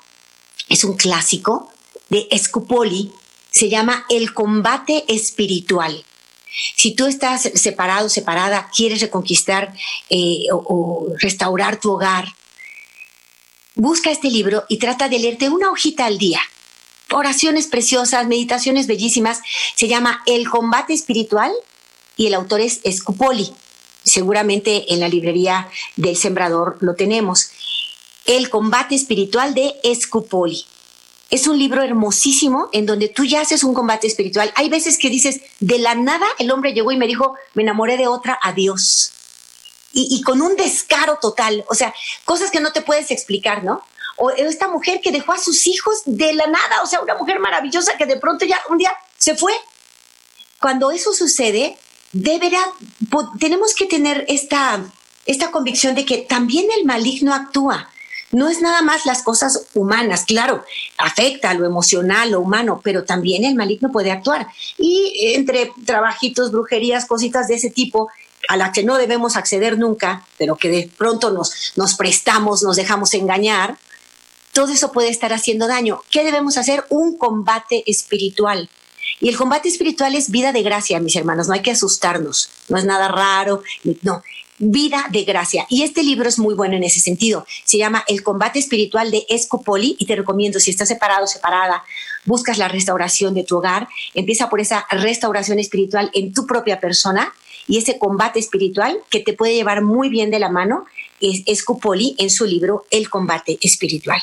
es 0.69 0.85
un 0.85 0.95
clásico 0.95 1.69
de 2.07 2.29
Escupoli, 2.31 3.11
se 3.51 3.67
llama 3.67 4.05
El 4.09 4.33
combate 4.33 5.03
espiritual. 5.09 6.05
Si 6.77 6.95
tú 6.95 7.07
estás 7.07 7.41
separado, 7.55 8.07
separada, 8.07 8.69
quieres 8.73 9.01
reconquistar 9.01 9.73
eh, 10.09 10.45
o, 10.51 11.07
restaurar 11.19 11.77
tu 11.77 11.91
hogar, 11.91 12.23
busca 13.75 14.11
este 14.11 14.29
libro 14.29 14.63
y 14.69 14.77
trata 14.77 15.09
de 15.09 15.19
leerte 15.19 15.49
una 15.49 15.71
hojita 15.71 16.05
al 16.05 16.17
día. 16.17 16.39
Oraciones 17.11 17.67
preciosas, 17.67 18.27
meditaciones 18.27 18.87
bellísimas. 18.87 19.41
Se 19.75 19.89
llama 19.89 20.23
El 20.25 20.49
combate 20.49 20.93
espiritual 20.93 21.51
y 22.15 22.27
el 22.27 22.33
autor 22.33 22.61
es 22.61 22.79
Escupoli. 22.85 23.53
Seguramente 24.03 24.93
en 24.93 24.99
la 24.99 25.07
librería 25.07 25.69
del 25.95 26.17
Sembrador 26.17 26.77
lo 26.81 26.95
tenemos. 26.95 27.51
El 28.25 28.49
combate 28.49 28.95
espiritual 28.95 29.53
de 29.53 29.75
Escupoli. 29.83 30.65
Es 31.29 31.47
un 31.47 31.57
libro 31.57 31.81
hermosísimo 31.81 32.69
en 32.73 32.85
donde 32.85 33.07
tú 33.07 33.23
ya 33.23 33.41
haces 33.41 33.63
un 33.63 33.73
combate 33.73 34.07
espiritual. 34.07 34.51
Hay 34.55 34.69
veces 34.69 34.97
que 34.97 35.09
dices, 35.09 35.41
de 35.59 35.79
la 35.79 35.95
nada 35.95 36.25
el 36.39 36.51
hombre 36.51 36.73
llegó 36.73 36.91
y 36.91 36.97
me 36.97 37.07
dijo, 37.07 37.35
me 37.53 37.63
enamoré 37.63 37.95
de 37.95 38.07
otra, 38.07 38.37
adiós. 38.41 39.11
Y, 39.93 40.07
y 40.11 40.21
con 40.23 40.41
un 40.41 40.55
descaro 40.55 41.17
total, 41.21 41.63
o 41.69 41.75
sea, 41.75 41.93
cosas 42.25 42.51
que 42.51 42.59
no 42.59 42.73
te 42.73 42.81
puedes 42.81 43.11
explicar, 43.11 43.63
¿no? 43.63 43.83
O 44.17 44.29
esta 44.31 44.67
mujer 44.67 44.99
que 45.01 45.11
dejó 45.11 45.33
a 45.33 45.39
sus 45.39 45.67
hijos 45.67 46.01
de 46.05 46.33
la 46.33 46.47
nada, 46.47 46.81
o 46.83 46.87
sea, 46.87 47.01
una 47.01 47.15
mujer 47.15 47.39
maravillosa 47.39 47.97
que 47.97 48.05
de 48.05 48.17
pronto 48.17 48.45
ya 48.45 48.59
un 48.69 48.77
día 48.77 48.93
se 49.17 49.35
fue. 49.35 49.53
Cuando 50.59 50.91
eso 50.91 51.13
sucede, 51.13 51.77
deberá, 52.11 52.59
tenemos 53.39 53.73
que 53.73 53.85
tener 53.85 54.25
esta, 54.27 54.83
esta 55.25 55.51
convicción 55.51 55.95
de 55.95 56.05
que 56.05 56.19
también 56.19 56.67
el 56.77 56.85
maligno 56.85 57.33
actúa 57.33 57.89
no 58.31 58.47
es 58.47 58.61
nada 58.61 58.81
más 58.81 59.05
las 59.05 59.23
cosas 59.23 59.67
humanas, 59.73 60.23
claro, 60.25 60.63
afecta 60.97 61.53
lo 61.53 61.65
emocional, 61.65 62.31
lo 62.31 62.39
humano, 62.39 62.79
pero 62.83 63.03
también 63.03 63.43
el 63.43 63.55
maligno 63.55 63.91
puede 63.91 64.11
actuar. 64.11 64.47
Y 64.77 65.33
entre 65.35 65.71
trabajitos, 65.85 66.51
brujerías, 66.51 67.05
cositas 67.05 67.47
de 67.47 67.55
ese 67.55 67.69
tipo, 67.69 68.09
a 68.47 68.57
las 68.57 68.71
que 68.71 68.83
no 68.83 68.97
debemos 68.97 69.35
acceder 69.35 69.77
nunca, 69.77 70.25
pero 70.37 70.55
que 70.55 70.69
de 70.69 70.89
pronto 70.97 71.31
nos, 71.31 71.73
nos 71.75 71.95
prestamos, 71.95 72.63
nos 72.63 72.77
dejamos 72.77 73.13
engañar, 73.13 73.77
todo 74.53 74.71
eso 74.71 74.91
puede 74.91 75.09
estar 75.09 75.33
haciendo 75.33 75.67
daño. 75.67 76.01
¿Qué 76.09 76.23
debemos 76.23 76.57
hacer? 76.57 76.85
Un 76.89 77.17
combate 77.17 77.83
espiritual. 77.85 78.69
Y 79.21 79.29
el 79.29 79.37
combate 79.37 79.69
espiritual 79.69 80.15
es 80.15 80.31
vida 80.31 80.51
de 80.51 80.63
gracia, 80.63 80.99
mis 80.99 81.15
hermanos, 81.15 81.47
no 81.47 81.53
hay 81.53 81.61
que 81.61 81.71
asustarnos, 81.71 82.49
no 82.69 82.77
es 82.77 82.85
nada 82.85 83.07
raro, 83.07 83.61
no, 84.01 84.23
vida 84.57 85.05
de 85.11 85.23
gracia. 85.23 85.65
Y 85.69 85.83
este 85.83 86.03
libro 86.03 86.27
es 86.27 86.39
muy 86.39 86.53
bueno 86.53 86.75
en 86.75 86.83
ese 86.83 86.99
sentido. 86.99 87.45
Se 87.63 87.77
llama 87.77 88.03
El 88.07 88.23
combate 88.23 88.59
espiritual 88.59 89.11
de 89.11 89.25
Escopoli 89.29 89.95
y 89.99 90.05
te 90.05 90.15
recomiendo, 90.15 90.59
si 90.59 90.71
estás 90.71 90.87
separado, 90.87 91.27
separada, 91.27 91.83
buscas 92.25 92.57
la 92.57 92.67
restauración 92.67 93.33
de 93.33 93.43
tu 93.43 93.57
hogar, 93.57 93.87
empieza 94.13 94.49
por 94.49 94.59
esa 94.59 94.85
restauración 94.91 95.59
espiritual 95.59 96.09
en 96.13 96.33
tu 96.33 96.45
propia 96.45 96.79
persona 96.79 97.33
y 97.67 97.77
ese 97.77 97.97
combate 97.97 98.39
espiritual 98.39 98.99
que 99.09 99.19
te 99.19 99.33
puede 99.33 99.55
llevar 99.55 99.81
muy 99.83 100.09
bien 100.09 100.31
de 100.31 100.39
la 100.39 100.49
mano 100.49 100.85
es 101.19 101.43
Escopoli 101.45 102.15
en 102.17 102.29
su 102.29 102.45
libro 102.45 102.85
El 102.89 103.09
combate 103.09 103.57
espiritual. 103.61 104.21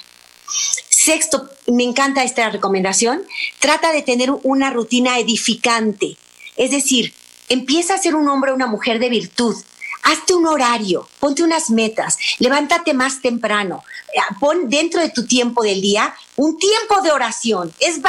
Sexto, 1.09 1.49
me 1.69 1.85
encanta 1.85 2.23
esta 2.23 2.51
recomendación, 2.51 3.23
trata 3.61 3.93
de 3.93 4.03
tener 4.03 4.31
una 4.43 4.69
rutina 4.69 5.19
edificante, 5.19 6.19
es 6.55 6.71
decir, 6.71 7.15
empieza 7.49 7.95
a 7.95 7.99
ser 7.99 8.15
un 8.15 8.29
hombre 8.29 8.51
o 8.51 8.55
una 8.55 8.67
mujer 8.67 8.99
de 8.99 9.09
virtud, 9.09 9.57
hazte 10.03 10.35
un 10.35 10.45
horario, 10.45 11.09
ponte 11.19 11.43
unas 11.43 11.71
metas, 11.71 12.19
levántate 12.41 12.93
más 12.93 13.23
temprano, 13.23 13.83
eh, 14.15 14.21
pon 14.39 14.69
dentro 14.69 15.01
de 15.01 15.09
tu 15.09 15.27
tiempo 15.27 15.63
del 15.63 15.81
día 15.81 16.15
un 16.37 16.59
tiempo 16.59 17.01
de 17.01 17.11
oración. 17.11 17.73
Es 17.81 18.03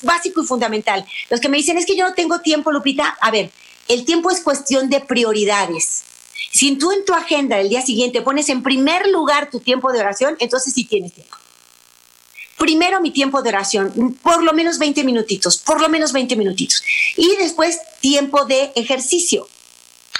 básico 0.00 0.42
y 0.42 0.46
fundamental. 0.46 1.04
Los 1.28 1.40
que 1.40 1.50
me 1.50 1.58
dicen, 1.58 1.76
es 1.76 1.84
que 1.84 1.94
yo 1.94 2.08
no 2.08 2.14
tengo 2.14 2.40
tiempo, 2.40 2.72
Lupita, 2.72 3.18
a 3.20 3.30
ver, 3.30 3.50
el 3.86 4.06
tiempo 4.06 4.30
es 4.30 4.40
cuestión 4.40 4.88
de 4.88 5.00
prioridades. 5.00 6.04
Si 6.52 6.74
tú 6.76 6.90
en 6.90 7.04
tu 7.04 7.12
agenda 7.12 7.58
del 7.58 7.68
día 7.68 7.82
siguiente 7.82 8.22
pones 8.22 8.48
en 8.48 8.62
primer 8.62 9.08
lugar 9.08 9.50
tu 9.50 9.60
tiempo 9.60 9.92
de 9.92 10.00
oración, 10.00 10.38
entonces 10.40 10.72
sí 10.72 10.84
tienes 10.84 11.12
tiempo. 11.12 11.36
Primero 12.56 13.00
mi 13.00 13.10
tiempo 13.10 13.42
de 13.42 13.50
oración, 13.50 14.18
por 14.22 14.42
lo 14.42 14.52
menos 14.52 14.78
20 14.78 15.04
minutitos, 15.04 15.58
por 15.58 15.80
lo 15.80 15.88
menos 15.88 16.12
20 16.12 16.36
minutitos. 16.36 16.82
Y 17.16 17.36
después 17.36 17.78
tiempo 18.00 18.44
de 18.44 18.72
ejercicio. 18.74 19.46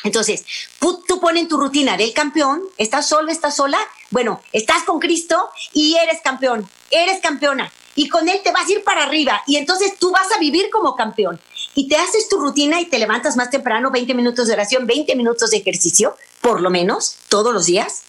Entonces, 0.05 0.45
tú 0.79 1.21
pones 1.21 1.43
en 1.43 1.49
tu 1.49 1.57
rutina 1.57 1.97
del 1.97 2.13
campeón, 2.13 2.63
estás 2.77 3.09
solo, 3.09 3.33
estás 3.33 3.57
sola, 3.57 3.79
bueno, 4.11 4.41
estás 4.53 4.85
con 4.85 5.01
Cristo 5.01 5.51
y 5.73 5.97
eres 5.97 6.21
campeón, 6.23 6.69
eres 6.91 7.21
campeona. 7.21 7.73
Y 7.95 8.09
con 8.09 8.29
Él 8.29 8.41
te 8.45 8.53
vas 8.53 8.69
a 8.69 8.73
ir 8.73 8.85
para 8.85 9.05
arriba 9.05 9.43
y 9.47 9.57
entonces 9.57 9.99
tú 9.99 10.13
vas 10.13 10.31
a 10.31 10.39
vivir 10.39 10.69
como 10.71 10.95
campeón. 10.95 11.41
Y 11.75 11.89
te 11.89 11.97
haces 11.97 12.29
tu 12.29 12.39
rutina 12.39 12.81
y 12.81 12.87
te 12.87 12.99
levantas 12.99 13.37
más 13.37 13.51
temprano, 13.51 13.91
20 13.91 14.15
minutos 14.15 14.47
de 14.47 14.55
oración, 14.55 14.87
20 14.87 15.15
minutos 15.17 15.51
de 15.51 15.59
ejercicio, 15.59 16.17
por 16.41 16.61
lo 16.61 16.71
menos, 16.71 17.17
todos 17.29 17.53
los 17.53 17.67
días, 17.67 18.03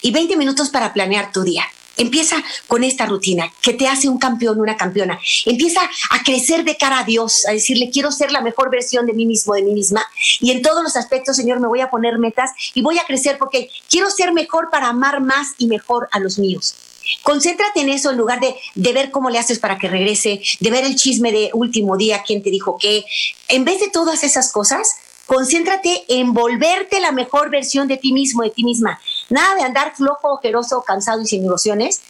y 0.00 0.10
20 0.10 0.36
minutos 0.36 0.70
para 0.70 0.92
planear 0.92 1.32
tu 1.32 1.42
día. 1.42 1.64
Empieza 1.96 2.42
con 2.68 2.84
esta 2.84 3.06
rutina 3.06 3.52
que 3.60 3.74
te 3.74 3.86
hace 3.86 4.08
un 4.08 4.18
campeón, 4.18 4.60
una 4.60 4.76
campeona. 4.76 5.18
Empieza 5.44 5.80
a 6.10 6.22
crecer 6.22 6.64
de 6.64 6.76
cara 6.76 7.00
a 7.00 7.04
Dios, 7.04 7.46
a 7.46 7.52
decirle, 7.52 7.90
quiero 7.90 8.10
ser 8.10 8.32
la 8.32 8.40
mejor 8.40 8.70
versión 8.70 9.06
de 9.06 9.12
mí 9.12 9.26
mismo, 9.26 9.54
de 9.54 9.62
mí 9.62 9.72
misma. 9.72 10.04
Y 10.40 10.50
en 10.50 10.62
todos 10.62 10.82
los 10.82 10.96
aspectos, 10.96 11.36
Señor, 11.36 11.60
me 11.60 11.68
voy 11.68 11.80
a 11.80 11.90
poner 11.90 12.18
metas 12.18 12.50
y 12.74 12.82
voy 12.82 12.98
a 12.98 13.04
crecer 13.04 13.36
porque 13.38 13.70
quiero 13.90 14.10
ser 14.10 14.32
mejor 14.32 14.70
para 14.70 14.88
amar 14.88 15.20
más 15.20 15.48
y 15.58 15.66
mejor 15.66 16.08
a 16.12 16.18
los 16.18 16.38
míos. 16.38 16.74
Concéntrate 17.22 17.80
en 17.80 17.88
eso 17.88 18.10
en 18.10 18.16
lugar 18.16 18.40
de, 18.40 18.54
de, 18.74 18.92
ver 18.92 19.10
cómo 19.10 19.28
le 19.28 19.38
haces 19.38 19.58
para 19.58 19.78
que 19.78 19.88
regrese, 19.88 20.40
de 20.60 20.70
ver 20.70 20.84
el 20.84 20.96
chisme 20.96 21.30
de 21.30 21.50
último 21.52 21.96
día, 21.96 22.22
quién 22.26 22.42
te 22.42 22.50
dijo 22.50 22.78
qué. 22.78 23.04
En 23.48 23.64
vez 23.64 23.80
de 23.80 23.90
todas 23.90 24.24
esas 24.24 24.50
cosas, 24.50 24.96
concéntrate 25.32 26.04
en 26.08 26.34
volverte 26.34 27.00
la 27.00 27.10
mejor 27.10 27.48
versión 27.48 27.88
de 27.88 27.96
ti 27.96 28.12
mismo, 28.12 28.42
de 28.42 28.50
ti 28.50 28.64
misma. 28.64 29.00
Nada 29.30 29.54
de 29.54 29.62
andar 29.62 29.96
flojo, 29.96 30.34
ojeroso, 30.34 30.82
cansado 30.82 31.22
y 31.22 31.26
sin 31.26 31.42
ilusiones, 31.42 32.02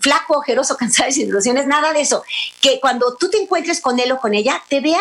flaco, 0.00 0.38
ojeroso, 0.38 0.76
cansado 0.78 1.08
y 1.10 1.12
sin 1.12 1.28
ilusiones, 1.28 1.68
nada 1.68 1.92
de 1.92 2.00
eso. 2.00 2.24
Que 2.60 2.80
cuando 2.80 3.14
tú 3.14 3.30
te 3.30 3.40
encuentres 3.40 3.80
con 3.80 4.00
él 4.00 4.10
o 4.10 4.18
con 4.18 4.34
ella, 4.34 4.60
te 4.68 4.80
vea 4.80 5.00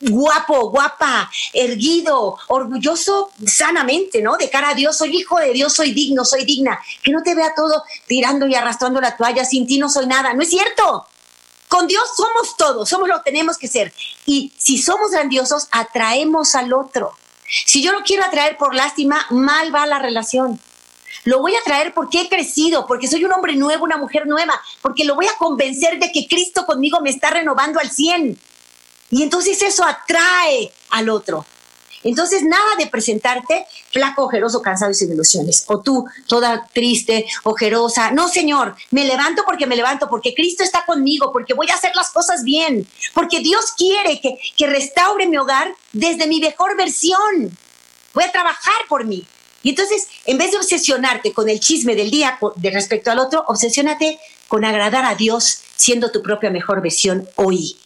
guapo, 0.00 0.70
guapa, 0.70 1.28
erguido, 1.52 2.38
orgulloso 2.46 3.30
sanamente, 3.44 4.22
¿no? 4.22 4.36
De 4.36 4.48
cara 4.48 4.68
a 4.68 4.74
Dios, 4.74 4.96
soy 4.96 5.16
hijo 5.16 5.40
de 5.40 5.52
Dios, 5.52 5.72
soy 5.72 5.92
digno, 5.92 6.24
soy 6.24 6.44
digna. 6.44 6.78
Que 7.02 7.10
no 7.10 7.20
te 7.24 7.34
vea 7.34 7.52
todo 7.56 7.82
tirando 8.06 8.46
y 8.46 8.54
arrastrando 8.54 9.00
la 9.00 9.16
toalla, 9.16 9.44
sin 9.44 9.66
ti 9.66 9.78
no 9.78 9.88
soy 9.88 10.06
nada. 10.06 10.34
No 10.34 10.42
es 10.42 10.50
cierto. 10.50 11.08
Con 11.68 11.86
Dios 11.86 12.04
somos 12.16 12.56
todos, 12.56 12.88
somos 12.88 13.08
lo 13.08 13.16
que 13.16 13.30
tenemos 13.30 13.58
que 13.58 13.68
ser. 13.68 13.92
Y 14.24 14.52
si 14.56 14.78
somos 14.78 15.10
grandiosos, 15.10 15.68
atraemos 15.70 16.54
al 16.54 16.72
otro. 16.72 17.12
Si 17.66 17.82
yo 17.82 17.92
lo 17.92 18.02
quiero 18.02 18.24
atraer 18.24 18.56
por 18.56 18.74
lástima, 18.74 19.26
mal 19.30 19.74
va 19.74 19.86
la 19.86 19.98
relación. 19.98 20.60
Lo 21.24 21.40
voy 21.40 21.54
a 21.56 21.62
traer 21.62 21.92
porque 21.92 22.20
he 22.20 22.28
crecido, 22.28 22.86
porque 22.86 23.08
soy 23.08 23.24
un 23.24 23.32
hombre 23.32 23.56
nuevo, 23.56 23.84
una 23.84 23.96
mujer 23.96 24.26
nueva, 24.26 24.60
porque 24.80 25.04
lo 25.04 25.14
voy 25.16 25.26
a 25.26 25.36
convencer 25.38 25.98
de 25.98 26.12
que 26.12 26.28
Cristo 26.28 26.64
conmigo 26.66 27.00
me 27.00 27.10
está 27.10 27.30
renovando 27.30 27.80
al 27.80 27.90
100. 27.90 28.38
Y 29.10 29.22
entonces 29.22 29.60
eso 29.62 29.84
atrae 29.84 30.72
al 30.90 31.08
otro. 31.08 31.44
Entonces, 32.02 32.42
nada 32.42 32.76
de 32.78 32.86
presentarte 32.86 33.66
flaco, 33.90 34.24
ojeroso, 34.24 34.62
cansado 34.62 34.92
y 34.92 34.94
sin 34.94 35.12
ilusiones. 35.12 35.64
O 35.68 35.80
tú, 35.80 36.06
toda 36.26 36.68
triste, 36.72 37.26
ojerosa. 37.44 38.10
No, 38.10 38.28
Señor, 38.28 38.76
me 38.90 39.04
levanto 39.04 39.42
porque 39.44 39.66
me 39.66 39.76
levanto, 39.76 40.08
porque 40.08 40.34
Cristo 40.34 40.62
está 40.62 40.84
conmigo, 40.84 41.32
porque 41.32 41.54
voy 41.54 41.68
a 41.70 41.74
hacer 41.74 41.92
las 41.94 42.10
cosas 42.10 42.42
bien, 42.44 42.86
porque 43.14 43.40
Dios 43.40 43.72
quiere 43.76 44.20
que, 44.20 44.38
que 44.56 44.66
restaure 44.66 45.26
mi 45.26 45.36
hogar 45.36 45.74
desde 45.92 46.26
mi 46.26 46.40
mejor 46.40 46.76
versión. 46.76 47.56
Voy 48.14 48.24
a 48.24 48.32
trabajar 48.32 48.74
por 48.88 49.04
mí. 49.04 49.26
Y 49.62 49.70
entonces, 49.70 50.06
en 50.26 50.38
vez 50.38 50.52
de 50.52 50.58
obsesionarte 50.58 51.32
con 51.32 51.48
el 51.48 51.58
chisme 51.58 51.96
del 51.96 52.10
día 52.10 52.38
de 52.54 52.70
respecto 52.70 53.10
al 53.10 53.18
otro, 53.18 53.44
obsesiónate 53.48 54.20
con 54.46 54.64
agradar 54.64 55.04
a 55.04 55.16
Dios 55.16 55.58
siendo 55.76 56.12
tu 56.12 56.22
propia 56.22 56.50
mejor 56.50 56.80
versión 56.80 57.28
hoy. 57.34 57.76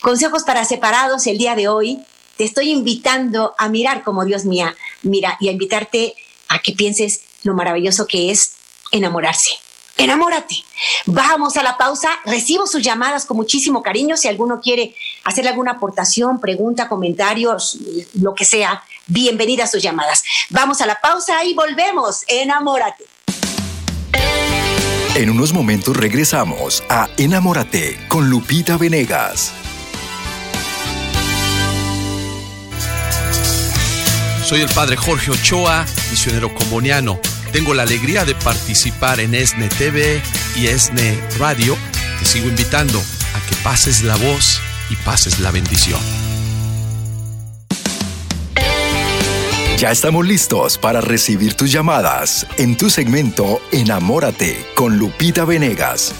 Consejos 0.00 0.44
para 0.44 0.64
separados 0.64 1.26
el 1.26 1.38
día 1.38 1.54
de 1.54 1.68
hoy. 1.68 2.02
Te 2.36 2.44
estoy 2.44 2.70
invitando 2.70 3.54
a 3.58 3.68
mirar 3.68 4.02
como 4.02 4.24
Dios 4.24 4.44
mía 4.44 4.76
mira 5.02 5.36
y 5.40 5.48
a 5.48 5.52
invitarte 5.52 6.14
a 6.48 6.58
que 6.58 6.72
pienses 6.72 7.22
lo 7.42 7.54
maravilloso 7.54 8.06
que 8.06 8.30
es 8.30 8.52
enamorarse. 8.92 9.50
Enamórate. 9.96 10.56
Vamos 11.06 11.56
a 11.56 11.62
la 11.62 11.78
pausa. 11.78 12.10
Recibo 12.26 12.66
sus 12.66 12.82
llamadas 12.82 13.24
con 13.24 13.38
muchísimo 13.38 13.82
cariño. 13.82 14.18
Si 14.18 14.28
alguno 14.28 14.60
quiere 14.60 14.94
hacer 15.24 15.48
alguna 15.48 15.72
aportación, 15.72 16.38
pregunta, 16.38 16.88
comentarios, 16.88 17.78
lo 18.20 18.34
que 18.34 18.44
sea, 18.44 18.82
bienvenidas 19.06 19.70
sus 19.70 19.82
llamadas. 19.82 20.22
Vamos 20.50 20.82
a 20.82 20.86
la 20.86 21.00
pausa 21.00 21.42
y 21.44 21.54
volvemos. 21.54 22.24
Enamórate. 22.28 23.04
En 25.14 25.30
unos 25.30 25.54
momentos 25.54 25.96
regresamos 25.96 26.84
a 26.90 27.08
Enamórate 27.16 27.98
con 28.08 28.28
Lupita 28.28 28.76
Venegas. 28.76 29.54
Soy 34.46 34.60
el 34.60 34.68
padre 34.68 34.96
Jorge 34.96 35.32
Ochoa, 35.32 35.84
misionero 36.08 36.54
comuniano. 36.54 37.18
Tengo 37.50 37.74
la 37.74 37.82
alegría 37.82 38.24
de 38.24 38.36
participar 38.36 39.18
en 39.18 39.34
ESNE 39.34 39.68
TV 39.70 40.22
y 40.54 40.68
ESNE 40.68 41.20
Radio. 41.40 41.76
Te 42.20 42.24
sigo 42.24 42.48
invitando 42.48 43.00
a 43.00 43.40
que 43.48 43.56
pases 43.64 44.04
la 44.04 44.14
voz 44.14 44.60
y 44.88 44.94
pases 45.04 45.40
la 45.40 45.50
bendición. 45.50 45.98
Ya 49.78 49.90
estamos 49.90 50.24
listos 50.24 50.78
para 50.78 51.00
recibir 51.00 51.54
tus 51.54 51.72
llamadas 51.72 52.46
en 52.56 52.76
tu 52.76 52.88
segmento 52.88 53.60
Enamórate 53.72 54.64
con 54.76 54.96
Lupita 54.96 55.44
Venegas. 55.44 56.14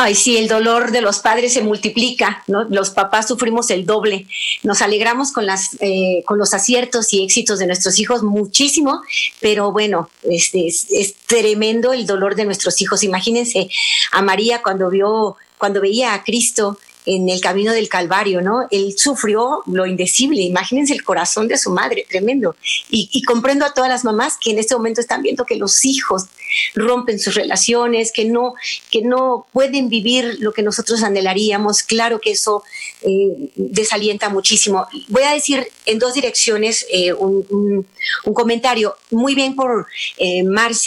Ay, 0.00 0.14
sí, 0.14 0.36
el 0.36 0.46
dolor 0.46 0.92
de 0.92 1.00
los 1.00 1.18
padres 1.18 1.54
se 1.54 1.60
multiplica, 1.60 2.44
¿no? 2.46 2.62
Los 2.62 2.90
papás 2.90 3.26
sufrimos 3.26 3.68
el 3.70 3.84
doble. 3.84 4.28
Nos 4.62 4.80
alegramos 4.80 5.32
con, 5.32 5.44
las, 5.44 5.70
eh, 5.80 6.22
con 6.24 6.38
los 6.38 6.54
aciertos 6.54 7.12
y 7.12 7.24
éxitos 7.24 7.58
de 7.58 7.66
nuestros 7.66 7.98
hijos 7.98 8.22
muchísimo, 8.22 9.02
pero 9.40 9.72
bueno, 9.72 10.08
este, 10.22 10.68
es, 10.68 10.86
es 10.92 11.14
tremendo 11.26 11.92
el 11.92 12.06
dolor 12.06 12.36
de 12.36 12.44
nuestros 12.44 12.80
hijos. 12.80 13.02
Imagínense 13.02 13.70
a 14.12 14.22
María 14.22 14.62
cuando 14.62 14.88
vio, 14.88 15.36
cuando 15.58 15.80
veía 15.80 16.14
a 16.14 16.22
Cristo 16.22 16.78
en 17.08 17.28
el 17.30 17.40
camino 17.40 17.72
del 17.72 17.88
Calvario, 17.88 18.42
¿no? 18.42 18.66
Él 18.70 18.94
sufrió 18.96 19.62
lo 19.66 19.86
indecible, 19.86 20.42
imagínense 20.42 20.92
el 20.92 21.02
corazón 21.02 21.48
de 21.48 21.56
su 21.56 21.70
madre, 21.70 22.06
tremendo. 22.08 22.54
Y, 22.90 23.22
comprendo 23.22 23.64
a 23.64 23.72
todas 23.72 23.88
las 23.88 24.04
mamás 24.04 24.36
que 24.38 24.50
en 24.50 24.58
este 24.58 24.74
momento 24.76 25.00
están 25.00 25.22
viendo 25.22 25.46
que 25.46 25.56
los 25.56 25.84
hijos 25.86 26.26
rompen 26.74 27.18
sus 27.18 27.34
relaciones, 27.34 28.12
que 28.12 28.24
no, 28.24 28.54
que 28.90 29.02
no 29.02 29.46
pueden 29.52 29.88
vivir 29.88 30.36
lo 30.40 30.52
que 30.52 30.62
nosotros 30.62 31.02
anhelaríamos. 31.02 31.82
Claro 31.82 32.20
que 32.20 32.32
eso 32.32 32.62
eh, 33.02 33.50
desalienta 33.56 34.28
muchísimo. 34.28 34.86
Voy 35.08 35.22
a 35.22 35.34
decir 35.34 35.68
en 35.86 35.98
dos 35.98 36.14
direcciones 36.14 36.86
eh, 36.90 37.12
un, 37.12 37.86
comentario 38.34 38.96
muy 39.10 39.34
bien 39.34 39.56
por 39.56 39.86
eh, 40.16 40.44
Marce 40.44 40.84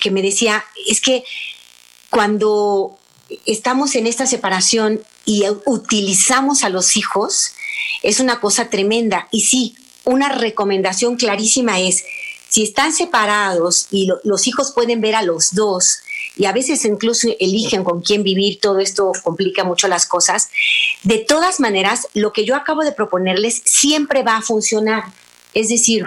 que 0.00 0.10
me 0.10 0.22
decía, 0.22 0.64
es 0.88 1.00
que 1.00 1.22
cuando 2.10 2.98
estamos 3.46 3.94
en 3.94 4.06
esta 4.06 4.26
separación 4.26 5.00
y 5.24 5.44
utilizamos 5.66 6.64
a 6.64 6.68
los 6.68 6.96
hijos, 6.96 7.52
es 8.02 8.20
una 8.20 8.40
cosa 8.40 8.70
tremenda. 8.70 9.28
Y 9.30 9.42
sí, 9.42 9.74
una 10.04 10.28
recomendación 10.30 11.16
clarísima 11.16 11.80
es, 11.80 12.04
si 12.52 12.64
están 12.64 12.92
separados 12.92 13.86
y 13.90 14.10
los 14.24 14.46
hijos 14.46 14.72
pueden 14.72 15.00
ver 15.00 15.14
a 15.14 15.22
los 15.22 15.54
dos, 15.54 16.00
y 16.36 16.44
a 16.44 16.52
veces 16.52 16.84
incluso 16.84 17.28
eligen 17.40 17.82
con 17.82 18.02
quién 18.02 18.22
vivir, 18.22 18.60
todo 18.60 18.78
esto 18.78 19.10
complica 19.22 19.64
mucho 19.64 19.88
las 19.88 20.04
cosas, 20.04 20.50
de 21.02 21.16
todas 21.16 21.60
maneras, 21.60 22.08
lo 22.12 22.34
que 22.34 22.44
yo 22.44 22.54
acabo 22.54 22.82
de 22.82 22.92
proponerles 22.92 23.62
siempre 23.64 24.22
va 24.22 24.36
a 24.36 24.42
funcionar. 24.42 25.04
Es 25.54 25.70
decir, 25.70 26.04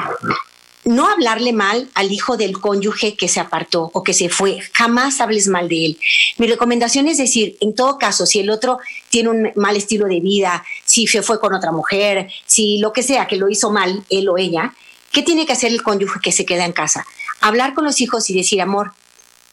no 0.83 1.09
hablarle 1.09 1.51
mal 1.51 1.89
al 1.95 2.11
hijo 2.11 2.37
del 2.37 2.59
cónyuge 2.59 3.15
que 3.15 3.27
se 3.27 3.39
apartó 3.39 3.89
o 3.93 4.03
que 4.03 4.13
se 4.13 4.29
fue. 4.29 4.59
Jamás 4.71 5.21
hables 5.21 5.47
mal 5.47 5.67
de 5.67 5.83
él. 5.83 5.99
Mi 6.37 6.45
recomendación 6.45 7.07
es 7.07 7.17
decir, 7.17 7.57
en 7.59 7.73
todo 7.73 7.97
caso, 7.97 8.27
si 8.27 8.39
el 8.39 8.51
otro 8.51 8.77
tiene 9.09 9.29
un 9.29 9.51
mal 9.55 9.75
estilo 9.75 10.05
de 10.05 10.19
vida, 10.19 10.63
si 10.85 11.07
se 11.07 11.23
fue 11.23 11.39
con 11.39 11.55
otra 11.55 11.71
mujer, 11.71 12.29
si 12.45 12.77
lo 12.77 12.93
que 12.93 13.01
sea 13.01 13.25
que 13.25 13.35
lo 13.35 13.49
hizo 13.49 13.71
mal, 13.71 14.03
él 14.11 14.29
o 14.29 14.37
ella, 14.37 14.75
¿qué 15.15 15.23
tiene 15.23 15.45
que 15.45 15.53
hacer 15.53 15.71
el 15.71 15.81
cónyuge 15.81 16.19
que 16.21 16.33
se 16.33 16.45
queda 16.45 16.65
en 16.65 16.73
casa? 16.73 17.07
Hablar 17.39 17.73
con 17.73 17.85
los 17.85 18.01
hijos 18.01 18.29
y 18.29 18.35
decir, 18.35 18.61
amor, 18.61 18.91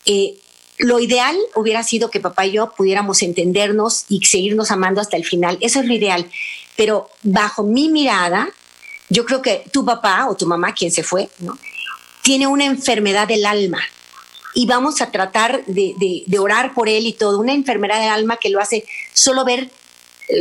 eh, 0.07 0.35
lo 0.79 0.99
ideal 0.99 1.39
hubiera 1.55 1.85
sido 1.85 2.11
que 2.11 2.19
papá 2.19 2.47
y 2.47 2.53
yo 2.53 2.73
pudiéramos 2.77 3.23
entendernos 3.23 4.05
y 4.09 4.25
seguirnos 4.25 4.73
amando 4.73 5.01
hasta 5.01 5.17
el 5.17 5.25
final. 5.25 5.59
Eso 5.61 5.79
es 5.79 5.87
lo 5.87 5.95
ideal. 5.95 6.29
Pero 6.75 7.09
bajo 7.23 7.63
mi 7.63 7.89
mirada, 7.91 8.51
yo 9.09 9.25
creo 9.25 9.41
que 9.41 9.63
tu 9.71 9.85
papá 9.85 10.27
o 10.29 10.35
tu 10.35 10.47
mamá, 10.47 10.75
quien 10.75 10.91
se 10.91 11.05
fue, 11.05 11.29
tiene 12.23 12.49
una 12.49 12.65
enfermedad 12.65 13.29
del 13.29 13.47
alma 13.47 13.83
y 14.55 14.67
vamos 14.67 15.01
a 15.01 15.13
tratar 15.13 15.65
de, 15.67 16.25
orar 16.41 16.75
por 16.75 16.89
él 16.89 17.07
y 17.07 17.13
todo, 17.13 17.39
una 17.39 17.53
enfermedad 17.53 18.01
del 18.01 18.11
alma 18.11 18.37
que 18.37 18.51
lo 18.51 18.61
hace 18.61 18.85
solo 19.13 19.45
ver 19.45 19.71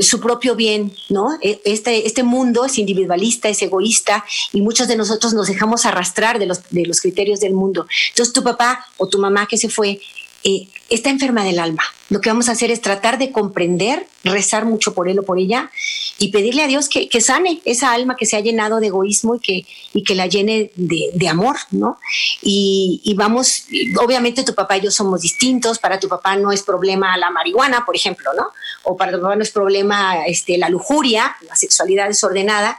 su 0.02 0.20
propio 0.20 0.56
bien, 0.56 0.94
¿no? 1.10 1.38
E, 1.41 1.62
este, 1.65 2.08
este 2.08 2.24
mundo 2.24 2.65
es 2.65 2.78
individualista, 2.78 3.50
es 3.50 3.62
egoísta 3.62 4.24
y 4.54 4.62
muchos 4.62 4.88
de 4.88 4.96
nosotros 4.96 5.34
nos 5.34 5.48
dejamos 5.48 5.86
arrastrar 5.86 6.39
de 6.39 6.46
los, 6.46 6.62
de 6.70 6.86
los 6.86 7.02
criterios 7.02 7.39
del 7.39 7.54
mundo. 7.54 7.88
Entonces 8.10 8.34
tu 8.34 8.44
papá 8.44 8.86
o 8.98 9.08
tu 9.08 9.20
mamá 9.20 9.48
que 9.48 9.58
se 9.58 9.70
fue 9.70 10.00
eh, 10.44 10.68
está 10.90 11.10
enferma 11.10 11.44
del 11.44 11.60
alma. 11.60 11.84
Lo 12.10 12.20
que 12.20 12.30
vamos 12.30 12.50
a 12.50 12.54
hacer 12.54 12.72
es 12.72 12.82
tratar 12.82 13.18
de 13.18 13.32
comprender, 13.32 14.06
rezar 14.24 14.66
mucho 14.66 14.94
por 14.94 15.08
él 15.08 15.20
o 15.20 15.24
por 15.24 15.40
ella 15.40 15.72
y 16.18 16.30
pedirle 16.30 16.64
a 16.64 16.68
Dios 16.68 16.90
que, 16.90 17.22
sane 17.22 17.62
esa 17.64 17.94
alma 17.94 18.18
que 18.18 18.26
se 18.26 18.36
ha 18.36 18.42
llenado 18.42 18.80
de 18.80 18.88
egoísmo 18.88 19.36
y 19.36 19.40
que, 19.40 19.66
y 19.94 20.04
que 20.04 20.14
la 20.14 20.28
llene 20.28 20.72
de, 20.76 21.28
amor, 21.30 21.56
¿no? 21.72 22.00
Y, 22.42 23.14
vamos, 23.16 23.64
obviamente 24.04 24.44
tu 24.44 24.54
papá 24.54 24.78
y 24.78 24.82
yo 24.82 24.92
somos 24.92 25.22
distintos, 25.22 25.80
para 25.80 26.00
tu 26.00 26.10
papá 26.10 26.36
no 26.36 26.52
es 26.52 26.64
problema 26.64 27.16
la 27.18 27.30
marihuana, 27.30 27.86
por 27.86 27.96
ejemplo, 27.96 28.32
¿no? 28.36 28.48
O 28.84 28.98
para 28.98 29.14
tu 29.14 29.22
papá 29.22 29.36
no 29.36 29.44
es 29.44 29.52
problema 29.52 30.26
este, 30.26 30.58
la 30.58 30.70
lujuria, 30.70 31.36
la 31.48 31.56
sexualidad 31.56 32.08
desordenada, 32.08 32.78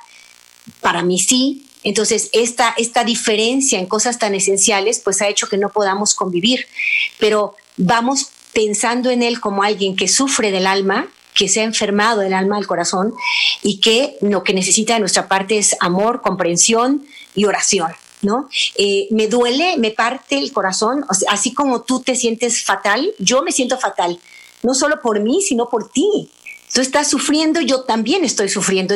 para 0.80 1.02
mí 1.02 1.18
sí, 1.18 1.66
entonces, 1.84 2.28
esta, 2.32 2.74
esta 2.76 3.04
diferencia 3.04 3.78
en 3.78 3.86
cosas 3.86 4.18
tan 4.18 4.34
esenciales, 4.34 5.00
pues 5.00 5.20
ha 5.20 5.28
hecho 5.28 5.48
que 5.48 5.58
no 5.58 5.70
podamos 5.70 6.14
convivir, 6.14 6.66
pero 7.18 7.54
vamos 7.76 8.28
pensando 8.52 9.10
en 9.10 9.22
él 9.22 9.40
como 9.40 9.62
alguien 9.62 9.96
que 9.96 10.08
sufre 10.08 10.50
del 10.50 10.66
alma, 10.66 11.08
que 11.34 11.48
se 11.48 11.60
ha 11.60 11.64
enfermado 11.64 12.20
del 12.20 12.34
alma, 12.34 12.56
del 12.56 12.66
corazón, 12.66 13.14
y 13.62 13.80
que 13.80 14.16
lo 14.20 14.44
que 14.44 14.54
necesita 14.54 14.94
de 14.94 15.00
nuestra 15.00 15.28
parte 15.28 15.58
es 15.58 15.76
amor, 15.80 16.20
comprensión 16.22 17.04
y 17.34 17.46
oración. 17.46 17.92
¿no? 18.20 18.48
Eh, 18.76 19.08
me 19.10 19.26
duele, 19.26 19.76
me 19.78 19.90
parte 19.90 20.38
el 20.38 20.52
corazón, 20.52 21.04
así 21.28 21.52
como 21.52 21.82
tú 21.82 22.00
te 22.00 22.14
sientes 22.14 22.62
fatal, 22.62 23.12
yo 23.18 23.42
me 23.42 23.50
siento 23.50 23.78
fatal, 23.78 24.20
no 24.62 24.74
solo 24.74 25.00
por 25.00 25.18
mí, 25.18 25.42
sino 25.42 25.68
por 25.68 25.90
ti 25.90 26.30
Tú 26.72 26.80
estás 26.80 27.10
sufriendo, 27.10 27.60
yo 27.60 27.82
también 27.82 28.24
estoy 28.24 28.48
sufriendo. 28.48 28.94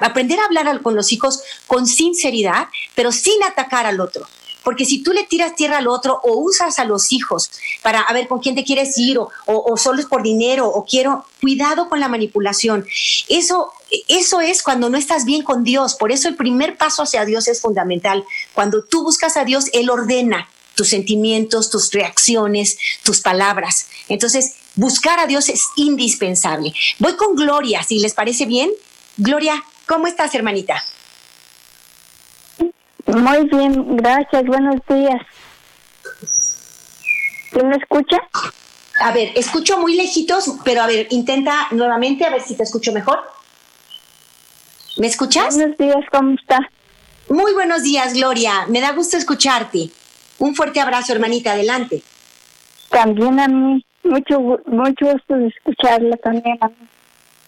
aprender 0.00 0.38
a 0.38 0.44
hablar 0.44 0.82
con 0.82 0.94
los 0.94 1.12
hijos 1.12 1.40
con 1.66 1.86
sinceridad, 1.86 2.68
pero 2.94 3.10
sin 3.10 3.42
atacar 3.42 3.86
al 3.86 4.00
otro. 4.00 4.26
Porque 4.62 4.84
si 4.84 5.02
tú 5.02 5.12
le 5.12 5.22
tiras 5.22 5.54
tierra 5.54 5.78
al 5.78 5.86
otro 5.86 6.20
o 6.24 6.38
usas 6.38 6.80
a 6.80 6.84
los 6.84 7.12
hijos 7.12 7.52
para 7.82 8.04
ver 8.12 8.26
con 8.26 8.40
quién 8.40 8.56
te 8.56 8.64
quieres 8.64 8.98
ir 8.98 9.16
o, 9.16 9.30
o, 9.46 9.76
solo 9.76 10.00
es 10.00 10.06
por 10.06 10.24
dinero 10.24 10.66
o 10.66 10.84
quiero, 10.84 11.24
cuidado 11.40 11.88
con 11.88 12.00
la 12.00 12.08
manipulación. 12.08 12.84
Eso, 13.28 13.72
eso 14.08 14.40
es 14.40 14.64
cuando 14.64 14.90
no 14.90 14.98
estás 14.98 15.24
bien 15.24 15.42
con 15.42 15.62
Dios. 15.62 15.94
Por 15.94 16.10
eso 16.10 16.28
el 16.28 16.34
primer 16.34 16.76
paso 16.76 17.04
hacia 17.04 17.24
Dios 17.24 17.46
es 17.46 17.60
fundamental. 17.60 18.24
Cuando 18.54 18.82
tú 18.82 19.04
buscas 19.04 19.36
a 19.36 19.44
Dios, 19.44 19.66
Él 19.72 19.88
ordena 19.88 20.48
tus 20.74 20.88
sentimientos, 20.88 21.70
tus 21.70 21.92
reacciones, 21.92 22.76
tus 23.04 23.20
palabras. 23.20 23.86
Entonces, 24.08 24.54
buscar 24.76 25.18
a 25.18 25.26
Dios 25.26 25.48
es 25.48 25.68
indispensable. 25.76 26.72
Voy 26.98 27.16
con 27.16 27.34
Gloria, 27.34 27.82
si 27.82 27.98
les 27.98 28.14
parece 28.14 28.46
bien. 28.46 28.70
Gloria, 29.16 29.62
¿cómo 29.86 30.06
estás, 30.06 30.34
hermanita? 30.34 30.82
Muy 33.06 33.48
bien, 33.48 33.96
gracias. 33.96 34.44
Buenos 34.44 34.80
días. 34.88 35.20
¿Quién 37.50 37.68
me 37.68 37.76
escucha? 37.76 38.18
A 39.00 39.12
ver, 39.12 39.32
escucho 39.34 39.78
muy 39.78 39.94
lejitos, 39.94 40.52
pero 40.64 40.82
a 40.82 40.86
ver, 40.86 41.06
intenta 41.10 41.68
nuevamente 41.70 42.24
a 42.24 42.30
ver 42.30 42.42
si 42.42 42.54
te 42.54 42.62
escucho 42.62 42.92
mejor. 42.92 43.18
¿Me 44.98 45.06
escuchas? 45.06 45.54
Buenos 45.56 45.76
días, 45.76 46.04
¿cómo 46.10 46.34
está? 46.34 46.58
Muy 47.28 47.52
buenos 47.52 47.82
días, 47.82 48.14
Gloria. 48.14 48.66
Me 48.68 48.80
da 48.80 48.92
gusto 48.92 49.16
escucharte. 49.16 49.90
Un 50.38 50.54
fuerte 50.54 50.80
abrazo, 50.80 51.12
hermanita. 51.12 51.52
Adelante. 51.52 52.02
También 52.90 53.40
a 53.40 53.48
mí. 53.48 53.84
Mucho, 54.06 54.40
mucho 54.66 55.06
gusto 55.12 55.34
de 55.34 55.48
escucharla 55.48 56.16
también 56.16 56.58
a 56.60 56.68
mí. 56.68 56.74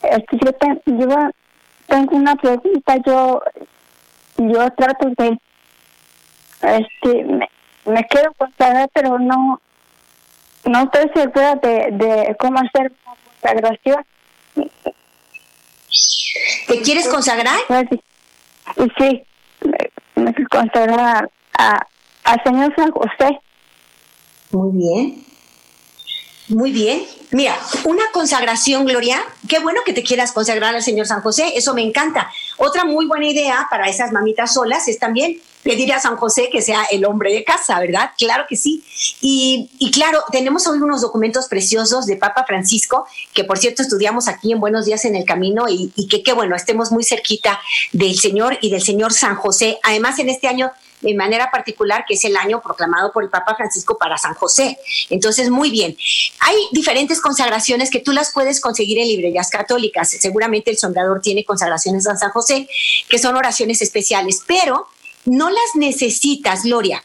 Este, 0.02 0.38
yo, 0.44 0.52
tengo 1.86 2.16
una 2.16 2.34
pregunta. 2.36 2.96
Yo, 3.04 3.40
yo 4.38 4.70
trato 4.70 5.08
de 5.16 5.38
este 6.60 7.24
me, 7.84 8.04
quiero 8.06 8.32
consagrar 8.34 8.88
pero 8.92 9.18
no 9.18 9.60
no 10.64 10.82
estoy 10.82 11.10
segura 11.14 11.54
de, 11.56 11.88
de 11.92 12.36
cómo 12.38 12.58
hacer 12.58 12.92
una 13.04 13.16
consagración 13.24 14.04
¿te 16.66 16.82
quieres 16.82 17.08
consagrar? 17.08 17.58
Pues, 17.68 17.86
sí 18.98 19.22
me, 19.62 20.22
me 20.22 20.34
quiero 20.34 20.48
consagrar 20.50 21.30
a, 21.58 21.86
al 22.24 22.42
Señor 22.44 22.74
San 22.76 22.90
José 22.90 23.40
muy 24.50 24.76
bien 24.76 25.24
muy 26.48 26.72
bien. 26.72 27.04
Mira, 27.30 27.58
una 27.84 28.04
consagración, 28.12 28.86
Gloria. 28.86 29.22
Qué 29.48 29.58
bueno 29.58 29.80
que 29.84 29.92
te 29.92 30.02
quieras 30.02 30.32
consagrar 30.32 30.74
al 30.74 30.82
Señor 30.82 31.06
San 31.06 31.20
José. 31.20 31.52
Eso 31.56 31.74
me 31.74 31.82
encanta. 31.82 32.30
Otra 32.56 32.84
muy 32.84 33.06
buena 33.06 33.26
idea 33.26 33.66
para 33.70 33.88
esas 33.88 34.12
mamitas 34.12 34.54
solas 34.54 34.88
es 34.88 34.98
también 34.98 35.40
pedir 35.62 35.92
a 35.92 36.00
San 36.00 36.16
José 36.16 36.48
que 36.50 36.62
sea 36.62 36.84
el 36.90 37.04
hombre 37.04 37.32
de 37.32 37.44
casa, 37.44 37.78
¿verdad? 37.78 38.12
Claro 38.16 38.46
que 38.48 38.56
sí. 38.56 38.82
Y, 39.20 39.68
claro, 39.92 40.24
tenemos 40.32 40.66
hoy 40.66 40.78
unos 40.78 41.02
documentos 41.02 41.48
preciosos 41.48 42.06
de 42.06 42.16
Papa 42.16 42.44
Francisco, 42.46 43.06
que 43.34 43.44
por 43.44 43.58
cierto 43.58 43.82
estudiamos 43.82 44.28
aquí 44.28 44.52
en 44.52 44.60
Buenos 44.60 44.86
Días 44.86 45.04
en 45.04 45.14
el 45.14 45.24
Camino 45.26 45.68
y, 45.68 45.92
y 45.96 46.08
que 46.08 46.22
qué 46.22 46.32
bueno, 46.32 46.56
estemos 46.56 46.90
muy 46.92 47.04
cerquita 47.04 47.60
del 47.92 48.18
Señor 48.18 48.58
y 48.62 48.70
del 48.70 48.82
Señor 48.82 49.12
San 49.12 49.36
José. 49.36 49.78
Además, 49.82 50.18
en 50.18 50.30
este 50.30 50.48
año 50.48 50.72
de 51.00 51.14
manera 51.14 51.50
particular, 51.50 52.04
que 52.06 52.14
es 52.14 52.24
el 52.24 52.36
año 52.36 52.60
proclamado 52.60 53.12
por 53.12 53.22
el 53.22 53.30
Papa 53.30 53.54
Francisco 53.54 53.96
para 53.98 54.18
San 54.18 54.34
José. 54.34 54.78
Entonces, 55.10 55.50
muy 55.50 55.70
bien. 55.70 55.96
Hay 56.40 56.56
diferentes 56.72 57.20
consagraciones 57.20 57.90
que 57.90 58.00
tú 58.00 58.12
las 58.12 58.32
puedes 58.32 58.60
conseguir 58.60 58.98
en 58.98 59.08
librerías 59.08 59.50
católicas. 59.50 60.10
Seguramente 60.10 60.70
el 60.70 60.78
sondador 60.78 61.20
tiene 61.20 61.44
consagraciones 61.44 62.06
a 62.06 62.16
San 62.16 62.30
José, 62.30 62.68
que 63.08 63.18
son 63.18 63.36
oraciones 63.36 63.82
especiales, 63.82 64.42
pero 64.46 64.88
no 65.24 65.50
las 65.50 65.74
necesitas, 65.74 66.64
Gloria. 66.64 67.02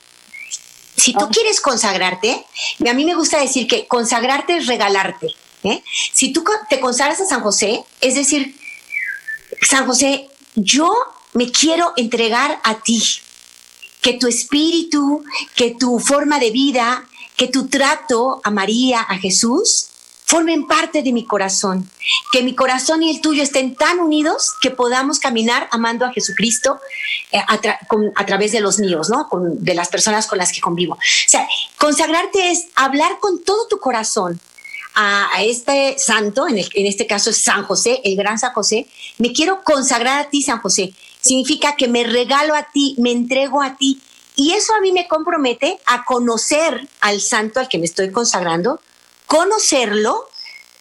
Si 0.96 1.14
tú 1.14 1.26
ah. 1.26 1.30
quieres 1.32 1.60
consagrarte, 1.60 2.46
a 2.88 2.94
mí 2.94 3.06
me 3.06 3.16
gusta 3.16 3.40
decir 3.40 3.68
que 3.68 3.88
consagrarte 3.88 4.58
es 4.58 4.68
regalarte. 4.68 5.28
¿eh? 5.64 5.84
Si 6.14 6.32
tú 6.32 6.44
te 6.70 6.80
consagras 6.80 7.20
a 7.22 7.26
San 7.26 7.42
José, 7.42 7.84
es 8.02 8.16
decir, 8.16 8.56
San 9.62 9.86
José, 9.86 10.30
yo 10.56 10.94
me 11.34 11.52
quiero 11.52 11.94
entregar 11.98 12.60
a 12.64 12.76
ti 12.76 13.02
que 14.04 14.14
tu 14.14 14.28
espíritu, 14.28 15.24
que 15.56 15.72
tu 15.72 15.98
forma 15.98 16.38
de 16.38 16.52
vida, 16.52 17.08
que 17.38 17.48
tu 17.48 17.68
trato 17.68 18.42
a 18.44 18.52
María, 18.52 19.00
a 19.02 19.18
Jesús, 19.18 19.88
formen 20.26 20.68
parte 20.68 21.02
de 21.02 21.14
mi 21.14 21.26
corazón, 21.26 21.90
que 22.32 22.44
mi 22.44 22.54
corazón 22.54 23.02
y 23.02 23.10
el 23.10 23.22
tuyo 23.22 23.42
estén 23.42 23.76
tan 23.76 24.00
unidos 24.00 24.54
que 24.62 24.72
podamos 24.72 25.20
caminar 25.20 25.70
amando 25.72 26.06
a 26.06 26.12
Jesucristo 26.12 26.80
eh, 27.32 27.40
a, 27.48 28.26
través 28.26 28.52
de 28.52 28.60
los 28.60 28.78
míos, 28.80 29.10
¿no? 29.10 29.30
de 29.32 29.74
las 29.74 29.88
personas 29.88 30.28
con 30.28 30.38
las 30.38 30.52
que 30.52 30.60
convivo. 30.60 30.96
O 30.96 31.30
sea, 31.30 31.48
consagrarte 31.78 32.52
es 32.52 32.66
hablar 32.76 33.20
con 33.20 33.42
todo 33.44 33.68
tu 33.68 33.80
corazón 33.80 34.40
a, 34.96 35.30
este 35.42 35.98
santo, 35.98 36.48
en, 36.48 36.58
en 36.58 36.86
este 36.86 37.08
caso 37.08 37.30
es 37.30 37.38
San 37.42 37.64
José, 37.64 38.02
el 38.04 38.16
gran 38.16 38.38
San 38.38 38.54
José, 38.54 38.86
me 39.18 39.32
quiero 39.32 39.64
consagrar 39.64 40.20
a 40.20 40.30
ti, 40.30 40.44
San 40.44 40.60
José 40.60 40.94
significa 41.24 41.76
que 41.76 41.88
me 41.88 42.04
regalo 42.04 42.54
a 42.54 42.64
ti, 42.64 42.96
me 43.00 43.12
entrego 43.12 43.62
a 43.62 43.78
ti. 43.78 44.02
Y 44.36 44.54
eso 44.54 44.74
a 44.74 44.82
mí 44.82 44.92
me 44.92 45.08
compromete 45.08 45.80
a 45.86 46.06
conocer 46.06 46.88
al 47.02 47.22
santo 47.22 47.60
al 47.60 47.70
que 47.70 47.78
me 47.78 47.86
estoy 47.86 48.12
consagrando, 48.12 48.80
conocerlo 49.28 50.28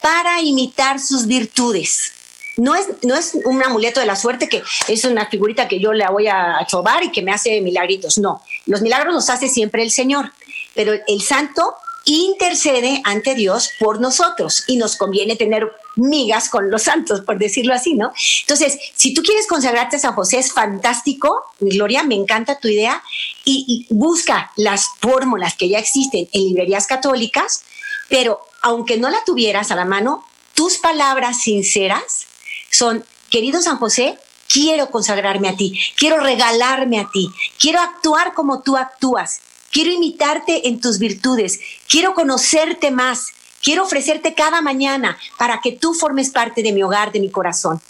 para 0.00 0.40
imitar 0.40 1.00
sus 1.00 1.26
virtudes. 1.26 2.12
No 2.56 2.74
es, 2.74 2.86
no 3.02 3.14
es 3.14 3.34
un 3.44 3.62
amuleto 3.62 4.00
de 4.00 4.06
la 4.06 4.16
suerte 4.16 4.48
que 4.48 4.62
es 4.88 5.04
una 5.04 5.26
figurita 5.26 5.68
que 5.68 5.80
yo 5.80 5.92
le 5.92 6.06
voy 6.08 6.28
a 6.28 6.66
chobar 6.66 7.02
y 7.04 7.12
que 7.12 7.22
me 7.22 7.32
hace 7.32 7.60
milagritos. 7.60 8.18
No, 8.18 8.42
los 8.66 8.82
milagros 8.82 9.14
los 9.14 9.30
hace 9.30 9.48
siempre 9.48 9.82
el 9.82 9.90
Señor, 9.90 10.32
pero 10.74 10.92
el 11.06 11.22
santo 11.22 11.74
intercede 12.04 13.00
ante 13.04 13.34
Dios 13.34 13.70
por 13.78 14.00
nosotros 14.00 14.64
y 14.66 14.76
nos 14.76 14.96
conviene 14.96 15.36
tener 15.36 15.70
migas 15.96 16.48
con 16.48 16.70
los 16.70 16.82
santos, 16.82 17.20
por 17.20 17.38
decirlo 17.38 17.74
así, 17.74 17.94
¿no? 17.94 18.12
Entonces, 18.40 18.78
si 18.94 19.14
tú 19.14 19.22
quieres 19.22 19.46
consagrarte 19.46 19.96
a 19.96 20.00
San 20.00 20.14
José, 20.14 20.38
es 20.38 20.52
fantástico, 20.52 21.44
Gloria, 21.60 22.02
me 22.02 22.14
encanta 22.14 22.58
tu 22.58 22.68
idea, 22.68 23.02
y, 23.44 23.86
busca 23.90 24.52
las 24.56 24.86
fórmulas 25.00 25.54
que 25.56 25.68
ya 25.68 25.78
existen 25.78 26.28
en 26.32 26.44
librerías 26.44 26.86
católicas, 26.86 27.64
pero 28.08 28.40
aunque 28.62 28.96
no 28.96 29.10
la 29.10 29.22
tuvieras 29.24 29.70
a 29.70 29.76
la 29.76 29.84
mano, 29.84 30.24
tus 30.54 30.78
palabras 30.78 31.42
sinceras 31.42 32.26
son, 32.70 33.04
querido 33.30 33.60
San 33.60 33.78
José, 33.78 34.18
quiero 34.48 34.90
consagrarme 34.90 35.48
a 35.48 35.56
ti, 35.56 35.78
quiero 35.96 36.20
regalarme 36.20 37.00
a 37.00 37.08
ti, 37.12 37.28
quiero 37.58 37.80
actuar 37.80 38.34
como 38.34 38.62
tú 38.62 38.76
actúas, 38.76 39.40
quiero 39.72 39.90
imitarte 39.90 40.68
en 40.68 40.80
tus 40.80 40.98
virtudes, 40.98 41.58
quiero 41.88 42.14
conocerte 42.14 42.90
más, 42.90 43.28
quiero 43.62 43.82
ofrecerte 43.82 44.34
cada 44.34 44.60
mañana 44.60 45.18
para 45.38 45.60
que 45.60 45.72
tú 45.72 45.94
formes 45.94 46.30
parte 46.30 46.62
de 46.62 46.72
mi 46.72 46.82
hogar, 46.82 47.10
de 47.10 47.20
mi 47.20 47.30
corazón. 47.30 47.80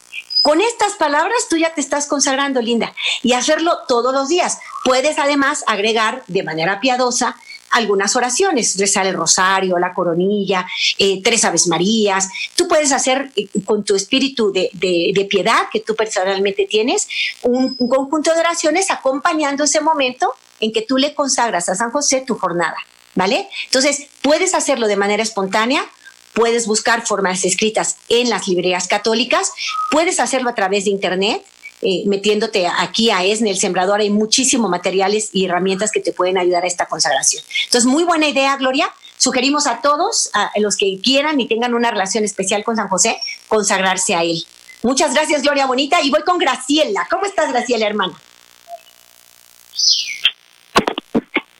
Con 0.42 0.60
estas 0.60 0.94
palabras 0.94 1.36
tú 1.48 1.56
ya 1.56 1.72
te 1.74 1.80
estás 1.80 2.06
consagrando, 2.06 2.60
linda, 2.60 2.94
y 3.22 3.34
hacerlo 3.34 3.78
todos 3.86 4.12
los 4.12 4.28
días. 4.28 4.58
Puedes 4.84 5.18
además 5.18 5.62
agregar 5.68 6.24
de 6.26 6.42
manera 6.42 6.80
piadosa 6.80 7.36
algunas 7.72 8.14
oraciones, 8.16 8.78
rezar 8.78 9.06
el 9.06 9.14
rosario, 9.14 9.78
la 9.78 9.92
coronilla, 9.92 10.66
eh, 10.98 11.20
tres 11.22 11.44
aves 11.44 11.66
marías. 11.66 12.28
Tú 12.54 12.68
puedes 12.68 12.92
hacer 12.92 13.30
eh, 13.36 13.48
con 13.64 13.84
tu 13.84 13.94
espíritu 13.94 14.52
de, 14.52 14.70
piedad 15.30 15.68
que 15.72 15.80
tú 15.80 15.94
personalmente 15.94 16.66
tienes 16.66 17.08
un 17.42 17.74
conjunto 17.76 18.34
de 18.34 18.40
oraciones 18.40 18.90
acompañando 18.90 19.64
ese 19.64 19.80
momento 19.80 20.34
en 20.62 20.72
que 20.72 20.82
tú 20.82 20.96
le 20.96 21.14
consagras 21.14 21.68
a 21.68 21.74
San 21.74 21.90
José 21.90 22.22
tu 22.26 22.38
jornada, 22.38 22.76
¿vale? 23.14 23.48
Entonces, 23.64 24.06
puedes 24.22 24.54
hacerlo 24.54 24.86
de 24.86 24.96
manera 24.96 25.22
espontánea, 25.22 25.84
puedes 26.34 26.66
buscar 26.66 27.04
formas 27.06 27.44
escritas 27.44 27.96
en 28.08 28.30
las 28.30 28.48
librerías 28.48 28.86
católicas, 28.88 29.52
puedes 29.90 30.20
hacerlo 30.20 30.50
a 30.50 30.54
través 30.54 30.84
de 30.84 30.90
Internet, 30.90 31.44
eh, 31.82 32.04
metiéndote 32.06 32.66
aquí 32.66 33.10
a 33.10 33.24
ESNE, 33.24 33.50
el 33.50 33.58
sembrador, 33.58 34.00
hay 34.00 34.10
muchísimos 34.10 34.70
materiales 34.70 35.30
y 35.32 35.46
herramientas 35.46 35.90
que 35.90 36.00
te 36.00 36.12
pueden 36.12 36.38
ayudar 36.38 36.64
a 36.64 36.66
esta 36.66 36.86
consagración. 36.86 37.42
Entonces, 37.64 37.86
muy 37.86 38.04
buena 38.04 38.28
idea, 38.28 38.56
Gloria. 38.56 38.88
Sugerimos 39.18 39.66
a 39.66 39.80
todos, 39.82 40.30
a 40.32 40.50
los 40.58 40.76
que 40.76 40.98
quieran 41.02 41.40
y 41.40 41.46
tengan 41.46 41.74
una 41.74 41.90
relación 41.90 42.24
especial 42.24 42.64
con 42.64 42.76
San 42.76 42.88
José, 42.88 43.20
consagrarse 43.48 44.14
a 44.14 44.22
él. 44.22 44.44
Muchas 44.82 45.14
gracias, 45.14 45.42
Gloria 45.42 45.66
Bonita. 45.66 46.00
Y 46.02 46.10
voy 46.10 46.22
con 46.22 46.38
Graciela. 46.38 47.06
¿Cómo 47.08 47.24
estás, 47.24 47.52
Graciela, 47.52 47.86
hermana? 47.86 48.14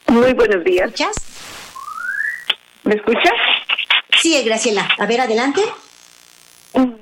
Muy 0.09 0.33
buenos 0.33 0.65
días. 0.65 0.87
¿Me 0.87 0.91
escuchas? 0.91 1.17
¿Me 2.83 2.95
escuchas? 2.97 3.33
Sí, 4.21 4.43
Graciela. 4.45 4.89
A 4.99 5.07
ver, 5.07 5.21
adelante. 5.21 5.63
Mm, 6.75 6.93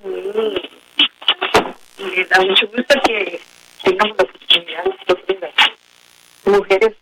y 2.01 2.17
me 2.17 2.25
da 2.25 2.41
mucho 2.41 2.67
gusto 2.69 3.01
que 3.07 3.41
tengamos 3.85 4.17
la 4.17 4.25
oportunidad 4.25 4.85
de 4.85 5.39
las 5.41 6.57
mujeres 6.59 6.97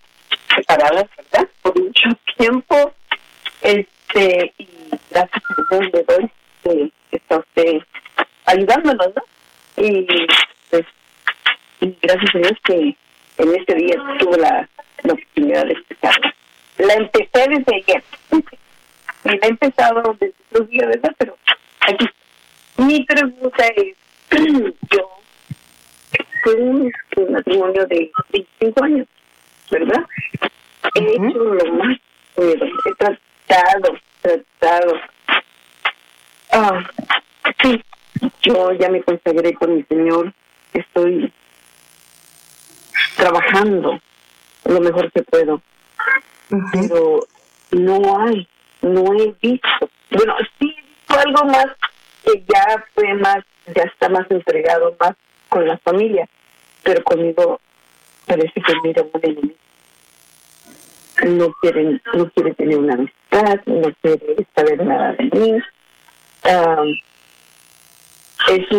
separadas, 0.54 1.04
¿verdad? 1.16 1.48
Por 1.62 1.80
mucho 1.80 2.08
tiempo. 2.36 2.92
Este, 3.62 4.52
y 4.58 4.68
gracias 5.10 5.42
a 5.50 5.76
Dios 5.76 5.92
de 5.92 6.04
hoy 6.14 6.30
eh, 6.64 6.90
está 7.12 7.38
usted 7.38 7.78
ayudándonos, 8.46 9.08
¿no? 9.14 9.22
Y, 9.84 10.06
pues, 10.70 10.84
y 11.80 11.96
gracias 12.02 12.34
a 12.34 12.38
Dios 12.38 12.52
que 12.64 12.96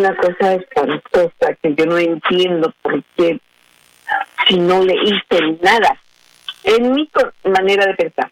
una 0.10 0.16
cosa 0.16 0.54
espantosa 0.56 1.54
que 1.62 1.76
yo 1.76 1.86
no 1.86 1.98
entiendo 1.98 2.74
por 2.82 3.04
qué 3.16 3.40
si 4.48 4.58
no 4.60 4.84
le 4.84 4.96
hice 4.96 5.58
nada. 5.62 5.98
En 6.64 6.94
mi 6.94 7.10
manera 7.44 7.86
de 7.86 7.94
pensar. 7.94 8.32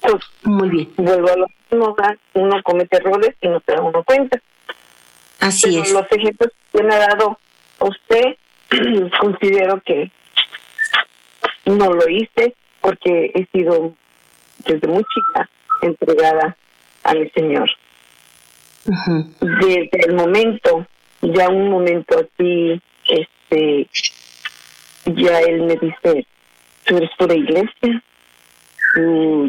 Pues, 0.00 0.22
Muy 0.42 0.68
bien. 0.68 0.92
Vuelvo 0.96 1.28
a 1.30 1.36
lo 1.36 1.46
mismo, 1.70 1.96
uno 2.34 2.62
comete 2.62 2.96
errores 2.96 3.34
y 3.40 3.48
no 3.48 3.62
se 3.64 3.72
da 3.72 3.82
uno 3.82 4.02
cuenta. 4.04 4.40
Así 5.40 5.70
Pero 5.70 5.82
es. 5.82 5.92
los 5.92 6.12
ejemplos 6.12 6.52
que 6.72 6.82
me 6.82 6.94
ha 6.94 6.98
dado 6.98 7.38
usted, 7.80 8.36
considero 9.20 9.80
que 9.84 10.10
no 11.66 11.92
lo 11.92 12.08
hice 12.08 12.54
porque 12.80 13.32
he 13.34 13.46
sido 13.56 13.94
desde 14.64 14.88
muy 14.88 15.04
chica 15.04 15.48
entregada 15.82 16.56
a 17.04 17.14
mi 17.14 17.28
Desde 18.86 20.06
el 20.06 20.14
momento, 20.14 20.86
ya 21.22 21.48
un 21.48 21.70
momento 21.70 22.16
así, 22.18 22.80
este, 23.08 23.88
ya 25.06 25.40
él 25.40 25.62
me 25.62 25.76
dice, 25.76 26.26
tú 26.84 26.96
eres 26.96 27.10
pura 27.18 27.34
iglesia. 27.34 28.02
Mm, 28.96 29.48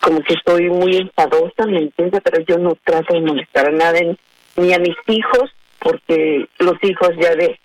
como 0.00 0.20
que 0.22 0.34
estoy 0.34 0.68
muy 0.68 0.96
enfadosa, 0.96 1.66
¿me 1.66 1.78
entiende? 1.78 2.20
Pero 2.20 2.44
yo 2.44 2.58
no 2.58 2.76
trato 2.84 3.14
de 3.14 3.20
molestar 3.20 3.68
a 3.68 3.72
nadie, 3.72 4.16
ni 4.56 4.72
a 4.74 4.78
mis 4.78 4.96
hijos, 5.06 5.50
porque 5.78 6.46
los 6.58 6.74
hijos 6.82 7.10
ya 7.20 7.34
de 7.34 7.58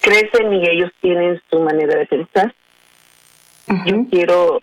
crecen 0.00 0.52
y 0.52 0.68
ellos 0.68 0.90
tienen 1.00 1.40
su 1.50 1.60
manera 1.60 1.98
de 1.98 2.06
pensar. 2.06 2.54
Yo 3.86 4.04
quiero 4.10 4.60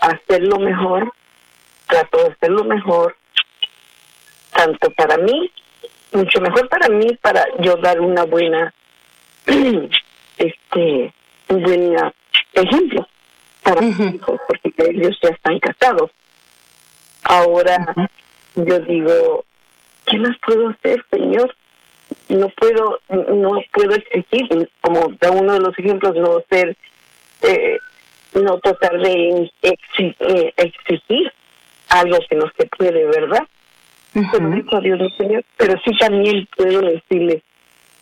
hacerlo 0.00 0.58
mejor, 0.58 1.12
trato 1.86 2.18
de 2.18 2.32
hacerlo 2.32 2.64
mejor, 2.64 3.16
tanto 4.52 4.90
para 4.90 5.16
mí, 5.18 5.50
mucho 6.12 6.40
mejor 6.40 6.68
para 6.68 6.88
mí, 6.88 7.16
para 7.20 7.44
yo 7.60 7.76
dar 7.76 8.00
una 8.00 8.24
buena, 8.24 8.72
este, 10.38 11.12
un 11.48 11.62
buen 11.62 11.96
ah, 11.98 12.12
ejemplo 12.54 13.06
para 13.62 13.80
mis 13.80 13.98
hijos, 14.14 14.40
porque 14.46 14.72
ellos 14.90 15.18
ya 15.22 15.28
están 15.30 15.58
casados. 15.60 16.10
Ahora 17.24 17.94
yo 18.54 18.78
digo, 18.80 19.44
¿qué 20.06 20.18
más 20.18 20.36
puedo 20.44 20.68
hacer, 20.70 21.04
Señor? 21.10 21.54
No 22.28 22.48
puedo, 22.50 23.00
no 23.08 23.60
puedo 23.72 23.94
exigir, 23.94 24.70
como 24.80 25.12
da 25.20 25.30
uno 25.30 25.52
de 25.54 25.60
los 25.60 25.78
ejemplos, 25.78 26.14
no 26.16 26.42
ser, 26.48 26.76
eh, 27.42 27.78
no 28.34 28.58
tratar 28.60 28.98
de 29.00 29.50
exi- 29.62 30.16
eh, 30.20 30.52
exigir 30.56 31.32
algo 31.88 32.18
que 32.28 32.36
no 32.36 32.50
se 32.56 32.66
puede, 32.66 33.04
¿verdad? 33.06 33.46
Pero 34.32 34.50
dijo 34.50 34.76
a 34.76 34.80
Dios, 34.80 34.98
no, 34.98 35.08
Señor, 35.16 35.44
pero 35.56 35.74
sí 35.84 35.96
también 35.98 36.48
puedo 36.56 36.80
decirle, 36.80 37.42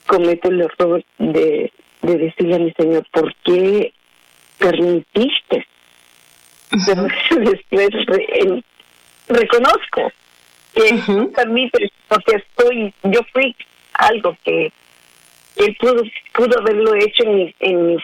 cometo 0.06 0.48
el 0.48 0.60
error 0.62 1.04
de, 1.18 1.70
de 2.02 2.16
decirle 2.18 2.54
a 2.56 2.58
mi 2.60 2.72
Señor, 2.72 3.04
¿por 3.12 3.34
qué 3.44 3.92
permitiste? 4.58 5.66
Pero 6.86 7.06
después 7.50 7.88
re- 8.06 8.62
reconozco 9.28 10.12
que 10.74 10.92
no 11.12 11.30
permites 11.30 11.90
porque 12.08 12.36
estoy, 12.36 12.92
yo 13.04 13.20
fui 13.32 13.54
algo 13.94 14.36
que 14.44 14.72
él 15.56 15.76
pudo, 15.80 16.02
pudo 16.34 16.58
haberlo 16.60 16.94
hecho 16.94 17.24
en 17.24 17.34
mi, 17.36 17.54
en 17.60 17.86
mi 17.86 17.96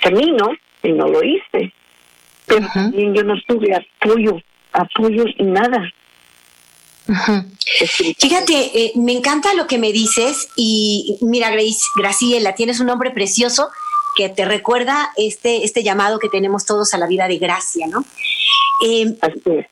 camino 0.00 0.50
y 0.82 0.92
no 0.92 1.06
lo 1.06 1.22
hice. 1.22 1.72
Pero 2.46 2.66
también 2.74 3.14
yo 3.14 3.22
no 3.24 3.34
tuve 3.46 3.68
apoyo, 3.74 4.40
apoyo 4.72 5.24
y 5.36 5.42
nada. 5.44 5.90
Fíjate, 8.18 8.84
eh, 8.84 8.92
me 8.96 9.12
encanta 9.12 9.54
lo 9.54 9.66
que 9.66 9.78
me 9.78 9.92
dices 9.92 10.48
y 10.56 11.18
mira, 11.20 11.50
Grace, 11.50 11.80
Graciela, 11.96 12.54
tienes 12.54 12.80
un 12.80 12.86
nombre 12.86 13.10
precioso 13.10 13.68
que 14.16 14.28
te 14.28 14.44
recuerda 14.44 15.10
este, 15.16 15.64
este 15.64 15.82
llamado 15.82 16.18
que 16.18 16.28
tenemos 16.28 16.64
todos 16.64 16.94
a 16.94 16.98
la 16.98 17.06
vida 17.06 17.28
de 17.28 17.38
gracia, 17.38 17.86
¿no? 17.86 18.04
Eh, 18.84 19.16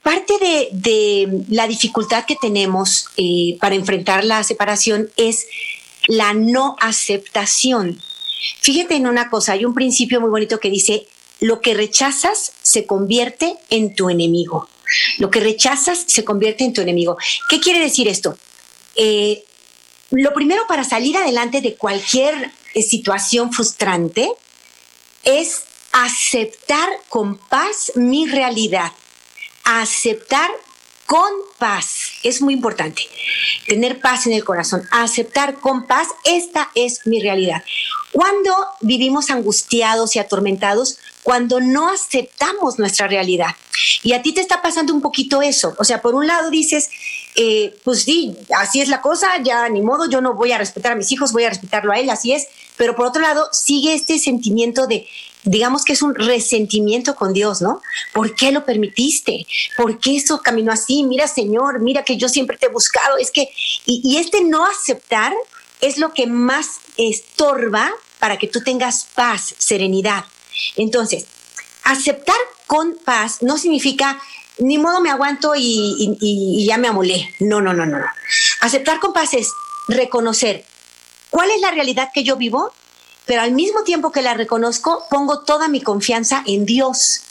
parte 0.02 0.34
de, 0.40 0.68
de 0.72 1.44
la 1.48 1.66
dificultad 1.66 2.24
que 2.24 2.36
tenemos 2.36 3.06
eh, 3.16 3.56
para 3.60 3.74
enfrentar 3.74 4.24
la 4.24 4.42
separación 4.44 5.10
es 5.16 5.46
la 6.06 6.32
no 6.34 6.76
aceptación. 6.80 7.98
Fíjate 8.60 8.96
en 8.96 9.06
una 9.06 9.28
cosa, 9.28 9.52
hay 9.52 9.64
un 9.64 9.74
principio 9.74 10.20
muy 10.20 10.30
bonito 10.30 10.58
que 10.58 10.70
dice, 10.70 11.06
lo 11.40 11.60
que 11.60 11.74
rechazas 11.74 12.52
se 12.62 12.86
convierte 12.86 13.56
en 13.70 13.94
tu 13.94 14.08
enemigo. 14.08 14.68
Lo 15.18 15.30
que 15.30 15.40
rechazas 15.40 16.04
se 16.06 16.24
convierte 16.24 16.64
en 16.64 16.72
tu 16.72 16.80
enemigo. 16.80 17.16
¿Qué 17.48 17.60
quiere 17.60 17.80
decir 17.80 18.08
esto? 18.08 18.36
Eh, 18.96 19.44
lo 20.10 20.32
primero 20.32 20.66
para 20.68 20.84
salir 20.84 21.16
adelante 21.16 21.60
de 21.60 21.74
cualquier 21.74 22.52
eh, 22.74 22.82
situación 22.82 23.52
frustrante 23.52 24.30
es 25.24 25.62
aceptar 25.92 26.88
con 27.08 27.38
paz 27.38 27.92
mi 27.94 28.26
realidad. 28.26 28.92
Aceptar 29.64 30.50
con 31.06 31.30
paz. 31.58 32.12
Es 32.22 32.40
muy 32.42 32.54
importante. 32.54 33.02
Tener 33.66 34.00
paz 34.00 34.26
en 34.26 34.32
el 34.32 34.44
corazón. 34.44 34.86
Aceptar 34.90 35.60
con 35.60 35.86
paz, 35.86 36.08
esta 36.24 36.70
es 36.74 37.06
mi 37.06 37.20
realidad. 37.20 37.62
Cuando 38.12 38.54
vivimos 38.80 39.30
angustiados 39.30 40.14
y 40.14 40.18
atormentados, 40.18 40.98
cuando 41.24 41.58
no 41.58 41.88
aceptamos 41.88 42.78
nuestra 42.78 43.08
realidad. 43.08 43.56
Y 44.04 44.12
a 44.12 44.22
ti 44.22 44.32
te 44.32 44.42
está 44.42 44.62
pasando 44.62 44.94
un 44.94 45.00
poquito 45.00 45.42
eso. 45.42 45.74
O 45.78 45.84
sea, 45.84 46.00
por 46.00 46.14
un 46.14 46.26
lado 46.26 46.50
dices, 46.50 46.90
eh, 47.34 47.74
pues 47.82 48.02
sí, 48.02 48.36
así 48.56 48.80
es 48.80 48.88
la 48.88 49.00
cosa, 49.00 49.28
ya 49.42 49.68
ni 49.70 49.80
modo, 49.80 50.08
yo 50.08 50.20
no 50.20 50.34
voy 50.34 50.52
a 50.52 50.58
respetar 50.58 50.92
a 50.92 50.96
mis 50.96 51.10
hijos, 51.10 51.32
voy 51.32 51.44
a 51.44 51.48
respetarlo 51.48 51.92
a 51.92 51.98
él, 51.98 52.10
así 52.10 52.32
es. 52.32 52.46
Pero 52.76 52.94
por 52.94 53.06
otro 53.06 53.22
lado, 53.22 53.48
sigue 53.52 53.94
este 53.94 54.18
sentimiento 54.18 54.86
de, 54.86 55.08
digamos 55.44 55.84
que 55.84 55.94
es 55.94 56.02
un 56.02 56.14
resentimiento 56.14 57.14
con 57.14 57.32
Dios, 57.32 57.62
¿no? 57.62 57.80
¿Por 58.12 58.34
qué 58.34 58.52
lo 58.52 58.66
permitiste? 58.66 59.46
¿Por 59.78 59.98
qué 59.98 60.16
eso 60.16 60.42
caminó 60.42 60.72
así? 60.72 61.04
Mira, 61.04 61.26
Señor, 61.26 61.80
mira 61.80 62.04
que 62.04 62.18
yo 62.18 62.28
siempre 62.28 62.58
te 62.58 62.66
he 62.66 62.70
buscado. 62.70 63.16
Es 63.16 63.30
que, 63.30 63.48
y, 63.86 64.02
y 64.04 64.18
este 64.18 64.44
no 64.44 64.66
aceptar 64.66 65.32
es 65.80 65.96
lo 65.96 66.12
que 66.12 66.26
más 66.26 66.80
estorba 66.98 67.90
para 68.18 68.38
que 68.38 68.46
tú 68.46 68.60
tengas 68.62 69.06
paz, 69.14 69.54
serenidad. 69.56 70.24
Entonces, 70.76 71.26
aceptar 71.82 72.36
con 72.66 72.96
paz 73.04 73.42
no 73.42 73.58
significa 73.58 74.20
ni 74.58 74.78
modo 74.78 75.00
me 75.00 75.10
aguanto 75.10 75.54
y, 75.56 76.66
ya 76.66 76.78
me 76.78 76.88
amolé. 76.88 77.34
No, 77.40 77.60
no, 77.60 77.72
no, 77.72 77.86
no. 77.86 77.98
no. 77.98 78.06
Aceptar 78.60 79.00
con 79.00 79.12
paz 79.12 79.34
es 79.34 79.52
reconocer 79.88 80.64
cuál 81.30 81.50
es 81.50 81.60
la 81.60 81.70
realidad 81.70 82.10
que 82.14 82.24
yo 82.24 82.36
vivo, 82.36 82.72
pero 83.26 83.42
al 83.42 83.52
mismo 83.52 83.82
tiempo 83.82 84.12
que 84.12 84.22
la 84.22 84.34
reconozco, 84.34 85.04
pongo 85.10 85.40
toda 85.40 85.68
mi 85.68 85.80
confianza 85.80 86.42
en 86.46 86.64
Dios. 86.64 87.22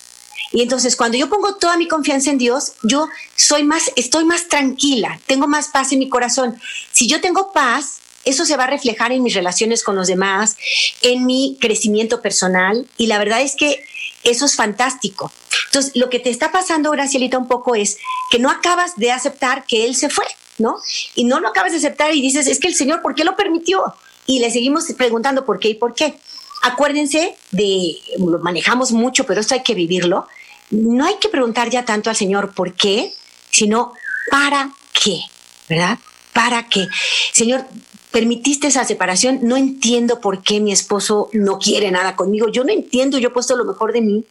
Y 0.51 0.61
entonces 0.61 0.95
cuando 0.95 1.17
yo 1.17 1.29
pongo 1.29 1.55
toda 1.55 1.77
mi 1.77 1.87
confianza 1.87 2.29
en 2.29 2.37
Dios, 2.37 2.73
yo 2.83 3.07
soy 3.35 3.63
más, 3.63 3.91
estoy 3.95 4.23
más 4.25 4.49
tranquila, 4.49 5.19
tengo 5.25 5.47
más 5.47 5.69
paz 5.69 5.91
en 5.91 5.99
mi 5.99 6.09
corazón. 6.09 6.59
Si 6.91 7.07
yo 7.07 7.21
tengo 7.21 7.51
paz, 7.51 7.99
eso 8.25 8.45
se 8.45 8.57
va 8.57 8.65
a 8.65 8.67
reflejar 8.67 9.11
en 9.11 9.23
mis 9.23 9.33
relaciones 9.33 9.83
con 9.83 9.95
los 9.95 10.07
demás, 10.07 10.57
en 11.01 11.25
mi 11.25 11.57
crecimiento 11.59 12.21
personal. 12.21 12.87
Y 12.97 13.07
la 13.07 13.19
verdad 13.19 13.41
es 13.41 13.55
que 13.55 13.83
eso 14.23 14.45
es 14.45 14.55
fantástico. 14.55 15.31
Entonces, 15.67 15.91
lo 15.95 16.09
que 16.09 16.19
te 16.19 16.29
está 16.29 16.51
pasando, 16.51 16.91
Gracielita, 16.91 17.37
un 17.37 17.47
poco 17.47 17.75
es 17.75 17.97
que 18.31 18.39
no 18.39 18.49
acabas 18.49 18.95
de 18.95 19.11
aceptar 19.11 19.65
que 19.65 19.85
Él 19.85 19.95
se 19.95 20.09
fue, 20.09 20.25
¿no? 20.57 20.77
Y 21.15 21.25
no 21.25 21.39
lo 21.39 21.49
acabas 21.49 21.71
de 21.71 21.79
aceptar 21.79 22.13
y 22.13 22.21
dices, 22.21 22.47
es 22.47 22.59
que 22.59 22.67
el 22.67 22.75
Señor, 22.75 23.01
¿por 23.01 23.15
qué 23.15 23.23
lo 23.23 23.35
permitió? 23.35 23.83
y 24.25 24.39
le 24.39 24.51
seguimos 24.51 24.85
preguntando 24.97 25.45
por 25.45 25.59
qué 25.59 25.69
y 25.69 25.73
por 25.75 25.93
qué. 25.93 26.15
Acuérdense 26.61 27.35
de, 27.51 27.97
lo 28.17 28.39
manejamos 28.39 28.91
mucho, 28.91 29.25
pero 29.25 29.41
esto 29.41 29.53
hay 29.53 29.63
que 29.63 29.75
vivirlo. 29.75 30.27
No 30.69 31.05
hay 31.05 31.15
que 31.19 31.29
preguntar 31.29 31.69
ya 31.69 31.83
tanto 31.83 32.09
al 32.09 32.15
Señor 32.15 32.53
por 32.53 32.73
qué, 32.73 33.13
sino 33.49 33.93
para 34.31 34.71
qué, 34.93 35.19
¿verdad? 35.67 35.99
¿Para 36.31 36.67
qué? 36.67 36.87
Señor, 37.31 37.65
permitiste 38.13 38.67
esa 38.67 38.85
separación, 38.85 39.39
no 39.41 39.57
entiendo 39.57 40.21
por 40.21 40.43
qué 40.43 40.59
mi 40.59 40.71
esposo 40.71 41.29
no 41.33 41.57
quiere 41.57 41.89
nada 41.89 42.15
conmigo, 42.15 42.47
yo 42.47 42.63
no 42.63 42.71
entiendo, 42.71 43.17
yo 43.17 43.29
he 43.29 43.31
puesto 43.31 43.55
lo 43.55 43.65
mejor 43.65 43.91
de 43.91 44.01
mí, 44.01 44.23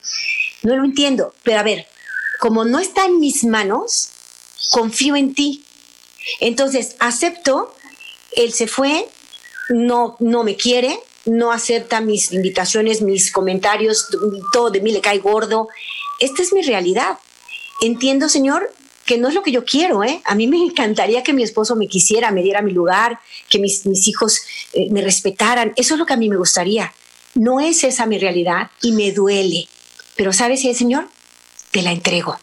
no 0.63 0.77
lo 0.77 0.85
entiendo, 0.85 1.35
pero 1.43 1.59
a 1.59 1.65
ver, 1.65 1.89
como 2.39 2.65
no 2.65 2.79
está 2.79 3.07
en 3.07 3.19
mis 3.19 3.43
manos, 3.43 4.09
confío 4.71 5.17
en 5.17 5.35
ti. 5.35 5.65
Entonces, 6.39 6.95
acepto, 7.01 7.75
él 8.37 8.53
se 8.53 8.69
fue, 8.69 9.09
no, 9.69 10.17
no 10.21 10.45
me 10.45 10.57
quiere, 10.57 11.01
no 11.27 11.51
acepta 11.51 12.01
mis 12.01 12.31
invitaciones, 12.31 13.03
mis 13.03 13.33
comentarios, 13.33 14.07
todo 14.53 14.71
de 14.71 14.81
mí 14.81 14.93
le 14.93 15.01
cae 15.01 15.19
gordo. 15.19 15.67
Esta 16.21 16.43
es 16.43 16.53
mi 16.53 16.63
realidad. 16.63 17.19
Entiendo, 17.81 18.29
Señor, 18.29 18.73
que 19.05 19.19
no 19.19 19.29
es 19.29 19.35
lo 19.35 19.43
que 19.43 19.53
yo 19.53 19.65
quiero, 19.65 20.05
¿eh? 20.05 20.21
A 20.25 20.35
mí 20.35 20.47
me 20.47 20.59
encantaría 20.59 21.23
que 21.23 21.33
mi 21.33 21.43
esposo 21.43 21.77
me 21.77 21.89
quisiera, 21.89 22.31
me 22.31 22.43
diera 22.43 22.63
mi 22.63 22.73
lugar, 22.73 23.19
que 23.49 23.59
mis, 23.59 23.85
hijos 24.07 24.41
eh, 24.73 24.89
me 24.91 25.03
respetaran. 25.03 25.73
Eso 25.77 25.95
es 25.95 25.99
lo 25.99 26.07
que 26.07 26.15
a 26.15 26.17
mí 26.17 26.29
me 26.29 26.37
gustaría. 26.37 26.93
No 27.35 27.61
es 27.61 27.83
esa 27.85 28.07
mi 28.07 28.19
realidad 28.19 28.71
y 28.81 28.93
me 28.93 29.11
duele. 29.13 29.67
Pero 30.17 30.33
¿sabes 30.33 30.63
qué, 30.63 30.75
Señor? 30.75 31.09
Te 31.71 31.83
la 31.83 31.93
entrego. 31.93 32.39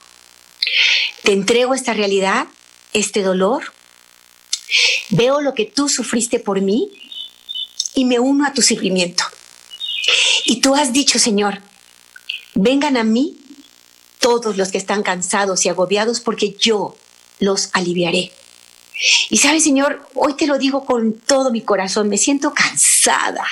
Te 1.23 1.31
entrego 1.31 1.73
esta 1.73 1.93
realidad, 1.93 2.47
este 2.93 3.21
dolor. 3.21 3.71
Veo 5.11 5.41
lo 5.41 5.53
que 5.53 5.65
tú 5.65 5.87
sufriste 5.87 6.39
por 6.39 6.61
mí 6.61 6.91
y 7.95 8.05
me 8.05 8.19
uno 8.19 8.45
a 8.45 8.53
tu 8.53 8.61
sufrimiento. 8.61 9.23
Y 10.45 10.61
tú 10.61 10.75
has 10.75 10.91
dicho, 10.93 11.19
Señor, 11.19 11.59
vengan 12.55 12.97
a 12.97 13.03
mí 13.03 13.38
todos 14.19 14.57
los 14.57 14.71
que 14.71 14.77
están 14.77 15.03
cansados 15.03 15.65
y 15.65 15.69
agobiados, 15.69 16.19
porque 16.19 16.55
yo 16.59 16.95
los 17.39 17.69
aliviaré. 17.73 18.31
Y 19.29 19.37
sabes, 19.37 19.63
Señor, 19.63 20.05
hoy 20.13 20.33
te 20.33 20.47
lo 20.47 20.57
digo 20.57 20.85
con 20.85 21.13
todo 21.13 21.51
mi 21.51 21.61
corazón, 21.61 22.09
me 22.09 22.17
siento 22.17 22.53
cansada, 22.53 23.45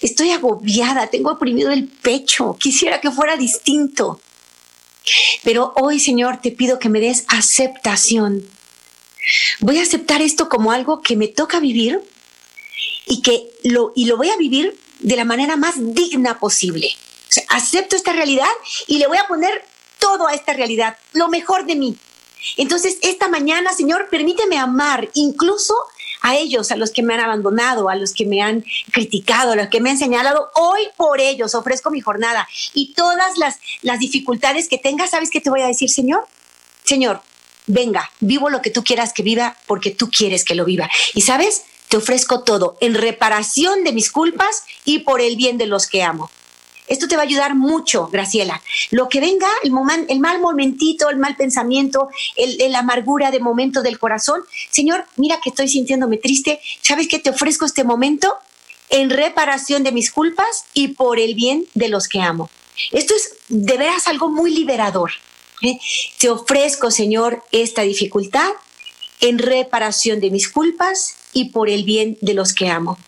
estoy 0.00 0.30
agobiada, 0.30 1.08
tengo 1.08 1.32
oprimido 1.32 1.70
el 1.70 1.86
pecho, 1.86 2.56
quisiera 2.58 3.00
que 3.00 3.10
fuera 3.10 3.36
distinto. 3.36 4.20
Pero 5.42 5.74
hoy, 5.76 6.00
Señor, 6.00 6.40
te 6.40 6.50
pido 6.50 6.78
que 6.78 6.88
me 6.88 7.00
des 7.00 7.24
aceptación. 7.28 8.42
Voy 9.60 9.78
a 9.78 9.82
aceptar 9.82 10.22
esto 10.22 10.48
como 10.48 10.72
algo 10.72 11.02
que 11.02 11.16
me 11.16 11.28
toca 11.28 11.60
vivir 11.60 12.00
y 13.06 13.20
que 13.20 13.42
lo, 13.64 13.92
y 13.94 14.06
lo 14.06 14.16
voy 14.16 14.30
a 14.30 14.36
vivir 14.36 14.78
de 15.00 15.16
la 15.16 15.26
manera 15.26 15.56
más 15.56 15.74
digna 15.76 16.38
posible. 16.38 16.88
acepto 17.48 17.96
esta 17.96 18.12
realidad 18.12 18.48
y 18.86 18.98
le 18.98 19.06
voy 19.06 19.18
a 19.18 19.26
poner 19.26 19.64
todo 20.04 20.28
a 20.28 20.34
esta 20.34 20.52
realidad, 20.52 20.98
lo 21.14 21.28
mejor 21.28 21.64
de 21.64 21.76
mí. 21.76 21.96
Entonces, 22.58 22.98
esta 23.00 23.26
mañana, 23.28 23.72
Señor, 23.72 24.08
permíteme 24.10 24.58
amar 24.58 25.08
incluso 25.14 25.74
a 26.20 26.36
ellos, 26.36 26.70
a 26.70 26.76
los 26.76 26.90
que 26.90 27.02
me 27.02 27.14
han 27.14 27.20
abandonado, 27.20 27.88
a 27.88 27.96
los 27.96 28.12
que 28.12 28.26
me 28.26 28.42
han 28.42 28.66
criticado, 28.92 29.52
a 29.52 29.56
los 29.56 29.68
que 29.68 29.80
me 29.80 29.88
han 29.88 29.96
señalado. 29.96 30.50
Hoy 30.56 30.82
por 30.98 31.20
ellos 31.20 31.54
ofrezco 31.54 31.90
mi 31.90 32.02
jornada 32.02 32.46
y 32.74 32.92
todas 32.92 33.38
las, 33.38 33.56
las 33.80 33.98
dificultades 33.98 34.68
que 34.68 34.76
tenga, 34.76 35.06
¿sabes 35.06 35.30
qué 35.30 35.40
te 35.40 35.48
voy 35.48 35.62
a 35.62 35.68
decir, 35.68 35.88
Señor? 35.88 36.26
Señor, 36.84 37.22
venga, 37.66 38.10
vivo 38.20 38.50
lo 38.50 38.60
que 38.60 38.70
tú 38.70 38.84
quieras 38.84 39.14
que 39.14 39.22
viva 39.22 39.56
porque 39.66 39.90
tú 39.90 40.10
quieres 40.10 40.44
que 40.44 40.54
lo 40.54 40.66
viva. 40.66 40.90
Y 41.14 41.22
sabes, 41.22 41.62
te 41.88 41.96
ofrezco 41.96 42.42
todo 42.42 42.76
en 42.80 42.94
reparación 42.94 43.84
de 43.84 43.92
mis 43.92 44.12
culpas 44.12 44.64
y 44.84 44.98
por 44.98 45.22
el 45.22 45.36
bien 45.36 45.56
de 45.56 45.66
los 45.66 45.86
que 45.86 46.02
amo. 46.02 46.30
Esto 46.86 47.08
te 47.08 47.16
va 47.16 47.22
a 47.22 47.24
ayudar 47.24 47.54
mucho, 47.54 48.08
Graciela. 48.08 48.60
Lo 48.90 49.08
que 49.08 49.20
venga, 49.20 49.48
el, 49.62 49.70
mal 50.20 50.40
momentito, 50.40 51.08
el 51.08 51.16
mal 51.16 51.36
pensamiento, 51.36 52.08
la 52.36 52.80
amargura 52.80 53.30
de 53.30 53.40
momento 53.40 53.82
del 53.82 53.98
corazón. 53.98 54.42
Señor, 54.70 55.06
mira 55.16 55.40
que 55.42 55.50
estoy 55.50 55.68
sintiéndome 55.68 56.18
triste. 56.18 56.60
¿Sabes 56.82 57.08
qué 57.08 57.18
te 57.18 57.30
ofrezco 57.30 57.64
este 57.64 57.84
momento? 57.84 58.34
En 58.90 59.08
reparación 59.10 59.82
de 59.82 59.92
mis 59.92 60.10
culpas 60.10 60.64
y 60.74 60.88
por 60.88 61.18
el 61.18 61.34
bien 61.34 61.66
de 61.74 61.88
los 61.88 62.06
que 62.06 62.20
amo. 62.20 62.50
Esto 62.92 63.14
es 63.14 63.30
de 63.48 63.78
veras 63.78 64.06
algo 64.06 64.28
muy 64.28 64.52
liberador. 64.52 65.12
¿eh? 65.62 65.78
Te 66.18 66.28
ofrezco, 66.28 66.90
Señor, 66.90 67.42
esta 67.50 67.82
dificultad 67.82 68.50
en 69.20 69.38
reparación 69.38 70.20
de 70.20 70.30
mis 70.30 70.48
culpas 70.48 71.14
y 71.32 71.46
por 71.46 71.70
el 71.70 71.84
bien 71.84 72.18
de 72.20 72.34
los 72.34 72.52
que 72.52 72.68
amo. 72.68 72.98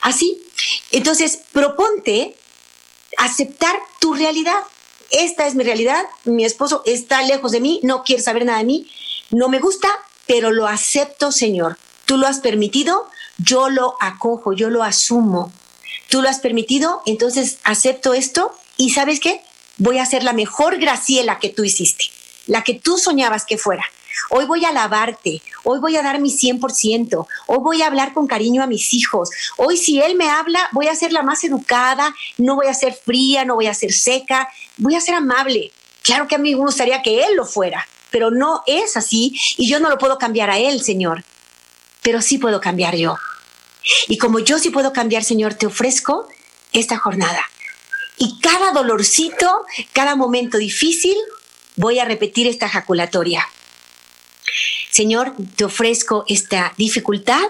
Así, 0.00 0.42
entonces, 0.90 1.40
proponte 1.52 2.34
aceptar 3.18 3.74
tu 4.00 4.14
realidad. 4.14 4.58
Esta 5.10 5.46
es 5.46 5.54
mi 5.54 5.64
realidad, 5.64 6.04
mi 6.24 6.44
esposo 6.44 6.82
está 6.86 7.22
lejos 7.22 7.52
de 7.52 7.60
mí, 7.60 7.80
no 7.82 8.04
quiere 8.04 8.22
saber 8.22 8.44
nada 8.44 8.58
de 8.58 8.64
mí, 8.64 8.90
no 9.30 9.48
me 9.48 9.58
gusta, 9.58 9.88
pero 10.26 10.52
lo 10.52 10.68
acepto, 10.68 11.32
Señor. 11.32 11.76
Tú 12.04 12.16
lo 12.16 12.26
has 12.26 12.38
permitido, 12.38 13.08
yo 13.38 13.68
lo 13.68 13.96
acojo, 14.00 14.52
yo 14.52 14.70
lo 14.70 14.84
asumo. 14.84 15.52
Tú 16.08 16.22
lo 16.22 16.28
has 16.28 16.40
permitido, 16.40 17.02
entonces 17.06 17.58
acepto 17.64 18.14
esto 18.14 18.54
y 18.76 18.90
¿sabes 18.90 19.20
qué? 19.20 19.42
Voy 19.78 19.98
a 19.98 20.06
ser 20.06 20.24
la 20.24 20.32
mejor 20.32 20.78
Graciela 20.78 21.38
que 21.38 21.48
tú 21.48 21.64
hiciste, 21.64 22.04
la 22.46 22.62
que 22.62 22.74
tú 22.74 22.98
soñabas 22.98 23.44
que 23.44 23.58
fuera. 23.58 23.84
Hoy 24.30 24.44
voy 24.46 24.64
a 24.64 24.68
alabarte, 24.68 25.42
hoy 25.64 25.78
voy 25.80 25.96
a 25.96 26.02
dar 26.02 26.20
mi 26.20 26.30
100%, 26.30 27.26
hoy 27.46 27.58
voy 27.58 27.82
a 27.82 27.86
hablar 27.86 28.12
con 28.12 28.26
cariño 28.26 28.62
a 28.62 28.66
mis 28.66 28.94
hijos. 28.94 29.30
Hoy 29.56 29.76
si 29.76 30.00
él 30.00 30.16
me 30.16 30.28
habla, 30.28 30.68
voy 30.72 30.88
a 30.88 30.94
ser 30.94 31.12
la 31.12 31.22
más 31.22 31.44
educada, 31.44 32.14
no 32.38 32.56
voy 32.56 32.66
a 32.66 32.74
ser 32.74 32.94
fría, 32.94 33.44
no 33.44 33.54
voy 33.54 33.66
a 33.66 33.74
ser 33.74 33.92
seca, 33.92 34.48
voy 34.76 34.94
a 34.94 35.00
ser 35.00 35.14
amable. 35.14 35.72
Claro 36.02 36.26
que 36.28 36.34
a 36.34 36.38
mí 36.38 36.54
me 36.54 36.60
gustaría 36.60 37.02
que 37.02 37.24
él 37.24 37.36
lo 37.36 37.44
fuera, 37.44 37.86
pero 38.10 38.30
no 38.30 38.62
es 38.66 38.96
así 38.96 39.38
y 39.56 39.68
yo 39.68 39.80
no 39.80 39.90
lo 39.90 39.98
puedo 39.98 40.18
cambiar 40.18 40.50
a 40.50 40.58
él, 40.58 40.82
Señor. 40.82 41.24
Pero 42.02 42.22
sí 42.22 42.38
puedo 42.38 42.60
cambiar 42.60 42.96
yo. 42.96 43.16
Y 44.08 44.18
como 44.18 44.38
yo 44.38 44.58
sí 44.58 44.70
puedo 44.70 44.92
cambiar, 44.92 45.24
Señor, 45.24 45.54
te 45.54 45.66
ofrezco 45.66 46.28
esta 46.72 46.98
jornada. 46.98 47.44
Y 48.16 48.38
cada 48.40 48.72
dolorcito, 48.72 49.64
cada 49.92 50.14
momento 50.14 50.58
difícil, 50.58 51.16
voy 51.76 51.98
a 51.98 52.04
repetir 52.04 52.46
esta 52.46 52.66
ejaculatoria. 52.66 53.46
Señor, 54.90 55.34
te 55.56 55.64
ofrezco 55.64 56.24
esta 56.28 56.74
dificultad 56.76 57.48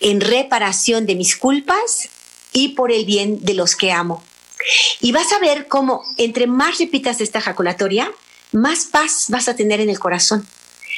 en 0.00 0.20
reparación 0.20 1.06
de 1.06 1.14
mis 1.14 1.36
culpas 1.36 2.08
y 2.52 2.70
por 2.70 2.92
el 2.92 3.04
bien 3.04 3.44
de 3.44 3.54
los 3.54 3.76
que 3.76 3.92
amo. 3.92 4.22
Y 5.00 5.12
vas 5.12 5.32
a 5.32 5.38
ver 5.38 5.68
cómo 5.68 6.02
entre 6.16 6.46
más 6.46 6.78
repitas 6.78 7.20
esta 7.20 7.38
ejaculatoria, 7.38 8.10
más 8.52 8.84
paz 8.84 9.26
vas 9.28 9.48
a 9.48 9.56
tener 9.56 9.80
en 9.80 9.90
el 9.90 9.98
corazón. 9.98 10.46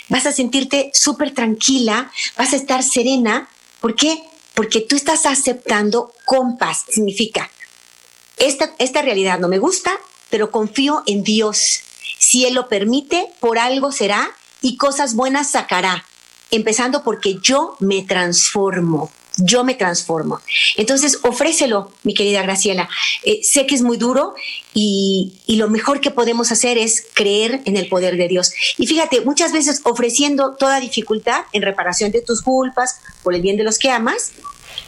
Vas 0.08 0.26
a 0.26 0.32
sentirte 0.32 0.90
súper 0.92 1.32
tranquila, 1.32 2.10
vas 2.36 2.52
a 2.52 2.56
estar 2.56 2.82
serena. 2.82 3.48
¿Por 3.80 3.94
qué? 3.94 4.22
Porque 4.54 4.80
tú 4.80 4.96
estás 4.96 5.24
aceptando 5.24 6.12
con 6.26 6.58
paz. 6.58 6.84
Significa, 6.88 7.50
esta, 8.36 8.74
esta 8.78 9.02
realidad 9.02 9.38
no 9.38 9.48
me 9.48 9.58
gusta, 9.58 9.98
pero 10.30 10.50
confío 10.50 11.02
en 11.06 11.22
Dios. 11.22 11.80
Si 12.18 12.44
Él 12.44 12.54
lo 12.54 12.68
permite, 12.68 13.28
por 13.40 13.58
algo 13.58 13.92
será 13.92 14.34
y 14.64 14.78
cosas 14.78 15.14
buenas 15.14 15.50
sacará, 15.50 16.06
empezando 16.50 17.04
porque 17.04 17.36
yo 17.42 17.76
me 17.80 18.02
transformo. 18.02 19.12
Yo 19.36 19.62
me 19.62 19.74
transformo. 19.74 20.40
Entonces, 20.76 21.18
ofrécelo, 21.22 21.90
mi 22.02 22.14
querida 22.14 22.40
Graciela. 22.42 22.88
Eh, 23.24 23.40
sé 23.42 23.66
que 23.66 23.74
es 23.74 23.82
muy 23.82 23.98
duro 23.98 24.34
y, 24.72 25.34
y 25.46 25.56
lo 25.56 25.68
mejor 25.68 26.00
que 26.00 26.12
podemos 26.12 26.50
hacer 26.50 26.78
es 26.78 27.04
creer 27.12 27.60
en 27.66 27.76
el 27.76 27.88
poder 27.88 28.16
de 28.16 28.28
Dios. 28.28 28.52
Y 28.78 28.86
fíjate, 28.86 29.20
muchas 29.20 29.52
veces 29.52 29.80
ofreciendo 29.82 30.54
toda 30.54 30.80
dificultad 30.80 31.44
en 31.52 31.62
reparación 31.62 32.10
de 32.10 32.22
tus 32.22 32.40
culpas, 32.42 33.00
por 33.22 33.34
el 33.34 33.42
bien 33.42 33.56
de 33.56 33.64
los 33.64 33.78
que 33.78 33.90
amas, 33.90 34.32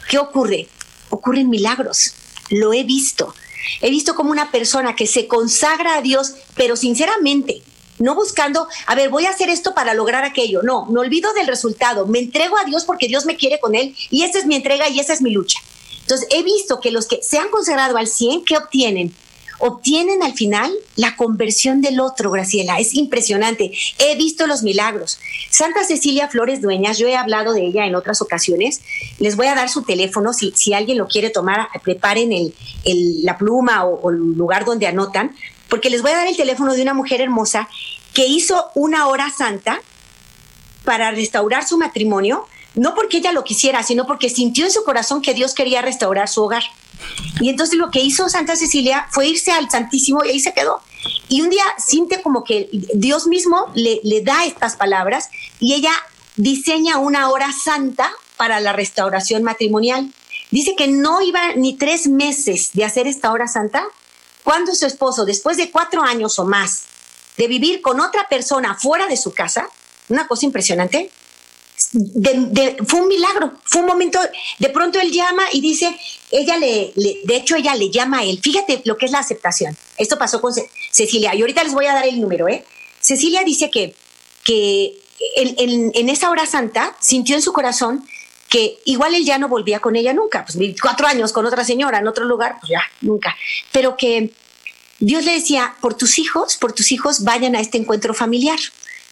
¿qué 0.09 0.17
ocurre? 0.17 0.69
Ocurren 1.09 1.49
milagros. 1.49 2.13
Lo 2.49 2.73
he 2.73 2.83
visto. 2.83 3.35
He 3.81 3.91
visto 3.91 4.15
como 4.15 4.31
una 4.31 4.49
persona 4.49 4.95
que 4.95 5.05
se 5.05 5.27
consagra 5.27 5.97
a 5.97 6.01
Dios, 6.01 6.33
pero 6.55 6.77
sinceramente, 6.77 7.61
no 7.99 8.15
buscando, 8.15 8.67
a 8.85 8.95
ver, 8.95 9.09
voy 9.09 9.25
a 9.25 9.31
hacer 9.31 9.49
esto 9.49 9.73
para 9.73 9.93
lograr 9.93 10.23
aquello. 10.23 10.61
No, 10.63 10.85
me 10.85 10.99
olvido 10.99 11.33
del 11.33 11.47
resultado, 11.47 12.07
me 12.07 12.19
entrego 12.19 12.57
a 12.57 12.65
Dios 12.65 12.85
porque 12.85 13.07
Dios 13.07 13.25
me 13.25 13.35
quiere 13.35 13.59
con 13.59 13.75
Él 13.75 13.95
y 14.09 14.23
esa 14.23 14.39
es 14.39 14.45
mi 14.45 14.55
entrega 14.55 14.89
y 14.89 14.99
esa 14.99 15.13
es 15.13 15.21
mi 15.21 15.31
lucha. 15.31 15.59
Entonces, 16.01 16.27
he 16.31 16.43
visto 16.43 16.79
que 16.79 16.91
los 16.91 17.05
que 17.05 17.19
se 17.21 17.37
han 17.37 17.49
consagrado 17.49 17.97
al 17.97 18.07
100, 18.07 18.45
¿qué 18.45 18.55
obtienen? 18.55 19.13
Obtienen 19.59 20.21
al 20.21 20.33
final 20.33 20.71
la 20.95 21.15
conversión 21.15 21.81
del 21.81 21.99
otro, 21.99 22.31
Graciela. 22.31 22.79
Es 22.79 22.93
impresionante. 22.93 23.71
He 23.97 24.15
visto 24.15 24.45
los 24.45 24.61
milagros. 24.61 25.19
Santa 25.49 25.83
Cecilia 25.83 26.27
Flores 26.27 26.61
Dueñas, 26.61 26.99
yo 26.99 27.07
he 27.07 27.15
hablado 27.15 27.53
de 27.53 27.65
ella 27.65 27.85
en 27.85 27.95
otras 27.95 28.21
ocasiones. 28.21 28.81
Les 29.19 29.35
voy 29.35 29.47
a 29.47 29.55
dar 29.55 29.69
su 29.69 29.81
teléfono. 29.81 30.31
Si, 30.33 30.51
si 30.55 30.73
alguien 30.73 30.97
lo 30.99 31.07
quiere 31.07 31.31
tomar, 31.31 31.69
preparen 31.83 32.31
el, 32.31 32.53
la 33.23 33.37
pluma 33.37 33.83
o, 33.83 34.11
el 34.11 34.17
lugar 34.17 34.63
donde 34.63 34.85
anotan 34.85 35.35
porque 35.69 35.89
les 35.89 36.01
voy 36.01 36.11
a 36.11 36.17
dar 36.17 36.27
el 36.27 36.37
teléfono 36.37 36.73
de 36.73 36.81
una 36.81 36.93
mujer 36.93 37.21
hermosa 37.21 37.67
que 38.13 38.25
hizo 38.25 38.71
una 38.75 39.07
hora 39.07 39.29
santa 39.29 39.81
para 40.83 41.11
restaurar 41.11 41.67
su 41.67 41.77
matrimonio. 41.77 42.47
no 42.75 42.93
porque 42.93 43.17
ella 43.17 43.31
lo 43.31 43.43
quisiera, 43.43 43.81
sino 43.81 44.05
porque 44.05 44.29
sintió 44.29 44.63
en 44.63 44.71
su 44.71 44.83
corazón 44.83 45.23
que 45.23 45.33
Dios 45.33 45.55
quería 45.55 45.81
restaurar 45.81 46.27
su 46.29 46.43
hogar. 46.43 46.61
Y 47.39 47.49
entonces 47.49 47.75
lo 47.75 47.89
que 47.89 48.01
hizo 48.01 48.29
Santa 48.29 48.55
Cecilia 48.55 49.07
fue 49.09 49.27
irse 49.27 49.51
al 49.51 49.67
Santísimo 49.69 50.23
y 50.23 50.29
ahí 50.29 50.39
se 50.39 50.53
quedó. 50.53 50.81
Y 51.27 51.41
un 51.41 51.49
día 51.49 51.63
siente 51.79 52.21
como 52.21 52.43
que 52.43 52.69
Dios 52.93 53.25
mismo 53.25 53.65
le, 53.73 53.99
le 54.03 54.21
da 54.21 54.45
estas 54.45 54.75
palabras 54.75 55.29
y 55.59 55.73
ella 55.73 55.91
diseña 56.35 56.99
una 56.99 57.29
hora 57.29 57.51
santa 57.51 58.11
para 58.37 58.59
la 58.59 58.73
restauración 58.73 59.41
matrimonial. 59.41 60.13
Dice 60.51 60.75
que 60.75 60.87
no 60.87 61.21
iba 61.21 61.55
ni 61.55 61.73
tres 61.73 62.07
meses 62.07 62.71
de 62.73 62.85
hacer 62.85 63.07
esta 63.07 63.31
hora 63.31 63.47
santa 63.47 63.83
cuando 64.47 64.73
su 64.73 64.85
esposo, 64.85 65.25
después 65.25 65.57
de 65.57 65.69
cuatro 65.71 66.01
años 66.01 66.39
o 66.39 66.45
más 66.45 66.83
de 67.35 67.49
vivir 67.49 67.81
con 67.81 67.99
otra 67.99 68.29
persona 68.29 68.75
fuera 68.75 69.05
de 69.05 69.17
su 69.17 69.33
casa, 69.33 69.67
una 70.07 70.25
cosa 70.25 70.45
impresionante, 70.45 71.11
fue 72.87 73.01
un 73.01 73.09
milagro, 73.09 73.55
fue 73.65 73.81
un 73.81 73.87
momento, 73.87 74.17
de 74.57 74.69
pronto 74.69 75.01
él 75.01 75.11
llama 75.11 75.43
y 75.51 75.59
dice, 75.59 75.99
ella 76.31 76.55
le, 76.55 76.93
de 76.95 77.35
hecho 77.35 77.57
ella 77.57 77.75
le 77.75 77.91
llama 77.91 78.19
a 78.19 78.23
él, 78.23 78.39
fíjate 78.41 78.83
lo 78.85 78.95
que 78.95 79.07
es 79.07 79.11
la 79.11 79.19
aceptación, 79.19 79.75
esto 79.97 80.17
pasó 80.17 80.39
con 80.39 80.53
Cecilia, 80.93 81.35
y 81.35 81.41
ahorita 81.41 81.65
les 81.65 81.73
voy 81.73 81.87
a 81.87 81.93
dar 81.93 82.07
el 82.07 82.21
número, 82.21 82.47
¿eh? 82.47 82.63
Cecilia 83.01 83.43
dice 83.43 83.69
que, 83.69 83.95
que 84.45 84.97
en, 85.35 86.07
esa 86.07 86.29
hora 86.29 86.45
santa 86.45 86.95
sintió 87.01 87.35
en 87.35 87.41
su 87.41 87.51
corazón 87.51 88.07
que 88.49 88.79
igual 88.85 89.15
él 89.15 89.25
ya 89.25 89.37
no 89.37 89.47
volvía 89.47 89.79
con 89.79 89.95
ella 89.95 90.13
nunca, 90.13 90.45
pues 90.45 90.57
cuatro 90.81 91.07
años 91.07 91.33
con 91.33 91.45
otra 91.45 91.63
señora 91.63 91.99
en 91.99 92.07
otro 92.07 92.25
lugar, 92.25 92.57
pues 92.59 92.69
ya, 92.69 92.81
nunca, 93.01 93.35
pero 93.71 93.97
que 93.97 94.31
Dios 94.99 95.25
le 95.25 95.33
decía, 95.33 95.75
por 95.81 95.95
tus 95.95 96.17
hijos, 96.17 96.57
por 96.57 96.73
tus 96.73 96.91
hijos 96.91 97.23
vayan 97.23 97.55
a 97.55 97.59
este 97.59 97.77
encuentro 97.77 98.13
familiar 98.13 98.59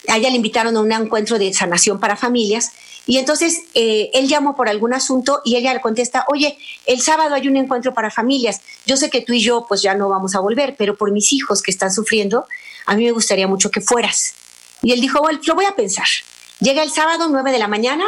a 0.08 0.18
ella 0.18 0.30
le 0.30 0.36
invitaron 0.36 0.76
a 0.78 0.82
un 0.82 0.92
encuentro 0.92 1.40
de 1.40 1.54
sanación 1.54 2.00
para 2.00 2.16
familias 2.16 2.72
y 3.06 3.18
entonces 3.18 3.62
eh, 3.74 4.10
él 4.14 4.28
llamó 4.28 4.56
por 4.56 4.68
algún 4.68 4.94
asunto 4.94 5.42
y 5.46 5.56
ella 5.56 5.74
le 5.74 5.82
contesta, 5.82 6.26
oye, 6.28 6.58
el 6.86 7.02
sábado 7.02 7.36
hay 7.36 7.48
un 7.48 7.58
encuentro 7.58 7.94
para 7.94 8.10
familias, 8.10 8.62
yo 8.86 8.98
sé 8.98 9.10
que 9.10 9.22
tú 9.22 9.34
y 9.34 9.42
yo 9.42 9.66
pues 9.68 9.82
ya 9.82 9.94
no 9.96 10.10
vamos 10.10 10.36
a 10.36 10.40
volver, 10.40 10.76
pero 10.78 10.96
por 10.96 11.12
mis 11.12 11.32
hijos 11.34 11.62
que 11.62 11.72
están 11.72 11.94
sufriendo, 11.94 12.46
a 12.86 12.96
mí 12.96 13.04
me 13.04 13.12
gustaría 13.12 13.48
mucho 13.48 13.70
que 13.70 13.82
fueras. 13.82 14.34
Y 14.82 14.92
él 14.92 15.02
dijo, 15.02 15.20
bueno, 15.20 15.40
lo 15.44 15.56
voy 15.56 15.66
a 15.66 15.76
pensar. 15.76 16.06
Llega 16.60 16.84
el 16.84 16.92
sábado, 16.92 17.28
9 17.30 17.52
de 17.52 17.60
la 17.60 17.68
mañana, 17.68 18.06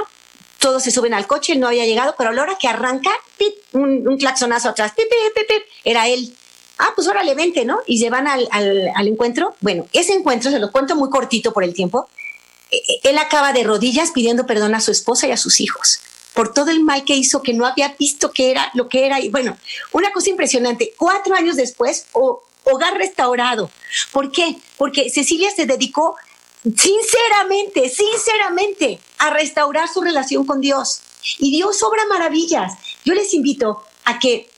todos 0.60 0.84
se 0.84 0.92
suben 0.92 1.14
al 1.14 1.28
coche, 1.28 1.54
él 1.54 1.60
no 1.60 1.68
había 1.68 1.86
llegado, 1.86 2.16
pero 2.18 2.30
a 2.32 2.34
la 2.34 2.42
hora 2.42 2.58
que 2.60 2.68
arranca, 2.68 3.12
un, 3.74 4.08
un 4.08 4.18
claxonazo 4.18 4.70
atrás, 4.70 4.94
era 5.84 6.08
él 6.08 6.34
ah, 6.80 6.92
pues 6.96 7.08
órale, 7.08 7.34
vente, 7.36 7.66
¿no? 7.66 7.80
Y 7.86 8.00
se 8.00 8.10
van 8.10 8.28
al, 8.28 8.48
al, 8.52 9.08
encuentro. 9.08 9.56
Bueno, 9.62 9.88
ese 9.94 10.14
encuentro, 10.14 10.52
se 10.52 10.60
lo 10.60 10.72
cuento 10.72 10.96
muy 10.96 11.10
cortito 11.10 11.54
por 11.54 11.64
el 11.64 11.74
tiempo, 11.74 12.08
eh, 12.72 12.78
eh, 12.78 13.00
él 13.04 13.18
acaba 13.18 13.54
de 13.54 13.64
rodillas 13.64 14.12
pidiendo 14.12 14.46
perdón 14.46 14.76
a 14.76 14.82
su 14.82 14.92
esposa 14.92 15.28
y 15.28 15.32
a 15.32 15.38
sus 15.38 15.60
hijos 15.60 16.00
por 16.34 16.54
todo 16.54 16.70
el 16.70 16.82
mal 16.82 17.04
que 17.04 17.16
hizo, 17.16 17.42
que 17.42 17.56
no 17.56 17.66
había 17.66 17.96
visto 17.98 18.32
que 18.32 18.52
era 18.52 18.70
lo 18.76 18.90
que 18.90 19.08
era. 19.08 19.20
Y 19.20 19.30
bueno, 19.30 19.58
una 19.92 20.12
cosa 20.12 20.30
impresionante, 20.30 20.94
cuatro 20.96 21.34
años 21.34 21.56
después, 21.56 22.06
hogar 22.14 22.96
restaurado. 22.96 23.72
¿Por 24.12 24.32
qué? 24.32 24.56
Porque 24.78 25.10
Cecilia 25.10 25.50
se 25.50 25.66
dedicó 25.66 26.16
sinceramente, 26.76 27.90
sinceramente, 27.90 29.00
a 29.20 29.30
restaurar 29.30 29.88
su 29.92 30.02
relación 30.02 30.46
con 30.46 30.62
Dios. 30.62 31.02
Y 31.40 31.52
Dios 31.52 31.82
obra 31.84 32.06
maravillas. 32.10 32.74
Yo 33.06 33.14
les 33.14 33.34
invito 33.34 33.84
a 34.06 34.20
que 34.20 34.50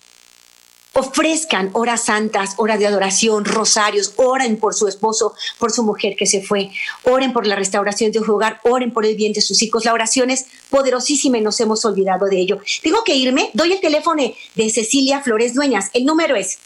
ofrezcan 0.94 1.70
horas 1.74 2.06
santas, 2.06 2.56
horas 2.58 2.80
de 2.80 2.88
adoración, 2.88 3.46
rosarios, 3.46 4.14
oren 4.18 4.58
por 4.58 4.74
su 4.74 4.88
esposo, 4.88 5.34
por 5.58 5.72
su 5.72 5.84
mujer 5.84 6.16
que 6.18 6.26
se 6.26 6.42
fue, 6.42 6.72
oren 7.04 7.32
por 7.32 7.46
la 7.46 7.56
restauración 7.56 8.12
de 8.12 8.20
su 8.20 8.34
hogar, 8.34 8.60
oren 8.64 8.92
por 8.92 9.06
el 9.06 9.16
bien 9.16 9.34
de 9.34 9.42
sus 9.42 9.62
hijos. 9.62 9.86
La 9.86 9.94
oración 9.94 10.30
es 10.30 10.46
poderosísima 10.70 11.38
y 11.38 11.42
nos 11.42 11.60
hemos 11.60 11.86
olvidado 11.86 12.26
de 12.26 12.40
ello. 12.40 12.60
Tengo 12.82 13.04
que 13.04 13.16
irme, 13.16 13.52
doy 13.54 13.74
el 13.74 13.82
teléfono 13.82 14.24
de 14.56 14.70
Cecilia 14.70 15.22
Flores 15.22 15.54
Dueñas. 15.54 15.90
El 15.94 16.06
número 16.06 16.36
es 16.36 16.58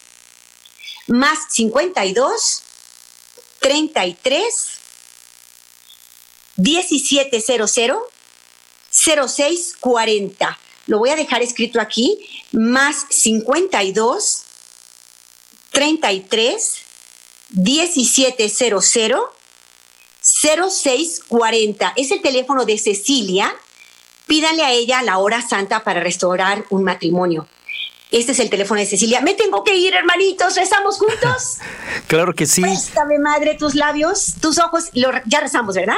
más 1.07 1.39
52 1.49 2.61
33 3.59 4.82
1700 6.57 7.99
0640 8.91 10.59
lo 10.85 10.99
voy 10.99 11.09
a 11.09 11.15
dejar 11.15 11.41
escrito 11.41 11.79
aquí, 11.79 12.19
más 12.51 13.05
52 13.09 14.43
33 15.71 16.77
1700 17.51 18.83
0640. 20.21 21.93
Es 21.95 22.11
el 22.11 22.21
teléfono 22.21 22.65
de 22.65 22.77
Cecilia. 22.77 23.53
Pídale 24.27 24.63
a 24.63 24.71
ella 24.71 25.01
la 25.01 25.17
hora 25.17 25.41
santa 25.41 25.83
para 25.83 26.01
restaurar 26.01 26.65
un 26.69 26.83
matrimonio. 26.83 27.47
Este 28.11 28.33
es 28.33 28.39
el 28.39 28.49
teléfono 28.49 28.79
de 28.79 28.85
Cecilia. 28.85 29.21
Me 29.21 29.33
tengo 29.33 29.63
que 29.63 29.75
ir, 29.75 29.93
hermanitos. 29.95 30.55
¿Rezamos 30.55 30.97
juntos? 30.97 31.57
claro 32.07 32.33
que 32.33 32.45
sí. 32.45 32.61
Préstame, 32.61 33.19
madre, 33.19 33.55
tus 33.55 33.73
labios, 33.73 34.35
tus 34.39 34.59
ojos. 34.59 34.89
ya 35.25 35.39
rezamos, 35.39 35.75
¿verdad? 35.75 35.97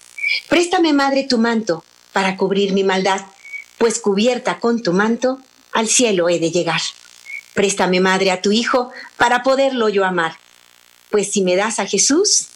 Préstame, 0.49 0.93
madre, 0.93 1.25
tu 1.27 1.37
manto, 1.37 1.83
para 2.13 2.37
cubrir 2.37 2.73
mi 2.73 2.83
maldad, 2.83 3.21
pues 3.77 3.99
cubierta 3.99 4.59
con 4.59 4.81
tu 4.81 4.93
manto, 4.93 5.39
al 5.71 5.87
cielo 5.87 6.29
he 6.29 6.39
de 6.39 6.51
llegar. 6.51 6.81
Préstame, 7.53 7.99
madre, 7.99 8.31
a 8.31 8.41
tu 8.41 8.51
hijo, 8.51 8.91
para 9.17 9.43
poderlo 9.43 9.89
yo 9.89 10.05
amar, 10.05 10.37
pues 11.09 11.31
si 11.31 11.41
me 11.41 11.55
das 11.55 11.79
a 11.79 11.85
Jesús, 11.85 12.47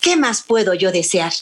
¿qué 0.00 0.16
más 0.16 0.42
puedo 0.42 0.74
yo 0.74 0.90
desear? 0.92 1.32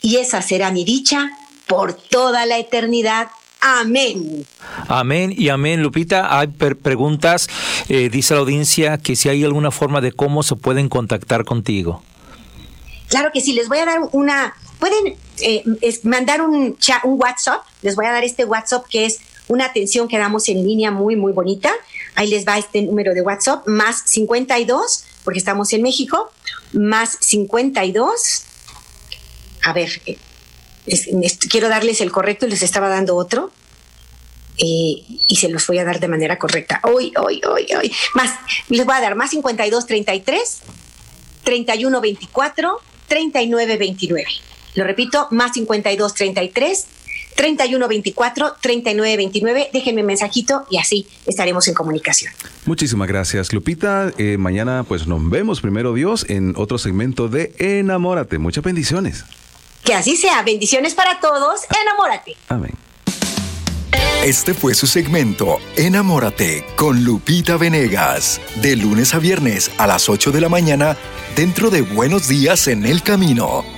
Y 0.00 0.16
esa 0.16 0.42
será 0.42 0.70
mi 0.70 0.84
dicha 0.84 1.30
por 1.66 1.92
toda 1.92 2.46
la 2.46 2.58
eternidad. 2.58 3.28
Amén. 3.60 4.46
Amén 4.88 5.34
y 5.36 5.50
amén. 5.50 5.82
Lupita, 5.82 6.38
hay 6.38 6.46
preguntas. 6.46 7.48
Eh, 7.88 8.08
dice 8.08 8.34
la 8.34 8.40
audiencia 8.40 8.98
que 8.98 9.16
si 9.16 9.28
hay 9.28 9.44
alguna 9.44 9.70
forma 9.70 10.00
de 10.00 10.12
cómo 10.12 10.42
se 10.42 10.56
pueden 10.56 10.88
contactar 10.88 11.44
contigo. 11.44 12.02
Claro 13.08 13.30
que 13.32 13.40
sí, 13.40 13.52
les 13.52 13.68
voy 13.68 13.78
a 13.78 13.86
dar 13.86 13.98
una, 14.12 14.54
pueden 14.78 15.16
eh, 15.40 15.64
mandar 16.04 16.40
un, 16.42 16.76
WhatsApp, 17.04 17.62
les 17.82 17.96
voy 17.96 18.06
a 18.06 18.12
dar 18.12 18.24
este 18.24 18.44
WhatsApp 18.44 18.86
que 18.88 19.06
es 19.06 19.18
una 19.48 19.66
atención 19.66 20.08
que 20.08 20.18
damos 20.18 20.48
en 20.48 20.66
línea 20.66 20.90
muy, 20.90 21.16
muy 21.16 21.32
bonita. 21.32 21.72
Ahí 22.14 22.28
les 22.28 22.46
va 22.46 22.58
este 22.58 22.82
número 22.82 23.14
de 23.14 23.22
WhatsApp, 23.22 23.66
más 23.66 24.02
52, 24.06 25.04
porque 25.24 25.38
estamos 25.38 25.72
en 25.72 25.82
México, 25.82 26.30
más 26.72 27.16
52. 27.20 28.42
A 29.64 29.72
ver, 29.72 30.00
eh, 30.06 30.18
quiero 31.50 31.68
darles 31.68 32.00
el 32.00 32.10
correcto 32.12 32.46
y 32.46 32.50
les 32.50 32.62
estaba 32.62 32.88
dando 32.88 33.16
otro. 33.16 33.50
Eh, 34.60 35.04
y 35.28 35.36
se 35.36 35.48
los 35.48 35.64
voy 35.68 35.78
a 35.78 35.84
dar 35.84 36.00
de 36.00 36.08
manera 36.08 36.36
correcta. 36.36 36.80
Hoy, 36.82 37.12
hoy, 37.16 37.40
hoy, 37.48 37.68
hoy. 37.76 37.92
Más, 38.14 38.32
les 38.68 38.84
voy 38.84 38.96
a 38.96 39.00
dar 39.00 39.14
más 39.14 39.30
52 39.30 39.86
33 39.86 40.58
31 41.44 42.00
24 42.00 42.80
39 43.06 43.76
29. 43.76 44.26
Lo 44.78 44.84
repito, 44.84 45.26
más 45.32 45.54
52 45.54 46.14
33 46.14 46.86
31 47.34 47.88
24 47.88 48.54
39 48.60 49.16
29. 49.16 49.70
Déjenme 49.72 50.02
un 50.02 50.06
mensajito 50.06 50.66
y 50.70 50.78
así 50.78 51.04
estaremos 51.26 51.66
en 51.66 51.74
comunicación. 51.74 52.32
Muchísimas 52.64 53.08
gracias, 53.08 53.52
Lupita. 53.52 54.12
Eh, 54.18 54.36
mañana, 54.38 54.84
pues 54.86 55.08
nos 55.08 55.28
vemos, 55.28 55.60
primero 55.60 55.94
Dios, 55.94 56.26
en 56.28 56.54
otro 56.56 56.78
segmento 56.78 57.26
de 57.26 57.52
Enamórate. 57.58 58.38
Muchas 58.38 58.62
bendiciones. 58.62 59.24
Que 59.82 59.94
así 59.94 60.16
sea. 60.16 60.44
Bendiciones 60.44 60.94
para 60.94 61.18
todos. 61.18 61.62
Enamórate. 61.82 62.36
Amén. 62.46 62.70
Este 64.24 64.54
fue 64.54 64.74
su 64.74 64.86
segmento 64.86 65.58
Enamórate 65.76 66.64
con 66.76 67.02
Lupita 67.04 67.56
Venegas, 67.56 68.40
de 68.62 68.76
lunes 68.76 69.12
a 69.14 69.18
viernes 69.18 69.72
a 69.76 69.88
las 69.88 70.08
8 70.08 70.30
de 70.30 70.40
la 70.40 70.48
mañana, 70.48 70.96
dentro 71.34 71.70
de 71.70 71.82
Buenos 71.82 72.28
Días 72.28 72.68
en 72.68 72.86
el 72.86 73.02
Camino. 73.02 73.77